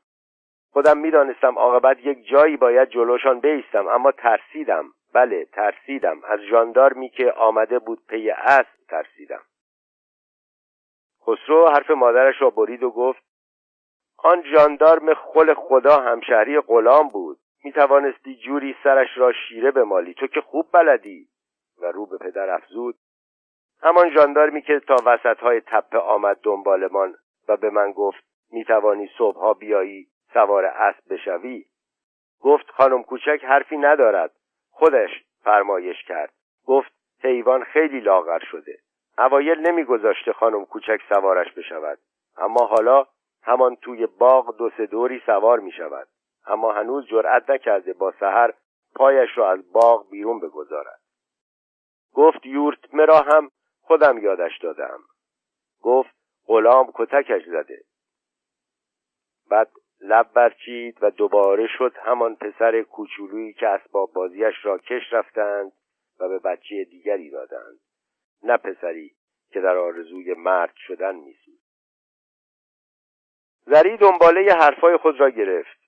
خودم 0.70 0.98
می‌دانستم 0.98 1.58
عاقبت 1.58 1.98
یک 1.98 2.26
جایی 2.26 2.56
باید 2.56 2.88
جلوشان 2.88 3.40
بیستم 3.40 3.88
اما 3.88 4.12
ترسیدم. 4.12 4.84
بله 5.14 5.44
ترسیدم. 5.44 6.20
از 6.24 6.40
ژاندارمی 6.40 7.08
که 7.08 7.32
آمده 7.32 7.78
بود 7.78 8.06
پی 8.08 8.30
اسب 8.30 8.86
ترسیدم. 8.88 9.42
خسرو 11.26 11.68
حرف 11.68 11.90
مادرش 11.90 12.42
را 12.42 12.50
برید 12.50 12.82
و 12.82 12.90
گفت 12.90 13.22
آن 14.24 14.42
جاندارم 14.54 15.14
خل 15.14 15.54
خدا 15.54 16.00
همشهری 16.00 16.60
غلام 16.60 17.08
بود. 17.08 17.38
می 17.64 17.72
توانستی 17.72 18.36
جوری 18.36 18.76
سرش 18.84 19.08
را 19.16 19.32
شیره 19.32 19.70
بمالی. 19.70 20.14
تو 20.14 20.26
که 20.26 20.40
خوب 20.40 20.66
بلدی. 20.72 21.28
و 21.82 21.86
رو 21.86 22.06
به 22.06 22.18
پدر 22.18 22.50
افزود. 22.50 22.94
همان 23.82 24.14
جاندارمی 24.14 24.62
که 24.62 24.80
تا 24.80 24.96
وسط 25.06 25.38
های 25.38 25.60
تپه 25.60 25.98
آمد 25.98 26.38
دنبالمان 26.42 27.14
و 27.48 27.56
به 27.56 27.70
من 27.70 27.92
گفت 27.92 28.24
می 28.52 28.64
توانی 28.64 29.10
صبحها 29.18 29.54
بیایی 29.54 30.06
سوار 30.32 30.64
اسب 30.64 31.02
بشوی. 31.10 31.64
گفت 32.40 32.70
خانم 32.70 33.02
کوچک 33.02 33.44
حرفی 33.44 33.76
ندارد. 33.76 34.30
خودش 34.70 35.10
فرمایش 35.42 36.02
کرد. 36.02 36.32
گفت 36.66 36.92
حیوان 37.22 37.64
خیلی 37.64 38.00
لاغر 38.00 38.40
شده. 38.50 38.78
اوایل 39.18 39.58
نمیگذاشته 39.58 40.32
خانم 40.32 40.64
کوچک 40.64 41.00
سوارش 41.08 41.52
بشود. 41.52 41.98
اما 42.36 42.66
حالا 42.66 43.06
همان 43.44 43.76
توی 43.76 44.06
باغ 44.06 44.56
دو 44.56 44.70
سه 44.76 44.86
دوری 44.86 45.22
سوار 45.26 45.60
می 45.60 45.72
شود 45.72 46.08
اما 46.46 46.72
هنوز 46.72 47.06
جرأت 47.06 47.50
نکرده 47.50 47.92
با 47.92 48.12
سحر 48.20 48.54
پایش 48.94 49.30
را 49.36 49.50
از 49.50 49.72
باغ 49.72 50.10
بیرون 50.10 50.40
بگذارد. 50.40 51.00
گفت 52.12 52.46
یورت 52.46 52.94
مرا 52.94 53.18
هم 53.18 53.50
خودم 53.80 54.18
یادش 54.18 54.58
دادم. 54.58 55.00
گفت 55.82 56.10
غلام 56.46 56.92
کتکش 56.94 57.46
زده. 57.46 57.84
بعد 59.50 59.70
لب 60.00 60.32
برچید 60.32 60.98
و 61.02 61.10
دوباره 61.10 61.66
شد 61.78 61.92
همان 61.96 62.36
پسر 62.36 62.82
کوچولویی 62.82 63.52
که 63.52 63.68
اسباب 63.68 64.12
بازیش 64.12 64.54
را 64.62 64.78
کش 64.78 65.12
رفتند 65.12 65.72
و 66.20 66.28
به 66.28 66.38
بچه 66.38 66.84
دیگری 66.84 67.30
دادند. 67.30 67.80
نه 68.42 68.56
پسری 68.56 69.14
که 69.50 69.60
در 69.60 69.76
آرزوی 69.76 70.34
مرد 70.34 70.74
شدن 70.76 71.14
میسود 71.14 71.63
زری 73.66 73.96
دنباله 73.96 74.52
حرفای 74.52 74.96
خود 74.96 75.20
را 75.20 75.30
گرفت. 75.30 75.84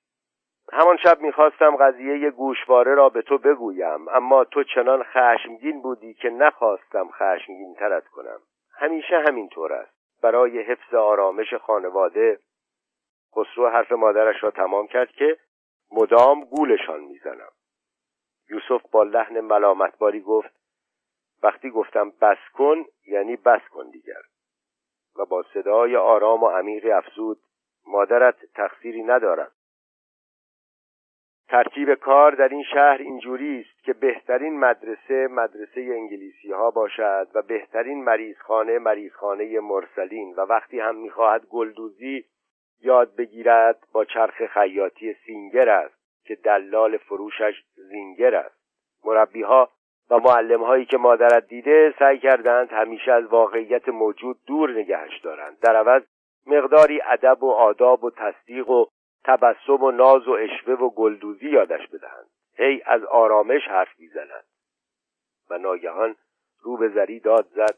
همان 0.72 0.96
شب 0.96 1.20
می‌خواستم 1.20 1.76
قضیه 1.76 2.30
گوشواره 2.30 2.94
را 2.94 3.08
به 3.08 3.22
تو 3.22 3.38
بگویم 3.38 4.08
اما 4.08 4.44
تو 4.44 4.64
چنان 4.64 5.02
خشمگین 5.02 5.82
بودی 5.82 6.14
که 6.14 6.30
نخواستم 6.30 7.10
خشمگین 7.10 7.74
ترت 7.74 8.08
کنم. 8.08 8.40
همیشه 8.78 9.18
همینطور 9.28 9.72
است. 9.72 9.96
برای 10.22 10.62
حفظ 10.62 10.94
آرامش 10.94 11.54
خانواده 11.54 12.38
خسرو 13.36 13.68
حرف 13.68 13.92
مادرش 13.92 14.42
را 14.42 14.50
تمام 14.50 14.86
کرد 14.86 15.10
که 15.10 15.38
مدام 15.92 16.44
گولشان 16.44 17.00
می‌زنم. 17.00 17.52
یوسف 18.50 18.90
با 18.90 19.02
لحن 19.02 19.40
ملامتباری 19.40 20.20
گفت 20.20 20.56
وقتی 21.42 21.70
گفتم 21.70 22.10
بس 22.10 22.38
کن 22.54 22.84
یعنی 23.06 23.36
بس 23.36 23.60
کن 23.70 23.90
دیگر. 23.90 24.22
و 25.16 25.24
با 25.24 25.44
صدای 25.54 25.96
آرام 25.96 26.42
و 26.42 26.48
عمیقی 26.48 26.90
افزود 26.90 27.38
مادرت 27.86 28.36
تقصیری 28.54 29.02
ندارد 29.02 29.52
ترتیب 31.48 31.94
کار 31.94 32.32
در 32.32 32.48
این 32.48 32.62
شهر 32.62 32.96
اینجوری 33.00 33.60
است 33.60 33.84
که 33.84 33.92
بهترین 33.92 34.58
مدرسه 34.58 35.28
مدرسه 35.30 35.80
انگلیسی 35.80 36.52
ها 36.52 36.70
باشد 36.70 37.28
و 37.34 37.42
بهترین 37.42 38.04
مریضخانه 38.04 38.78
مریضخانه 38.78 39.60
مرسلین 39.60 40.34
و 40.36 40.40
وقتی 40.40 40.80
هم 40.80 40.96
می‌خواهد 40.96 41.46
گلدوزی 41.46 42.24
یاد 42.80 43.16
بگیرد 43.16 43.78
با 43.92 44.04
چرخ 44.04 44.46
خیاطی 44.46 45.14
سینگر 45.26 45.68
است 45.68 45.96
که 46.24 46.34
دلال 46.34 46.96
فروشش 46.96 47.62
زینگر 47.74 48.34
است. 48.34 48.56
مربی 49.04 49.42
ها 49.42 49.70
و 50.10 50.18
معلم 50.18 50.62
هایی 50.62 50.84
که 50.84 50.96
مادرت 50.96 51.48
دیده 51.48 51.94
سعی 51.98 52.18
کردند 52.18 52.72
همیشه 52.72 53.12
از 53.12 53.24
واقعیت 53.24 53.88
موجود 53.88 54.36
دور 54.46 54.70
نگهش 54.70 55.20
دارند. 55.20 55.58
در 55.60 55.76
عوض 55.76 56.02
مقداری 56.46 57.00
ادب 57.02 57.42
و 57.42 57.50
آداب 57.50 58.04
و 58.04 58.10
تصدیق 58.10 58.70
و 58.70 58.86
تبسم 59.24 59.82
و 59.82 59.90
ناز 59.90 60.28
و 60.28 60.32
اشوه 60.32 60.74
و 60.74 60.90
گلدوزی 60.90 61.48
یادش 61.50 61.88
بدهند. 61.88 62.26
هی 62.56 62.82
از 62.86 63.04
آرامش 63.04 63.62
حرف 63.68 63.98
می‌زند 63.98 64.44
و 65.50 65.58
ناگهان 65.58 66.16
رو 66.62 66.76
به 66.76 66.88
زری 66.88 67.20
داد 67.20 67.46
زد. 67.54 67.76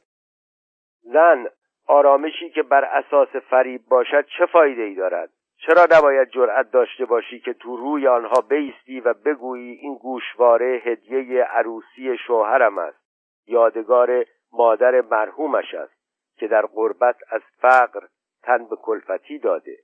زن 1.03 1.47
آرامشی 1.87 2.51
که 2.51 2.62
بر 2.62 2.85
اساس 2.85 3.29
فریب 3.29 3.81
باشد 3.89 4.27
چه 4.39 4.47
فایده 4.47 4.83
ای 4.83 4.95
دارد؟ 4.95 5.31
چرا 5.66 5.87
نباید 5.91 6.29
جرأت 6.29 6.71
داشته 6.71 7.05
باشی 7.05 7.41
که 7.41 7.53
تو 7.53 7.77
روی 7.77 8.09
آنها 8.09 8.41
بیستی 8.41 9.01
و 9.01 9.14
بگویی 9.14 9.73
این 9.73 9.95
گوشواره 9.95 10.83
هدیه 10.85 11.45
عروسی 11.45 12.19
شوهرم 12.27 12.79
است؟ 12.79 12.99
یادگار 13.47 14.25
مادر 14.53 15.01
مرحومش 15.01 15.75
است 15.75 15.99
که 16.37 16.49
در 16.49 16.66
غربت 16.66 17.16
از 17.31 17.43
فقر 17.61 18.01
تن 18.43 18.64
به 18.64 18.76
کلفتی 18.76 19.39
داده. 19.39 19.78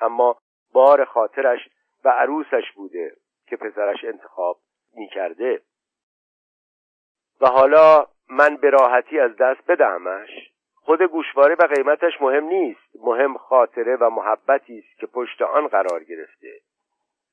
اما 0.00 0.38
بار 0.72 1.04
خاطرش 1.04 1.68
و 2.04 2.08
عروسش 2.08 2.72
بوده 2.74 3.16
که 3.46 3.56
پسرش 3.56 4.04
انتخاب 4.04 4.60
می‌کرده. 4.94 5.62
و 7.40 7.46
حالا 7.46 8.06
من 8.30 8.56
به 8.56 8.70
راحتی 8.70 9.20
از 9.20 9.36
دست 9.36 9.66
بدهمش. 9.68 10.30
خود 10.74 11.02
گوشواره 11.02 11.54
و 11.54 11.66
قیمتش 11.66 12.20
مهم 12.20 12.44
نیست. 12.44 12.96
مهم 13.02 13.36
خاطره 13.36 13.96
و 13.96 14.10
محبتی 14.10 14.78
است 14.78 15.00
که 15.00 15.06
پشت 15.06 15.42
آن 15.42 15.66
قرار 15.66 16.04
گرفته. 16.04 16.60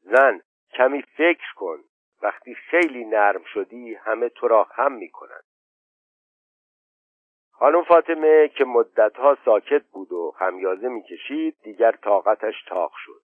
زن 0.02 0.42
کمی 0.74 1.02
فکر 1.02 1.54
کن. 1.56 1.80
وقتی 2.22 2.56
خیلی 2.56 3.06
نرم 3.06 3.44
شدی 3.44 3.94
همه 3.94 4.30
تو 4.30 4.48
را 4.48 4.64
خم 4.64 4.92
می‌کنند 4.92 5.44
خانم 7.60 7.84
فاطمه 7.84 8.48
که 8.48 8.66
مدتها 8.66 9.38
ساکت 9.46 9.84
بود 9.92 10.12
و 10.12 10.34
خمیازه 10.40 10.88
می‌کشید 10.88 11.56
دیگر 11.64 11.92
طاقتش 11.92 12.64
تاق 12.68 12.92
شد. 12.96 13.22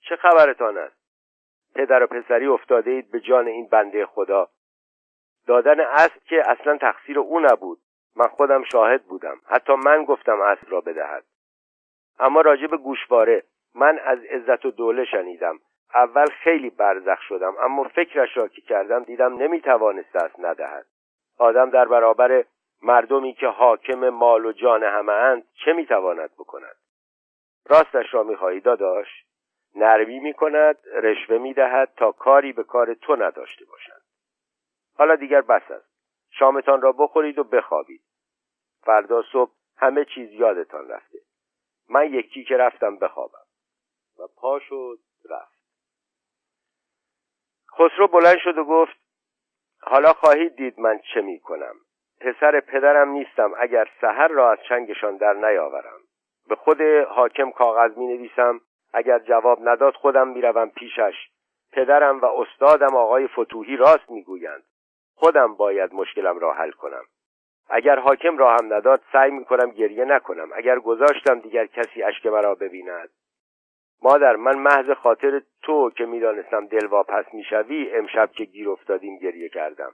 چه 0.00 0.16
خبرتان 0.16 0.78
است؟ 0.78 0.96
پدر 1.74 2.02
و 2.02 2.06
پسری 2.06 2.46
افتاده 2.46 2.90
اید 2.90 3.10
به 3.10 3.20
جان 3.20 3.46
این 3.46 3.68
بنده 3.68 4.06
خدا. 4.06 4.48
دادن 5.46 5.80
اسب 5.80 6.22
که 6.24 6.42
اصلا 6.50 6.76
تقصیر 6.76 7.18
او 7.18 7.40
نبود. 7.40 7.78
من 8.16 8.28
خودم 8.28 8.64
شاهد 8.64 9.02
بودم. 9.02 9.40
حتی 9.46 9.72
من 9.74 10.04
گفتم 10.04 10.40
اسب 10.40 10.72
را 10.72 10.80
بدهد. 10.80 11.24
اما 12.18 12.40
راجب 12.40 12.76
گوشواره 12.76 13.42
من 13.74 13.98
از 13.98 14.18
عزت 14.24 14.64
و 14.64 14.70
دوله 14.70 15.04
شنیدم. 15.04 15.58
اول 15.94 16.26
خیلی 16.26 16.70
برزخ 16.70 17.20
شدم 17.20 17.54
اما 17.60 17.84
فکرش 17.84 18.36
را 18.36 18.48
که 18.48 18.60
کردم 18.60 19.02
دیدم 19.02 19.42
نمی‌توانست 19.42 20.16
است 20.16 20.40
ندهد. 20.40 20.86
آدم 21.38 21.70
در 21.70 21.84
برابر 21.84 22.44
مردمی 22.82 23.34
که 23.34 23.46
حاکم 23.46 24.08
مال 24.08 24.46
و 24.46 24.52
جان 24.52 24.82
همه 24.82 25.12
اند 25.12 25.44
چه 25.64 25.72
می‌تواند 25.72 26.30
بکند؟ 26.34 26.76
راستش 27.64 28.14
را 28.14 28.22
می‌خواهی 28.22 28.60
داداش. 28.60 29.08
نرمی 29.74 30.20
می‌کند 30.20 30.76
رشوه 30.92 31.38
می‌دهد 31.38 31.92
تا 31.96 32.12
کاری 32.12 32.52
به 32.52 32.62
کار 32.62 32.94
تو 32.94 33.16
نداشته 33.16 33.64
باشد 33.64 34.02
حالا 34.94 35.16
دیگر 35.16 35.40
بس 35.40 35.70
است. 35.70 35.96
شامتان 36.30 36.82
را 36.82 36.92
بخورید 36.92 37.38
و 37.38 37.44
بخوابید. 37.44 38.02
فردا 38.82 39.22
صبح 39.32 39.52
همه 39.76 40.04
چیز 40.04 40.32
یادتان 40.32 40.88
رفته. 40.88 41.18
من 41.88 42.14
یکی 42.14 42.44
که 42.44 42.56
رفتم 42.56 42.96
بخوابم. 42.96 43.46
و 44.18 44.22
پا 44.36 44.58
شد 44.58 44.98
رفت. 45.30 45.56
خسرو 47.72 48.08
بلند 48.08 48.38
شد 48.38 48.58
و 48.58 48.64
گفت 48.64 48.96
حالا 49.82 50.12
خواهید 50.12 50.56
دید 50.56 50.80
من 50.80 51.00
چه 51.14 51.20
می 51.20 51.40
کنم 51.40 51.74
پسر 52.20 52.60
پدرم 52.60 53.08
نیستم. 53.08 53.52
اگر 53.58 53.88
سحر 54.00 54.28
را 54.28 54.52
از 54.52 54.58
چنگشان 54.68 55.16
در 55.16 55.32
نیاورم. 55.32 56.00
به 56.48 56.54
خود 56.54 56.80
حاکم 57.08 57.50
کاغذ 57.50 57.98
می 57.98 58.06
نویسم 58.06 58.60
اگر 58.92 59.18
جواب 59.18 59.68
نداد 59.68 59.94
خودم 59.94 60.28
می‌روم 60.28 60.70
پیشش. 60.70 61.14
پدرم 61.72 62.20
و 62.20 62.24
استادم 62.24 62.96
آقای 62.96 63.26
فتوحی 63.26 63.76
راست 63.76 64.10
می‌گویند. 64.10 64.62
خودم 65.14 65.54
باید 65.54 65.94
مشکلم 65.94 66.38
را 66.38 66.52
حل 66.52 66.70
کنم. 66.70 67.04
اگر 67.68 67.98
حاکم 67.98 68.38
را 68.38 68.50
هم 68.50 68.74
نداد 68.74 69.02
سعی 69.12 69.30
می‌کنم 69.30 69.70
گریه 69.70 70.04
نکنم. 70.04 70.48
اگر 70.54 70.78
گذاشتم 70.78 71.40
دیگر 71.40 71.66
کسی 71.66 72.02
اشک 72.02 72.26
مرا 72.26 72.54
ببیند. 72.54 73.08
مادر 74.02 74.36
من 74.36 74.58
محض 74.58 74.90
خاطر 74.90 75.42
تو 75.62 75.90
که 75.90 76.06
می‌دانستم 76.06 76.66
دل 76.66 76.86
واپس 76.86 77.24
می‌شوی 77.32 77.92
امشب 77.92 78.30
که 78.32 78.44
گیر 78.44 78.70
افتادیم 78.70 79.18
گریه 79.18 79.48
کردم. 79.48 79.92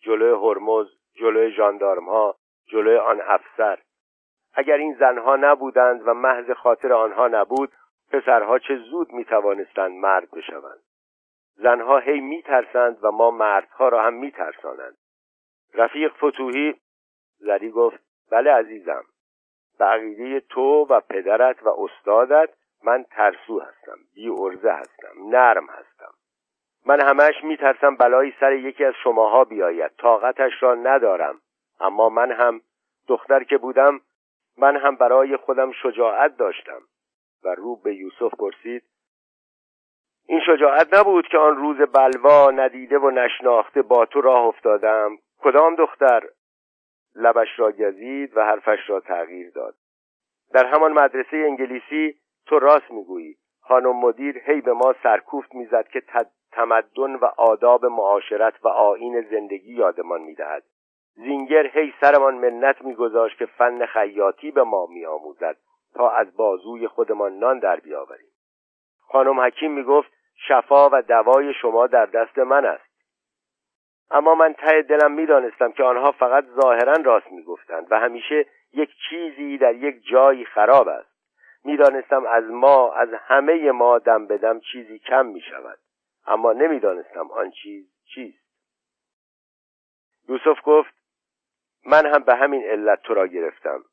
جلوی 0.00 0.30
هرمز 0.30 0.86
جلوی 1.14 1.52
ژاندارم 1.52 2.08
ها 2.08 2.36
جلوی 2.66 2.96
آن 2.96 3.20
افسر. 3.20 3.78
اگر 4.54 4.76
این 4.76 4.94
زنها 4.94 5.36
نبودند 5.36 6.08
و 6.08 6.14
محض 6.14 6.50
خاطر 6.50 6.92
آنها 6.92 7.28
نبود 7.28 7.72
پسرها 8.12 8.58
چه 8.58 8.76
زود 8.76 9.12
می 9.12 9.24
توانستند 9.24 9.92
مرد 9.92 10.30
بشوند؟ 10.30 10.80
زنها 11.56 11.98
هی 11.98 12.20
می 12.20 12.42
ترسند 12.42 12.98
و 13.02 13.10
ما 13.10 13.30
مردها 13.30 13.88
را 13.88 14.02
هم 14.02 14.14
می 14.14 14.30
ترسانند 14.30 14.96
رفیق 15.74 16.12
فتوهی 16.12 16.74
زری 17.38 17.70
گفت 17.70 17.98
بله 18.30 18.50
عزیزم 18.50 19.04
به 19.78 19.84
عقیده 19.84 20.40
تو 20.40 20.86
و 20.90 21.00
پدرت 21.00 21.62
و 21.62 21.68
استادت 21.68 22.50
من 22.84 23.04
ترسو 23.10 23.60
هستم 23.60 23.98
بی 24.14 24.28
ارزه 24.28 24.72
هستم 24.72 25.28
نرم 25.28 25.66
هستم. 25.66 26.12
من 26.86 27.00
همش 27.00 27.44
میترسم 27.44 27.96
بلایی 27.96 28.34
سر 28.40 28.52
یکی 28.52 28.84
از 28.84 28.94
شماها 29.04 29.44
بیاید. 29.44 29.90
طاقتش 29.98 30.52
را 30.60 30.74
ندارم. 30.74 31.40
اما 31.80 32.08
من 32.08 32.32
هم 32.32 32.60
دختر 33.08 33.44
که 33.44 33.58
بودم 33.58 34.00
من 34.58 34.76
هم 34.76 34.96
برای 34.96 35.36
خودم 35.36 35.72
شجاعت 35.72 36.36
داشتم. 36.36 36.80
و 37.44 37.54
رو 37.54 37.76
به 37.76 37.94
یوسف 37.94 38.34
پرسید 38.38 38.82
این 40.26 40.40
شجاعت 40.46 40.94
نبود 40.94 41.28
که 41.28 41.38
آن 41.38 41.56
روز 41.56 41.76
بلوا 41.76 42.50
ندیده 42.50 42.98
و 42.98 43.10
نشناخته 43.10 43.82
با 43.82 44.06
تو 44.06 44.20
راه 44.20 44.44
افتادم؟ 44.44 45.16
کدام 45.38 45.74
دختر؟ 45.74 46.22
لبش 47.14 47.48
را 47.56 47.72
گزید 47.72 48.36
و 48.36 48.44
حرفش 48.44 48.78
را 48.90 49.00
تغییر 49.00 49.50
داد. 49.50 49.74
در 50.52 50.66
همان 50.66 50.92
مدرسه 50.92 51.36
انگلیسی 51.36 52.16
تو 52.46 52.58
راست 52.58 52.90
می‌گویی. 52.90 53.36
خانم 53.60 53.96
مدیر 53.96 54.38
هی 54.38 54.60
به 54.60 54.72
ما 54.72 54.94
سرکوفت 55.02 55.54
می‌زد 55.54 55.88
که 55.88 56.00
تمدن 56.54 57.14
و 57.14 57.24
آداب 57.36 57.86
معاشرت 57.86 58.54
و 58.64 58.68
آین 58.68 59.20
زندگی 59.20 59.72
یادمان 59.72 60.20
می‌دهد. 60.20 60.62
زینگر 61.14 61.66
هی 61.66 61.94
سرمان 62.00 62.34
منت 62.34 62.82
میگذاشت 62.82 63.38
که 63.38 63.46
فن 63.46 63.86
خیاطی 63.86 64.50
به 64.50 64.62
ما 64.62 64.86
میآموزد 64.86 65.56
تا 65.94 66.10
از 66.10 66.36
بازوی 66.36 66.88
خودمان 66.88 67.38
نان 67.38 67.58
در 67.58 67.80
بیاوریم. 67.80 68.30
خانم 69.00 69.40
حکیم 69.40 69.72
می‌گفت 69.72 70.10
شفا 70.48 70.88
و 70.92 71.02
دوای 71.02 71.54
شما 71.54 71.86
در 71.86 72.06
دست 72.06 72.38
من 72.38 72.66
است. 72.66 72.94
اما 74.10 74.34
من 74.34 74.52
ته 74.52 74.82
دلم 74.82 75.12
می‌دانستم 75.12 75.72
که 75.72 75.84
آنها 75.84 76.12
فقط 76.12 76.44
ظاهرا 76.60 76.92
راست 77.04 77.32
می‌گفتند 77.32 77.86
و 77.90 78.00
همیشه 78.00 78.46
یک 78.72 78.90
چیزی 79.08 79.58
در 79.58 79.74
یک 79.74 80.04
جایی 80.10 80.44
خراب 80.44 80.88
است. 80.88 81.14
می‌دانستم 81.64 82.26
از 82.26 82.44
ما 82.50 82.92
از 82.92 83.08
همه 83.12 83.70
ما 83.70 83.98
دم 83.98 84.26
بدم 84.26 84.60
چیزی 84.60 84.98
کم 84.98 85.26
می 85.26 85.40
شود 85.40 85.78
اما 86.26 86.52
نمی‌دانستم 86.52 87.30
آن 87.30 87.50
چیز 87.50 87.86
چیست. 88.14 88.44
یوسف 90.28 90.58
گفت 90.64 90.94
من 91.86 92.06
هم 92.06 92.22
به 92.22 92.34
همین 92.34 92.64
علت 92.64 93.02
تو 93.02 93.14
را 93.14 93.26
گرفتم. 93.26 93.84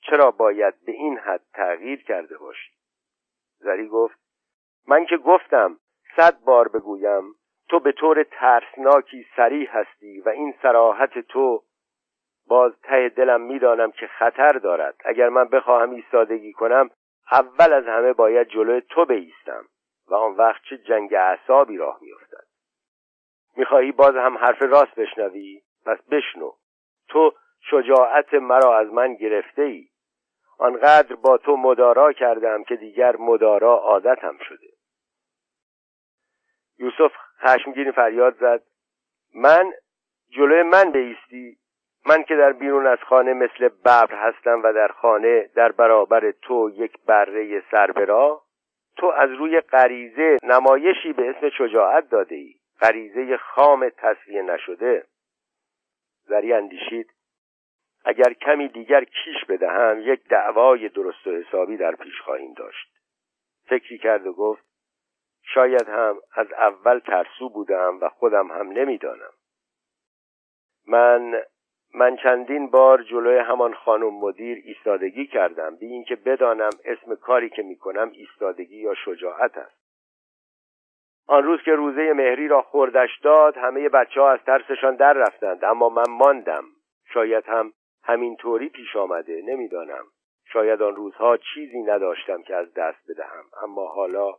چرا 0.00 0.30
باید 0.30 0.74
به 0.84 0.92
این 0.92 1.18
حد 1.18 1.42
تغییر 1.54 2.02
کرده 2.02 2.38
باشی؟ 2.38 2.70
زری 3.58 3.88
گفت 3.88 4.18
من 4.88 5.06
که 5.06 5.16
گفتم 5.16 5.78
صد 6.16 6.40
بار 6.40 6.68
بگویم 6.68 7.34
تو 7.68 7.80
به 7.80 7.92
طور 7.92 8.22
ترسناکی 8.22 9.26
سریح 9.36 9.78
هستی 9.78 10.20
و 10.20 10.28
این 10.28 10.54
سراحت 10.62 11.18
تو 11.18 11.62
باز 12.46 12.72
ته 12.82 13.08
دلم 13.08 13.40
می‌دانم 13.40 13.90
که 13.90 14.06
خطر 14.06 14.52
دارد. 14.52 14.96
اگر 15.04 15.28
من 15.28 15.44
بخواهم 15.44 15.90
ایستادگی 15.90 16.52
کنم 16.52 16.90
اول 17.32 17.72
از 17.72 17.84
همه 17.84 18.12
باید 18.12 18.48
جلوی 18.48 18.80
تو 18.80 19.04
بیستم. 19.04 19.64
و 20.10 20.14
آن 20.14 20.32
وقت 20.32 20.62
چه 20.70 20.78
جنگ 20.78 21.14
اعصابی 21.14 21.76
راه 21.76 21.98
میافتد. 22.02 22.46
می‌خواهی 23.56 23.92
باز 23.92 24.16
هم 24.16 24.38
حرف 24.38 24.62
راست 24.62 24.94
بشنوی؟ 24.94 25.62
پس 25.86 25.98
بشنو. 26.10 26.52
تو 27.08 27.32
شجاعت 27.60 28.34
مرا 28.34 28.78
از 28.78 28.88
من 28.92 29.14
گرفته 29.14 29.62
ای 29.62 29.88
آنقدر 30.58 31.14
با 31.14 31.38
تو 31.38 31.56
مدارا 31.56 32.12
کردم 32.12 32.64
که 32.64 32.76
دیگر 32.76 33.16
مدارا 33.16 33.76
عادتم 33.76 34.38
شده. 34.48 34.68
یوسف 36.78 37.12
خشمگین 37.40 37.92
فریاد 37.92 38.36
زد. 38.40 38.62
من؟ 39.34 39.72
جلوی 40.30 40.62
من 40.62 40.90
بیستی 40.90 41.58
من 42.06 42.22
که 42.22 42.36
در 42.36 42.52
بیرون 42.52 42.86
از 42.86 42.98
خانه 42.98 43.32
مثل 43.32 43.68
ببر 43.68 44.14
هستم 44.14 44.62
و 44.62 44.72
در 44.72 44.88
خانه 44.88 45.50
در 45.54 45.72
برابر 45.72 46.30
تو 46.30 46.70
یک 46.70 46.98
بره 47.06 47.62
سربرا 47.70 48.42
تو 48.98 49.06
از 49.06 49.30
روی 49.30 49.60
غریزه 49.60 50.36
نمایشی 50.42 51.12
به 51.12 51.30
اسم 51.30 51.50
شجاعت 51.50 52.10
داده 52.10 52.34
ای 52.34 52.54
غریزه 52.80 53.36
خام 53.36 53.88
تصویه 53.88 54.42
نشده. 54.42 55.04
زری 56.24 56.52
اندیشید 56.52 57.12
اگر 58.04 58.32
کمی 58.32 58.68
دیگر 58.68 59.04
کیش 59.04 59.44
بدهم 59.48 60.00
یک 60.00 60.28
دعوای 60.28 60.88
درست 60.88 61.26
و 61.26 61.30
حسابی 61.30 61.76
در 61.76 61.94
پیش 61.94 62.20
خواهیم 62.20 62.52
داشت. 62.52 62.88
فکری 63.68 63.98
کرد 63.98 64.26
و 64.26 64.32
گفت 64.32 64.64
شاید 65.42 65.88
هم 65.88 66.20
از 66.32 66.52
اول 66.52 66.98
ترسو 66.98 67.48
بودم 67.48 67.98
و 68.00 68.08
خودم 68.08 68.50
هم 68.50 68.68
نمی‌دانم. 68.68 69.32
من 70.86 71.42
من 71.94 72.16
چندین 72.16 72.70
بار 72.70 73.02
جلوی 73.02 73.38
همان 73.38 73.74
خانم 73.74 74.14
مدیر 74.14 74.62
ایستادگی 74.64 75.26
کردم 75.26 75.76
بی 75.76 75.86
اینکه 75.86 76.16
بدانم 76.16 76.70
اسم 76.84 77.14
کاری 77.14 77.50
که 77.50 77.62
می‌کنم 77.62 78.10
ایستادگی 78.14 78.76
یا 78.76 78.94
شجاعت 78.94 79.58
است. 79.58 79.78
آن 81.26 81.44
روز 81.44 81.62
که 81.62 81.72
روزه 81.72 82.12
مهری 82.12 82.48
را 82.48 82.62
خوردش 82.62 83.18
داد 83.22 83.56
همه 83.56 83.88
بچه 83.88 84.20
ها 84.20 84.30
از 84.30 84.40
ترسشان 84.46 84.96
در 84.96 85.12
رفتند 85.12 85.64
اما 85.64 85.88
من 85.88 86.10
ماندم. 86.10 86.64
شاید 87.12 87.44
هم 87.46 87.72
همین 88.02 88.36
طوری 88.36 88.68
پیش 88.68 88.96
آمده 88.96 89.42
نمی‌دانم. 89.44 90.04
شاید 90.52 90.82
آن 90.82 90.96
روزها 90.96 91.36
چیزی 91.36 91.82
نداشتم 91.82 92.42
که 92.42 92.56
از 92.56 92.74
دست 92.74 93.10
بدهم 93.10 93.44
اما 93.62 93.86
حالا 93.86 94.34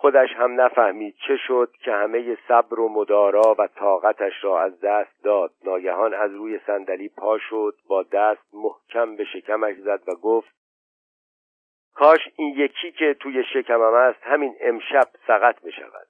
خودش 0.00 0.28
هم 0.36 0.60
نفهمید 0.60 1.14
چه 1.26 1.36
شد 1.36 1.72
که 1.84 1.92
همه 1.92 2.38
صبر 2.48 2.80
و 2.80 2.88
مدارا 2.88 3.54
و 3.58 3.66
طاقتش 3.66 4.32
را 4.44 4.60
از 4.60 4.80
دست 4.80 5.24
داد. 5.24 5.52
ناگهان 5.64 6.14
از 6.14 6.34
روی 6.34 6.60
صندلی 6.66 7.08
پا 7.08 7.38
شد 7.38 7.74
با 7.88 8.02
دست 8.02 8.54
محکم 8.54 9.16
به 9.16 9.24
شکمش 9.24 9.76
زد 9.76 10.08
و 10.08 10.14
گفت 10.14 10.48
کاش 11.94 12.18
این 12.36 12.54
یکی 12.56 12.92
که 12.92 13.16
توی 13.20 13.44
شکمم 13.52 13.94
است 13.94 14.18
همین 14.22 14.54
امشب 14.60 15.08
سقط 15.26 15.60
بشود. 15.60 16.06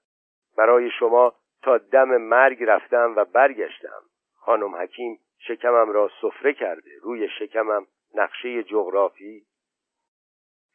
برای 0.58 0.90
شما 0.98 1.32
تا 1.62 1.78
دم 1.78 2.16
مرگ 2.16 2.64
رفتم 2.64 3.14
و 3.16 3.24
برگشتم. 3.24 4.02
خانم 4.34 4.74
حکیم 4.74 5.18
شکمم 5.38 5.90
را 5.90 6.10
سفره 6.22 6.52
کرده. 6.52 6.90
روی 7.02 7.28
شکمم 7.38 7.86
نقشه 8.14 8.62
جغرافی 8.62 9.42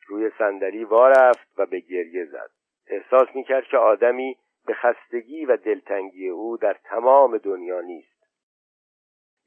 روی 0.07 0.31
صندلی 0.37 0.83
وارفت 0.83 1.47
و 1.57 1.65
به 1.65 1.79
گریه 1.79 2.25
زد. 2.25 2.62
احساس 2.87 3.35
می‌کرد 3.35 3.63
که 3.63 3.77
آدمی 3.77 4.37
به 4.65 4.73
خستگی 4.73 5.45
و 5.45 5.57
دلتنگی 5.57 6.29
او 6.29 6.57
در 6.57 6.77
تمام 6.83 7.37
دنیا 7.37 7.81
نیست. 7.81 8.13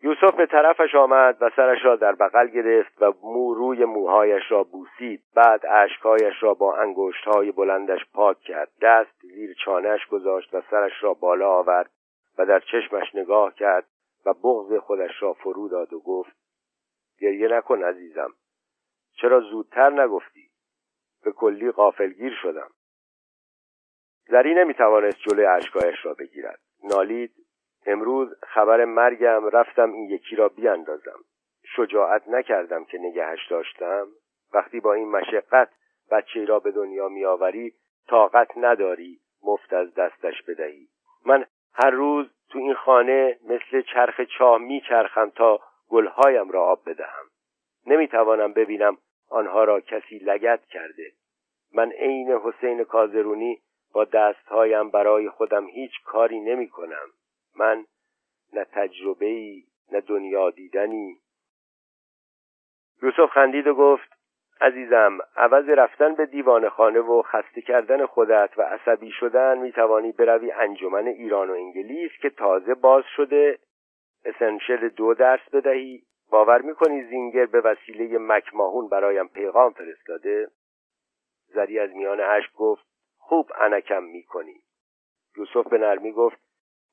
یوسف 0.03 0.35
به 0.35 0.47
طرفش 0.47 0.95
آمد 0.95 1.37
و 1.41 1.51
سرش 1.57 1.85
را 1.85 1.97
در 1.97 2.13
بغل 2.13 2.47
گرفت 2.47 3.03
و 3.03 3.13
مو 3.23 3.55
روی 3.55 3.85
موهایش 3.85 4.43
را 4.49 4.63
بوسید. 4.63 5.23
بعد 5.35 5.67
اشکهایش 5.67 6.43
را 6.43 6.55
با 6.55 6.77
انگشتهای 6.77 7.53
بلندش 7.53 8.01
پاک 8.15 8.41
کرد. 8.41 8.69
دست 8.83 9.21
زیر 9.23 9.55
چانهش 9.65 10.07
گذاشت 10.07 10.55
و 10.55 10.63
سرش 10.71 10.93
را 11.01 11.15
بالا 11.15 11.51
آورد 11.51 11.91
و 12.39 12.47
در 12.47 12.61
چشمش 12.61 13.15
نگاه 13.15 13.55
کرد 13.55 13.87
و 14.27 14.35
بغض 14.35 14.79
خودش 14.79 15.23
را 15.23 15.33
فرو 15.33 15.69
داد 15.69 15.93
و 15.93 16.01
گفت 16.01 16.37
گریه 17.21 17.49
نکن 17.49 17.83
عزیزم. 17.83 18.33
چرا 19.21 19.41
زودتر 19.41 19.91
نگفتی؟ 19.91 20.49
به 21.25 21.33
کلی 21.33 21.71
غافلگیر 21.71 22.35
شدم. 22.43 22.71
زری 24.29 24.55
نمی‌توانست 24.55 25.19
جلوی 25.19 25.47
اشکایش 25.47 26.07
را 26.07 26.15
بگیرد. 26.15 26.61
نالید 26.85 27.33
امروز 27.87 28.35
خبر 28.43 28.85
مرگم 28.85 29.49
رفتم 29.49 29.93
این 29.93 30.11
یکی 30.11 30.37
را 30.37 30.49
بیاندازم. 30.49 31.19
شجاعت 31.77 32.29
نکردم 32.29 32.85
که 32.85 32.99
نگهش 32.99 33.47
داشتم. 33.51 34.07
وقتی 34.55 34.81
با 34.81 34.95
این 34.95 35.09
مشقت 35.09 35.69
بچه 36.11 36.45
را 36.45 36.59
به 36.59 36.71
دنیا 36.71 37.09
میآوری 37.09 37.75
طاقت 38.09 38.49
نداری 38.57 39.21
مفت 39.45 39.73
از 39.73 39.95
دستش 39.95 40.43
بدهی. 40.43 40.89
من 41.27 41.47
هر 41.75 41.91
روز 41.91 42.27
تو 42.49 42.59
این 42.59 42.75
خانه 42.75 43.39
مثل 43.45 43.83
چرخ 43.83 44.21
چاه 44.39 44.59
میچرخم 44.59 45.31
تا 45.31 45.61
گلهایم 45.89 46.51
را 46.51 46.65
آب 46.65 46.91
بدهم. 46.91 47.25
نمی‌توانم 47.87 48.53
ببینم 48.53 48.99
آنها 49.31 49.65
را 49.65 49.81
کسی 49.81 50.19
لگت 50.19 50.61
کرده. 50.65 51.13
من 51.75 51.93
عین 51.93 52.33
حسین 52.33 52.85
کازرونی 52.85 53.61
با 53.97 54.05
دستهایم 54.05 54.91
برای 54.91 55.31
خودم 55.31 55.67
هیچ 55.67 55.93
کاری 56.05 56.41
نمی 56.41 56.69
کنم 56.69 57.07
من 57.59 57.85
نه 58.53 58.65
تجربه 58.65 59.27
ای 59.27 59.65
نه 59.93 60.01
دنیا 60.01 60.51
دیدنی. 60.51 61.19
یوسف 63.03 63.31
خندید 63.31 63.67
و 63.67 63.75
گفت 63.75 64.09
عزیزم 64.61 65.19
عوض 65.37 65.69
رفتن 65.69 66.15
به 66.15 66.27
دیوان 66.27 66.69
خانه 66.69 67.01
و 67.01 67.23
خسته 67.23 67.61
کردن 67.61 68.07
خودت 68.07 68.51
و 68.57 68.63
عصبی 68.63 69.11
شدن 69.11 69.59
می‌توانی 69.59 70.13
بروی 70.13 70.53
انجمن 70.53 71.07
ایران 71.07 71.51
و 71.51 71.53
انگلیس 71.53 72.13
که 72.23 72.31
تازه 72.31 72.75
باز 72.75 73.05
شده 73.17 73.59
اسنشل 74.25 74.89
دو 74.89 75.15
درس 75.15 75.49
بدهی. 75.53 76.03
باور 76.31 76.63
می‌کنی 76.63 77.05
زینگر 77.05 77.47
به 77.47 77.61
وسیله 77.61 78.19
مکماهون 78.19 78.89
برایم 78.89 79.29
پیغام 79.29 79.73
فرستاده؟ 79.73 80.49
زری 81.47 81.79
از 81.79 81.91
میان 81.91 82.21
اشک 82.21 82.53
گفت 82.53 82.86
خوب 83.29 83.51
انکم 83.61 84.03
می‌کنی. 84.03 84.55
یوسف 85.37 85.69
به 85.69 85.79
نرمی 85.79 86.13
گفت 86.13 86.39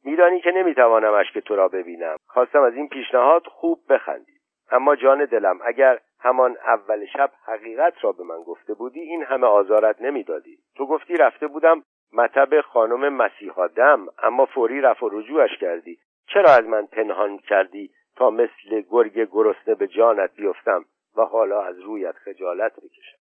میدانی 0.04 0.42
که 0.42 0.52
نمی‌توانم 0.52 1.14
اشک 1.14 1.38
تو 1.38 1.56
را 1.56 1.68
ببینم. 1.68 2.18
خواستم 2.28 2.62
از 2.62 2.74
این 2.74 2.90
پیشنهاد 2.90 3.48
خوب 3.48 3.80
بخندی. 3.90 4.38
اما 4.72 4.96
جان 4.96 5.26
دلم 5.26 5.60
اگر 5.66 6.00
همان 6.20 6.58
اول 6.66 7.06
شب 7.06 7.32
حقیقت 7.46 7.94
را 8.02 8.12
به 8.12 8.24
من 8.24 8.44
گفته 8.44 8.74
بودی 8.74 9.00
این 9.00 9.24
همه 9.24 9.48
آزارت 9.48 10.02
نمی‌دادی. 10.02 10.58
تو 10.76 10.88
گفتی 10.88 11.18
رفته 11.18 11.48
بودم 11.48 11.84
مطب 12.14 12.62
خانم 12.62 13.14
مسیحا 13.14 13.68
دم 13.68 14.08
اما 14.24 14.46
فوری 14.46 14.82
رفع 14.82 15.06
و 15.06 15.10
رجوعش 15.10 15.58
کردی. 15.62 15.98
چرا 16.28 16.50
از 16.50 16.64
من 16.64 16.86
پنهان 16.86 17.38
کردی 17.38 17.92
تا 18.16 18.30
مثل 18.30 18.82
گرگ 18.90 19.30
گرسنه 19.32 19.76
به 19.76 19.88
جانت 19.88 20.36
بیفتم 20.36 20.86
و 21.18 21.22
حالا 21.22 21.62
از 21.62 21.80
رویت 21.80 22.16
خجالت 22.16 22.72
بکشم؟ 22.76 23.23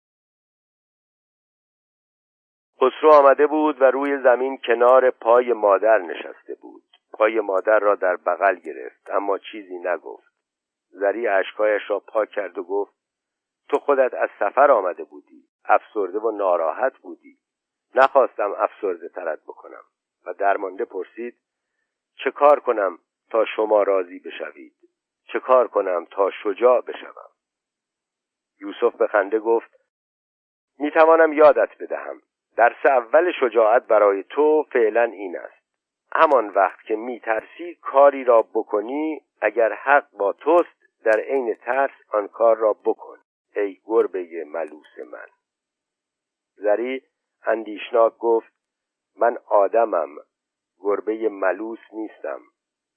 خسرو 2.80 3.12
آمده 3.12 3.46
بود 3.46 3.82
و 3.82 3.84
روی 3.84 4.22
زمین 4.22 4.58
کنار 4.58 5.10
پای 5.10 5.52
مادر 5.52 5.98
نشسته 5.98 6.54
بود. 6.60 6.82
پای 7.12 7.40
مادر 7.40 7.78
را 7.78 7.94
در 7.94 8.16
بغل 8.16 8.54
گرفت 8.54 9.10
اما 9.10 9.38
چیزی 9.38 9.78
نگفت. 9.78 10.32
زری 10.90 11.28
اشکایش 11.28 11.82
را 11.88 12.00
پاک 12.00 12.30
کرد 12.30 12.58
و 12.58 12.62
گفت 12.62 12.94
تو 13.68 13.78
خودت 13.78 14.14
از 14.14 14.28
سفر 14.38 14.70
آمده 14.70 15.04
بودی 15.04 15.44
افسرده 15.64 16.18
و 16.18 16.30
ناراحت 16.30 16.98
بودی. 16.98 17.38
نخواستم 17.94 18.52
افسرده 18.58 19.08
ترت 19.08 19.42
بکنم. 19.42 19.82
و 20.26 20.34
درمانده 20.34 20.84
پرسید 20.84 21.38
چه 22.24 22.30
کار 22.30 22.60
کنم 22.60 22.98
تا 23.30 23.44
شما 23.44 23.82
راضی 23.82 24.18
بشوید؟ 24.18 24.72
چه 25.32 25.40
کار 25.40 25.68
کنم 25.68 26.06
تا 26.10 26.30
شجاع 26.30 26.80
بشوم؟ 26.80 27.30
یوسف 28.60 28.96
به 28.96 29.06
خنده 29.06 29.38
گفت 29.38 29.70
می‌توانم 30.78 31.32
یادت 31.32 31.78
بدهم. 31.80 32.22
درس 32.58 32.86
اول 32.86 33.32
شجاعت 33.32 33.86
برای 33.86 34.22
تو 34.22 34.66
فعلا 34.72 35.02
این 35.02 35.38
است. 35.38 35.62
همان 36.12 36.48
وقت 36.48 36.82
که 36.82 36.96
میترسی 36.96 37.74
کاری 37.74 38.24
را 38.24 38.42
بکنی 38.54 39.20
اگر 39.40 39.72
حق 39.72 40.06
با 40.12 40.32
توست 40.32 41.02
در 41.04 41.20
عین 41.20 41.54
ترس 41.54 41.90
آن 42.12 42.28
کار 42.28 42.56
را 42.56 42.72
بکن. 42.72 43.18
ای 43.56 43.78
گربه 43.86 44.44
ملوس 44.44 44.98
من. 45.12 45.26
زری 46.56 47.02
اندیشناک 47.46 48.18
گفت 48.18 48.52
من 49.16 49.38
آدمم 49.46 50.16
گربه 50.80 51.28
ملوس 51.28 51.80
نیستم. 51.92 52.40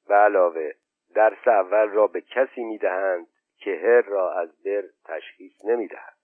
به 0.08 0.16
علاوه 0.16 0.72
درس 1.16 1.48
اول 1.48 1.88
را 1.90 2.08
به 2.08 2.22
کسی 2.22 2.64
می‌دهند 2.64 3.28
که 3.58 3.72
هر 3.84 4.02
را 4.02 4.34
از 4.34 4.64
بر 4.64 4.84
تشخیص 5.06 5.66
نمی‌دهد. 5.66 6.21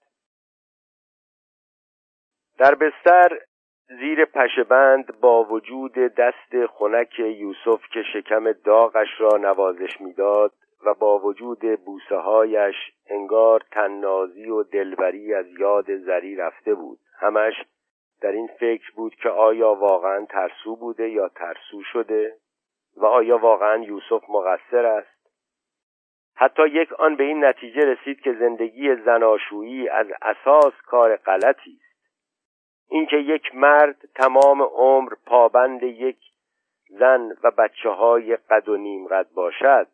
در 2.57 2.75
بستر 2.75 3.39
زیر 3.99 4.25
پشبند 4.25 5.19
با 5.19 5.43
وجود 5.43 5.93
دست 5.93 6.65
خنک 6.67 7.19
یوسف 7.19 7.81
که 7.93 8.03
شکم 8.13 8.51
داغش 8.51 9.07
را 9.19 9.37
نوازش 9.37 10.01
می‌داد 10.01 10.51
و 10.85 10.93
با 10.93 11.19
وجود 11.19 11.85
بوسه 11.85 12.15
هایش 12.15 12.75
انگار 13.09 13.63
تننازی 13.71 14.49
و 14.49 14.63
دلبری 14.63 15.33
از 15.33 15.45
یاد 15.59 15.97
زری 15.97 16.35
رفته 16.35 16.73
بود. 16.73 16.99
همش 17.19 17.53
در 18.21 18.31
این 18.31 18.49
فکر 18.59 18.91
بود 18.95 19.15
که 19.15 19.29
آیا 19.29 19.73
واقعا 19.73 20.25
ترسو 20.25 20.75
بوده 20.75 21.09
یا 21.09 21.27
ترسو 21.27 21.83
شده 21.93 22.33
و 22.97 23.05
آیا 23.05 23.37
واقعا 23.37 23.77
یوسف 23.77 24.23
مقصر 24.29 24.85
است؟ 24.85 25.17
حتی 26.35 26.67
یک 26.67 26.93
آن 26.93 27.15
به 27.15 27.23
این 27.23 27.45
نتیجه 27.45 27.85
رسید 27.85 28.21
که 28.21 28.33
زندگی 28.33 28.95
زناشویی 28.95 29.89
از 29.89 30.07
اساس 30.21 30.73
کار 30.85 31.15
غلطی 31.15 31.79
اینکه 32.89 33.17
یک 33.17 33.55
مرد 33.55 33.95
تمام 34.15 34.61
عمر 34.61 35.13
پابند 35.25 35.83
یک 35.83 36.17
زن 36.89 37.37
و 37.43 37.51
بچه 37.51 37.89
های 37.89 38.35
قد 38.35 38.69
و 38.69 38.77
نیم 38.77 39.07
قد 39.07 39.27
باشد 39.33 39.87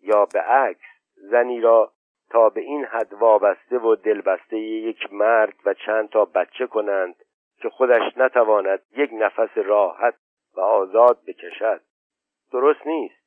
یا 0.00 0.24
به 0.24 0.40
عکس 0.40 0.86
زنی 1.16 1.60
را 1.60 1.92
تا 2.30 2.48
به 2.48 2.60
این 2.60 2.84
حد 2.84 3.12
وابسته 3.12 3.78
و 3.78 3.94
دلبسته 3.94 4.58
یک 4.58 5.12
مرد 5.12 5.54
و 5.64 5.74
چند 5.74 6.08
تا 6.08 6.24
بچه 6.24 6.66
کنند 6.66 7.16
که 7.62 7.68
خودش 7.68 8.16
نتواند 8.16 8.82
یک 8.96 9.10
نفس 9.12 9.58
راحت 9.58 10.14
و 10.56 10.60
آزاد 10.60 11.18
بکشد. 11.26 11.80
درست 12.52 12.86
نیست. 12.86 13.20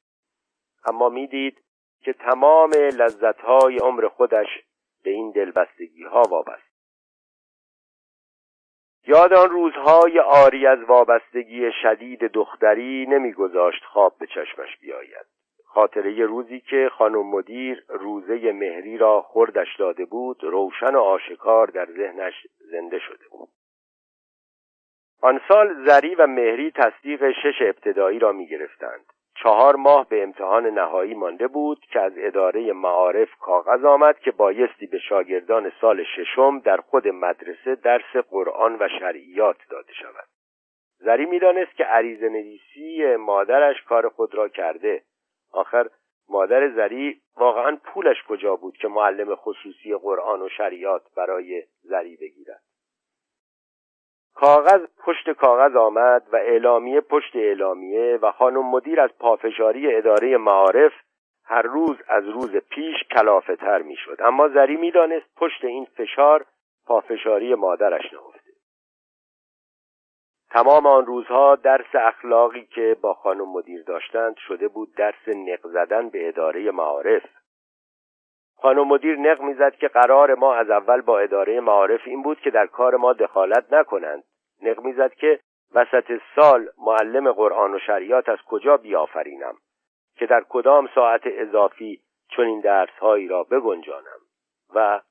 اما 0.85 1.09
می‌دید 1.09 1.63
که 2.01 2.13
تمام 2.13 2.71
لذتهای 2.71 3.77
عمر 3.77 4.07
خودش 4.07 4.47
به 5.03 5.09
این 5.09 5.31
دلبستگی 5.31 6.03
ها 6.03 6.21
وابست 6.21 6.72
یاد 9.07 9.33
آن 9.33 9.49
روزهای 9.49 10.19
آری 10.19 10.67
از 10.67 10.79
وابستگی 10.83 11.71
شدید 11.81 12.19
دختری 12.19 13.05
نمیگذاشت 13.09 13.83
خواب 13.83 14.15
به 14.19 14.27
چشمش 14.27 14.77
بیاید. 14.81 15.25
خاطره 15.65 16.25
روزی 16.25 16.59
که 16.59 16.89
خانم 16.97 17.25
مدیر 17.25 17.83
روزه 17.89 18.51
مهری 18.51 18.97
را 18.97 19.21
خوردش 19.21 19.75
داده 19.79 20.05
بود 20.05 20.43
روشن 20.43 20.95
و 20.95 20.99
آشکار 20.99 21.67
در 21.67 21.85
ذهنش 21.85 22.47
زنده 22.71 22.99
شده 22.99 23.25
بود. 23.31 23.49
آن 25.21 25.41
سال 25.47 25.85
زری 25.85 26.15
و 26.15 26.27
مهری 26.27 26.71
تصدیق 26.71 27.31
شش 27.31 27.61
ابتدایی 27.61 28.19
را 28.19 28.31
می 28.31 28.47
گرفتند 28.47 29.12
چهار 29.43 29.75
ماه 29.75 30.09
به 30.09 30.23
امتحان 30.23 30.65
نهایی 30.65 31.13
مانده 31.13 31.47
بود 31.47 31.79
که 31.79 31.99
از 31.99 32.13
اداره 32.17 32.73
معارف 32.73 33.29
کاغذ 33.39 33.85
آمد 33.85 34.19
که 34.19 34.31
بایستی 34.31 34.85
به 34.85 34.99
شاگردان 34.99 35.71
سال 35.81 36.03
ششم 36.03 36.59
در 36.59 36.77
خود 36.77 37.07
مدرسه 37.07 37.75
درس 37.75 38.15
قرآن 38.29 38.77
و 38.79 38.87
شرعیات 38.99 39.57
داده 39.69 39.93
شود. 39.93 40.27
زری 40.99 41.25
می‌دانست 41.25 41.75
که 41.75 41.83
عریض 41.83 42.23
نویسی 42.23 43.15
مادرش 43.15 43.83
کار 43.83 44.09
خود 44.09 44.35
را 44.35 44.47
کرده. 44.47 45.03
آخر 45.51 45.89
مادر 46.29 46.69
زری 46.69 47.21
واقعا 47.37 47.77
پولش 47.83 48.23
کجا 48.29 48.55
بود 48.55 48.77
که 48.77 48.87
معلم 48.87 49.35
خصوصی 49.35 49.95
قرآن 49.95 50.41
و 50.41 50.49
شریعت 50.49 51.01
برای 51.15 51.63
زری 51.81 52.15
بگیرد؟ 52.15 52.61
کاغذ 54.33 54.81
پشت 55.05 55.29
کاغذ 55.29 55.75
آمد 55.75 56.23
و 56.31 56.35
اعلامیه 56.35 57.01
پشت 57.01 57.35
اعلامیه 57.35 58.19
و 58.21 58.31
خانم 58.31 58.65
مدیر 58.65 59.01
از 59.01 59.09
پافشاری 59.19 59.95
اداره 59.95 60.37
معارف 60.37 60.91
هر 61.45 61.61
روز 61.61 61.97
از 62.07 62.27
روز 62.27 62.55
پیش 62.55 62.95
کلافه 63.17 63.55
تر 63.55 63.81
می 63.81 63.95
شد 63.95 64.17
اما 64.19 64.47
زری 64.47 64.75
می 64.75 64.91
دانست 64.91 65.35
پشت 65.37 65.63
این 65.63 65.85
فشار 65.85 66.45
پافشاری 66.85 67.55
مادرش 67.55 68.13
نهفته. 68.13 68.51
تمام 70.49 70.85
آن 70.85 71.05
روزها 71.05 71.55
درس 71.55 71.95
اخلاقی 71.95 72.65
که 72.65 72.97
با 73.01 73.13
خانم 73.13 73.51
مدیر 73.51 73.83
داشتند 73.83 74.35
شده 74.37 74.67
بود 74.67 74.95
درس 74.95 75.27
نق 75.27 75.67
زدن 75.67 76.09
به 76.09 76.27
اداره 76.27 76.71
معارف. 76.71 77.23
خانم 78.63 78.87
مدیر 78.87 79.15
نق 79.15 79.41
می‌زد 79.41 79.75
که 79.75 79.87
قرار 79.87 80.35
ما 80.35 80.55
از 80.55 80.69
اول 80.69 81.01
با 81.01 81.19
اداره 81.19 81.59
معارف 81.59 82.01
این 82.05 82.23
بود 82.23 82.39
که 82.39 82.49
در 82.49 82.65
کار 82.65 82.95
ما 82.95 83.13
دخالت 83.13 83.73
نکنند. 83.73 84.23
نق 84.61 84.79
می‌زد 84.79 85.13
که 85.13 85.39
وسط 85.75 86.21
سال 86.35 86.69
معلم 86.77 87.31
قرآن 87.31 87.73
و 87.73 87.79
شریعت 87.79 88.29
از 88.29 88.37
کجا 88.47 88.77
بیافرینم؟ 88.77 89.55
که 90.15 90.25
در 90.25 90.45
کدام 90.49 90.89
ساعت 90.95 91.21
اضافی 91.25 91.99
چنین 92.29 92.61
درسهایی 92.61 93.27
را 93.27 93.43
بگنجانم؟ 93.43 94.19
و 94.75 95.01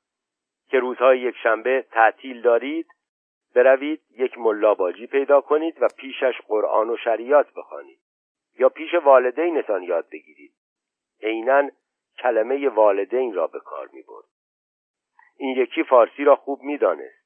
که 0.68 0.78
روزهای 0.78 1.20
یک 1.20 1.36
شنبه 1.42 1.84
تعطیل 1.90 2.42
دارید 2.42 2.86
بروید 3.55 4.00
یک 4.18 4.38
ملاباجی 4.38 5.07
پیدا 5.07 5.40
کنید 5.40 5.82
و 5.82 5.88
پیشش 5.96 6.34
قرآن 6.48 6.90
و 6.90 6.96
شریعت 6.96 7.46
بخوانید. 7.57 7.98
یا 8.59 8.68
پیش 8.68 8.94
والدینتان 8.94 9.82
یاد 9.82 10.07
بگیرید. 10.12 10.53
عینا 11.22 11.70
کلمه 12.19 12.69
والدین 12.69 13.35
را 13.35 13.47
به 13.47 13.61
کار 13.61 13.89
می 13.93 14.03
برد. 14.03 14.25
این 15.37 15.57
یکی 15.57 15.85
فارسی 15.85 16.25
را 16.25 16.37
خوب 16.37 16.63
می‌دانست 16.63 17.23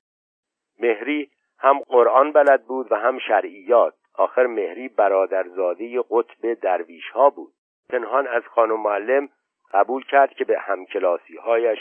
مهری 0.79 1.31
هم 1.59 1.79
قرآن 1.79 2.33
بلد 2.33 2.65
بود 2.67 2.93
و 2.93 2.95
هم 2.95 3.19
شرعیات. 3.19 3.95
آخر 4.15 4.47
مهری 4.47 4.89
برادرزاده 4.89 6.03
قطب 6.11 6.55
درویش 6.55 7.11
ها 7.11 7.31
بود. 7.31 7.53
پنهان 7.89 8.27
از 8.27 8.43
خانم 8.43 8.81
معلم 8.81 9.29
قبول 9.73 10.05
کرد 10.05 10.31
که 10.31 10.45
به 10.45 10.59
همکلاسی 10.59 11.37
هایش 11.37 11.79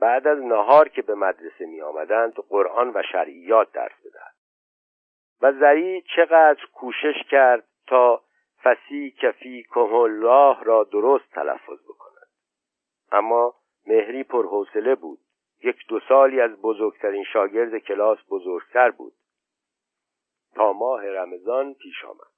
بعد 0.00 0.26
از 0.26 0.38
نهار 0.38 0.88
که 0.88 1.02
به 1.02 1.14
مدرسه 1.14 1.66
می 1.66 1.82
آمدند 1.82 2.32
قرآن 2.32 2.92
و 2.94 3.02
شرعیات 3.12 3.72
درس 3.72 4.00
بدهد. 4.00 4.34
و 5.42 5.52
زری 5.52 6.02
چقدر 6.16 6.66
کوشش 6.74 7.14
کرد 7.30 7.64
تا 7.86 8.22
فسی 8.62 9.10
کفی 9.10 9.66
الله 9.76 10.62
را 10.62 10.84
درست 10.84 11.30
تلفظ 11.32 11.84
بکند. 11.88 12.05
اما 13.12 13.54
مهری 13.86 14.24
پرحوصله 14.24 14.94
بود. 14.94 15.18
یک 15.64 15.76
دو 15.88 16.00
سالی 16.08 16.40
از 16.40 16.50
بزرگترین 16.62 17.24
شاگرد 17.24 17.78
کلاس 17.78 18.18
بزرگتر 18.30 18.90
بود. 18.90 19.12
تا 20.54 20.72
ماه 20.72 21.06
رمضان 21.06 21.74
پیش 21.74 22.04
آمد. 22.04 22.36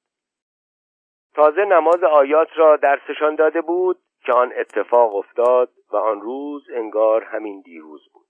تازه 1.34 1.64
نماز 1.64 2.04
آیات 2.04 2.48
را 2.56 2.76
درسشان 2.76 3.34
داده 3.34 3.60
بود 3.60 3.98
که 4.24 4.32
آن 4.32 4.52
اتفاق 4.56 5.16
افتاد 5.16 5.72
و 5.92 5.96
آن 5.96 6.20
روز 6.20 6.70
انگار 6.70 7.24
همین 7.24 7.60
دیروز 7.60 8.08
بود. 8.12 8.26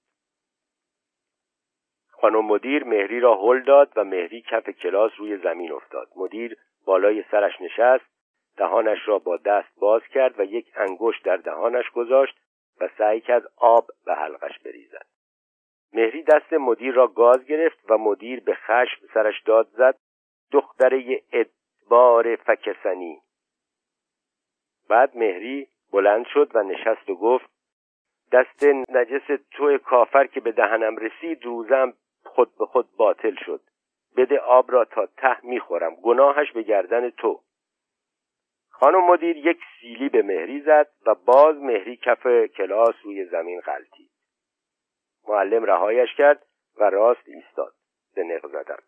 خانم 2.11 2.45
مدیر 2.45 2.85
مهری 2.85 3.21
را 3.21 3.35
هل 3.35 3.63
داد 3.65 3.93
و 3.97 4.05
مهری 4.05 4.43
کف 4.43 4.71
کلاس 4.71 5.13
روی 5.19 5.37
زمین 5.37 5.73
افتاد. 5.73 6.09
مدیر 6.17 6.57
بالای 6.87 7.25
سرش 7.31 7.61
نشست 7.61 8.18
دهانش 8.59 8.99
را 9.09 9.19
با 9.19 9.37
دست 9.37 9.81
باز 9.81 10.03
کرد 10.03 10.41
و 10.41 10.45
یک 10.45 10.73
انگشت 10.77 11.25
در 11.25 11.37
دهانش 11.37 11.91
گذاشت 11.91 12.39
و 12.81 12.89
سعی 12.99 13.21
کرد 13.21 13.43
آب 13.57 13.87
به 14.07 14.15
حلقش 14.15 14.59
بریزد. 14.59 15.07
مهری 15.93 16.23
دست 16.23 16.53
مدیر 16.53 16.95
را 16.95 17.07
گاز 17.07 17.45
گرفت 17.45 17.91
و 17.91 17.99
مدیر 17.99 18.41
به 18.41 18.55
خشم 18.55 19.07
سرش 19.15 19.43
داد 19.43 19.69
زد. 19.69 19.99
دختره 20.53 21.23
ادبار 21.33 22.37
فکسنی. 22.37 23.23
بعد 24.89 25.17
مهری 25.17 25.69
بلند 25.93 26.27
شد 26.27 26.51
و 26.55 26.63
نشست 26.63 27.11
و 27.11 27.15
گفت 27.15 27.51
دست 28.33 28.65
نجس 28.89 29.41
تو 29.51 29.79
کافر 29.79 30.27
که 30.27 30.41
به 30.41 30.53
دهنم 30.53 30.97
رسید 30.97 31.45
روزم 31.45 31.93
خود 32.25 32.57
به 32.59 32.67
خود 32.67 32.89
باطل 32.97 33.35
شد. 33.47 33.61
بده 34.17 34.39
آب 34.39 34.73
را 34.73 34.85
تا 34.85 35.07
ته 35.07 35.47
می‌خورم. 35.47 35.95
گناهش 35.95 36.53
به 36.53 36.63
گردن 36.63 37.11
تو. 37.11 37.41
خانم 38.81 39.05
مدیر 39.05 39.37
یک 39.37 39.59
سیلی 39.81 40.09
به 40.09 40.23
مهری 40.23 40.61
زد 40.61 40.89
و 41.07 41.15
باز 41.15 41.57
مهری 41.57 41.97
کف 41.97 42.27
کلاس 42.57 42.95
روی 43.03 43.25
زمین 43.25 43.61
غلطید. 43.61 44.11
معلم 45.29 45.65
رهایش 45.65 46.15
کرد 46.15 46.43
و 46.77 46.85
راست 46.91 47.29
ایستاد. 47.29 47.75
به 48.15 48.25
نق 48.25 48.47
زدن 48.47 48.79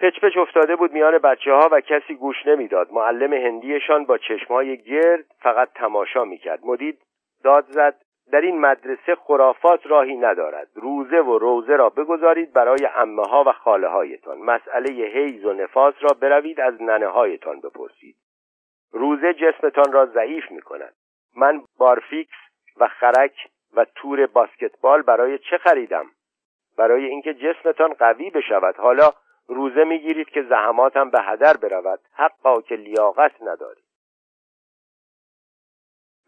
پچ 0.00 0.20
پچ 0.24 0.36
افتاده 0.36 0.76
بود 0.76 0.92
میان 0.92 1.18
بچه 1.18 1.52
ها 1.52 1.68
و 1.72 1.80
کسی 1.80 2.14
گوش 2.14 2.46
نمی‌داد. 2.46 2.92
معلم 2.92 3.32
هندیشان 3.32 4.04
با 4.04 4.18
چشمای 4.18 4.82
گرد 4.82 5.24
فقط 5.38 5.72
تماشا 5.74 6.24
می‌کرد. 6.24 6.60
مدید 6.64 7.02
داد 7.44 7.66
زد 7.68 8.02
در 8.32 8.40
این 8.40 8.60
مدرسه 8.60 9.14
خرافات 9.14 9.86
راهی 9.86 10.16
ندارد. 10.16 10.68
روزه 10.74 11.20
و 11.20 11.38
روزه 11.38 11.76
را 11.76 11.88
بگذارید 11.88 12.52
برای 12.52 12.88
امه 12.96 13.22
ها 13.22 13.44
و 13.46 13.52
خاله 13.52 13.88
هایتان 13.88 14.38
مسئله 14.38 14.90
حیز 14.90 15.44
و 15.44 15.52
نفاس 15.52 15.94
را 16.00 16.16
بروید 16.20 16.60
از 16.60 16.82
ننه 16.82 17.06
هایتان 17.06 17.60
بپرسید. 17.60 18.16
روزه 18.92 19.34
جسمتان 19.34 19.92
را 19.92 20.06
ضعیف 20.06 20.50
می 20.50 20.60
کند 20.60 20.94
من 21.36 21.62
بارفیکس 21.78 22.36
و 22.76 22.88
خرک 22.88 23.48
و 23.76 23.86
تور 23.94 24.26
باسکتبال 24.26 25.02
برای 25.02 25.38
چه 25.38 25.58
خریدم؟ 25.58 26.06
برای 26.78 27.04
اینکه 27.04 27.34
جسمتان 27.34 27.92
قوی 27.92 28.30
بشود. 28.30 28.76
حالا 28.76 29.10
روزه 29.48 29.84
می‌گیرید 29.84 30.28
که 30.28 30.42
زحماتم 30.42 31.10
به 31.10 31.22
هدر 31.22 31.56
برود. 31.56 32.00
حقا 32.12 32.60
که 32.60 32.74
لیاقت 32.74 33.42
ندارید. 33.42 33.84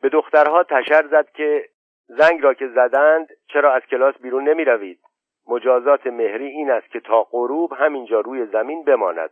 به 0.03 0.09
دخترها 0.09 0.65
تشر 0.65 1.07
زد 1.11 1.31
که 1.31 1.69
زنگ 2.07 2.43
را 2.43 2.55
که 2.55 2.69
زدند 2.69 3.29
چرا 3.47 3.75
از 3.75 3.83
کلاس 3.83 4.15
بیرون 4.19 4.49
نمی 4.49 4.65
روید 4.65 5.01
مجازات 5.49 6.07
مهری 6.07 6.47
این 6.47 6.71
است 6.71 6.91
که 6.91 7.01
تا 7.01 7.23
غروب 7.23 7.73
همینجا 7.73 8.21
روی 8.21 8.47
زمین 8.47 8.85
بماند. 8.85 9.31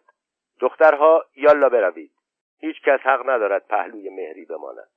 دخترها 0.61 1.25
یالا 1.37 1.69
بروید. 1.69 2.13
هیچ 2.59 2.83
کس 2.83 3.01
حق 3.01 3.31
ندارد 3.31 3.67
پهلوی 3.67 4.11
مهری 4.11 4.45
بماند. 4.45 4.89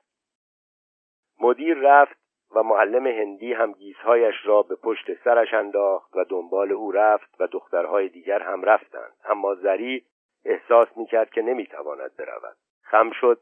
مدیر 1.40 1.78
رفت 1.78 2.16
و 2.54 2.62
معلم 2.62 3.06
هندی 3.06 3.52
هم 3.52 3.72
گیزهایش 3.72 4.34
را 4.44 4.62
به 4.62 4.76
پشت 4.76 5.14
سرش 5.24 5.54
انداخت 5.54 6.16
و 6.16 6.24
دنبال 6.24 6.72
او 6.72 6.92
رفت 6.92 7.40
و 7.40 7.46
دخترهای 7.46 8.08
دیگر 8.08 8.42
هم 8.42 8.62
رفتند. 8.62 9.12
اما 9.24 9.54
زری 9.54 10.04
احساس 10.44 10.88
می‌کرد 10.96 11.30
که 11.30 11.42
نمی‌تواند 11.42 12.16
برود. 12.16 12.56
خم 12.82 13.10
شد 13.10 13.40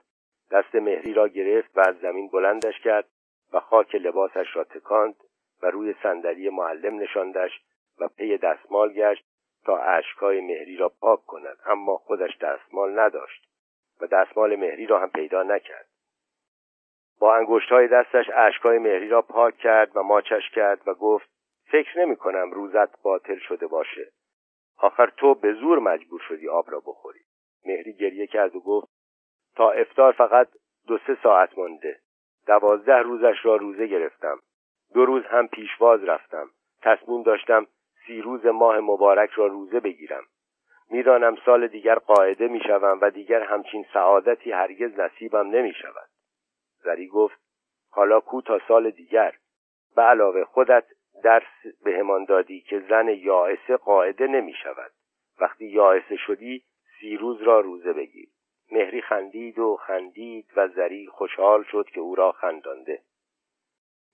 دست 0.50 0.74
مهری 0.74 1.14
را 1.14 1.28
گرفت 1.28 1.76
و 1.76 1.80
از 1.80 1.98
زمین 1.98 2.28
بلندش 2.28 2.80
کرد. 2.80 3.08
و 3.54 3.60
خاک 3.60 3.94
لباسش 3.94 4.56
را 4.56 4.64
تکاند 4.64 5.14
و 5.62 5.66
روی 5.70 5.94
صندلی 6.02 6.50
معلم 6.50 6.98
نشاندش 6.98 7.60
و 8.00 8.08
پی 8.08 8.38
دستمال 8.38 8.92
گشت 8.92 9.24
تا 9.64 9.78
اشکهای 9.78 10.40
مهری 10.40 10.76
را 10.76 10.88
پاک 10.88 11.26
کند. 11.26 11.58
اما 11.66 11.96
خودش 11.96 12.38
دستمال 12.38 12.98
نداشت 12.98 13.44
و 14.00 14.06
دستمال 14.06 14.56
مهری 14.56 14.86
را 14.86 14.98
هم 14.98 15.10
پیدا 15.10 15.42
نکرد. 15.42 15.88
با 17.20 17.36
انگشتهای 17.36 17.88
دستش 17.88 18.30
اشکهای 18.34 18.78
مهری 18.78 19.08
را 19.08 19.22
پاک 19.22 19.56
کرد 19.56 19.96
و 19.96 20.02
ماچش 20.02 20.50
کرد 20.50 20.88
و 20.88 20.94
گفت 20.94 21.28
فکر 21.70 21.98
نمی 21.98 22.16
کنم 22.16 22.50
روزت 22.50 23.02
باطل 23.02 23.38
شده 23.38 23.66
باشه. 23.66 24.12
آخر 24.78 25.12
تو 25.16 25.34
به 25.34 25.52
زور 25.52 25.78
مجبور 25.78 26.20
شدی 26.28 26.48
آب 26.48 26.70
را 26.70 26.80
بخوری. 26.80 27.20
مهری 27.66 27.92
گریه 27.92 28.26
کرد 28.26 28.56
و 28.56 28.60
گفت 28.60 28.88
تا 29.56 29.70
افتار 29.70 30.12
فقط 30.12 30.48
دو 30.86 30.98
سه 30.98 31.16
ساعت 31.22 31.58
مانده. 31.58 32.03
دوازده 32.46 32.98
روزش 32.98 33.36
را 33.42 33.56
روزه 33.56 33.86
گرفتم. 33.86 34.38
دو 34.94 35.04
روز 35.04 35.24
هم 35.24 35.48
پیشواز 35.48 36.04
رفتم. 36.04 36.50
تصمیم 36.82 37.22
داشتم 37.22 37.66
سی 38.06 38.20
روز 38.20 38.46
ماه 38.46 38.80
مبارک 38.80 39.30
را 39.30 39.46
روزه 39.46 39.80
بگیرم. 39.80 40.22
می‌دانم 40.90 41.36
سال 41.46 41.66
دیگر 41.66 41.94
قاعده 41.94 42.48
می‌شوم 42.48 42.98
و 43.02 43.10
دیگر 43.10 43.42
همچین 43.42 43.86
سعادتی 43.92 44.52
هرگز 44.52 45.00
نصیبم 45.00 45.50
نمی 45.50 45.72
شود 45.72 46.08
زری 46.84 47.08
گفت 47.08 47.38
حالا 47.90 48.20
کو 48.20 48.42
تا 48.42 48.60
سال 48.68 48.90
دیگر؟ 48.90 49.34
به 49.96 50.02
علاوه 50.02 50.44
خودت 50.44 50.84
درس 51.24 51.76
بهمان 51.84 52.24
دادی 52.24 52.60
که 52.60 52.80
زن 52.80 53.08
یائسه 53.08 53.76
قاعده 53.76 54.26
نمی 54.26 54.54
شود 54.62 54.92
وقتی 55.40 55.66
یائسه 55.66 56.16
شدی 56.16 56.62
سی 57.00 57.16
روز 57.16 57.42
را 57.42 57.60
روزه 57.60 57.92
بگیر. 57.92 58.28
مهری 58.74 59.02
خندید 59.02 59.58
و 59.58 59.76
خندید 59.76 60.46
و 60.56 60.68
زری 60.68 61.06
خوشحال 61.06 61.62
شد 61.62 61.86
که 61.94 62.00
او 62.00 62.14
را 62.14 62.32
خندانده. 62.32 63.02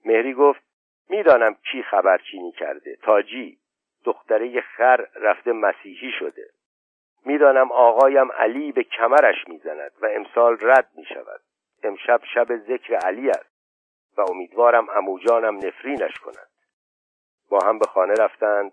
مهری 0.04 0.34
گفت 0.34 0.60
می‌دانم 1.08 1.56
کی 1.72 1.82
خبرچینی 1.82 2.52
کرده. 2.52 2.96
تاجی 3.02 3.58
دختره 4.04 4.60
خر 4.60 5.06
رفته 5.14 5.52
مسیحی 5.52 6.12
شده. 6.18 6.50
می‌دانم 7.24 7.72
آقایم 7.72 8.32
علی 8.32 8.72
به 8.72 8.82
کمرش 8.82 9.48
می‌زند 9.48 9.92
و 10.02 10.06
امسال 10.06 10.58
رد 10.60 10.88
می 10.94 11.04
شود 11.04 11.40
امشب 11.82 12.20
شب 12.34 12.56
ذکر 12.56 12.94
علی 12.94 13.30
است 13.30 13.50
و 14.16 14.20
امیدوارم 14.30 14.90
اموجانم 14.90 15.56
نفرینش 15.56 16.18
کند. 16.18 16.50
با 17.50 17.58
هم 17.64 17.78
به 17.78 17.86
خانه 17.86 18.14
رفتند 18.14 18.72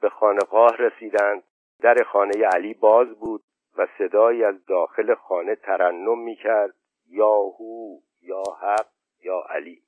به 0.00 0.08
خانقاه 0.08 0.76
رسیدند. 0.76 1.42
در 1.80 1.96
خانه 2.04 2.46
علی 2.46 2.74
باز 2.74 3.08
بود 3.08 3.42
و 3.78 3.86
صدایی 3.98 4.44
از 4.44 4.66
داخل 4.66 5.14
خانه 5.14 5.54
ترنم 5.54 6.18
می 6.18 6.36
کرد 6.36 6.74
یا 7.08 7.34
هو 7.34 7.98
یا 8.22 8.42
حق 8.60 8.88
یا 9.24 9.44
علی. 9.48 9.82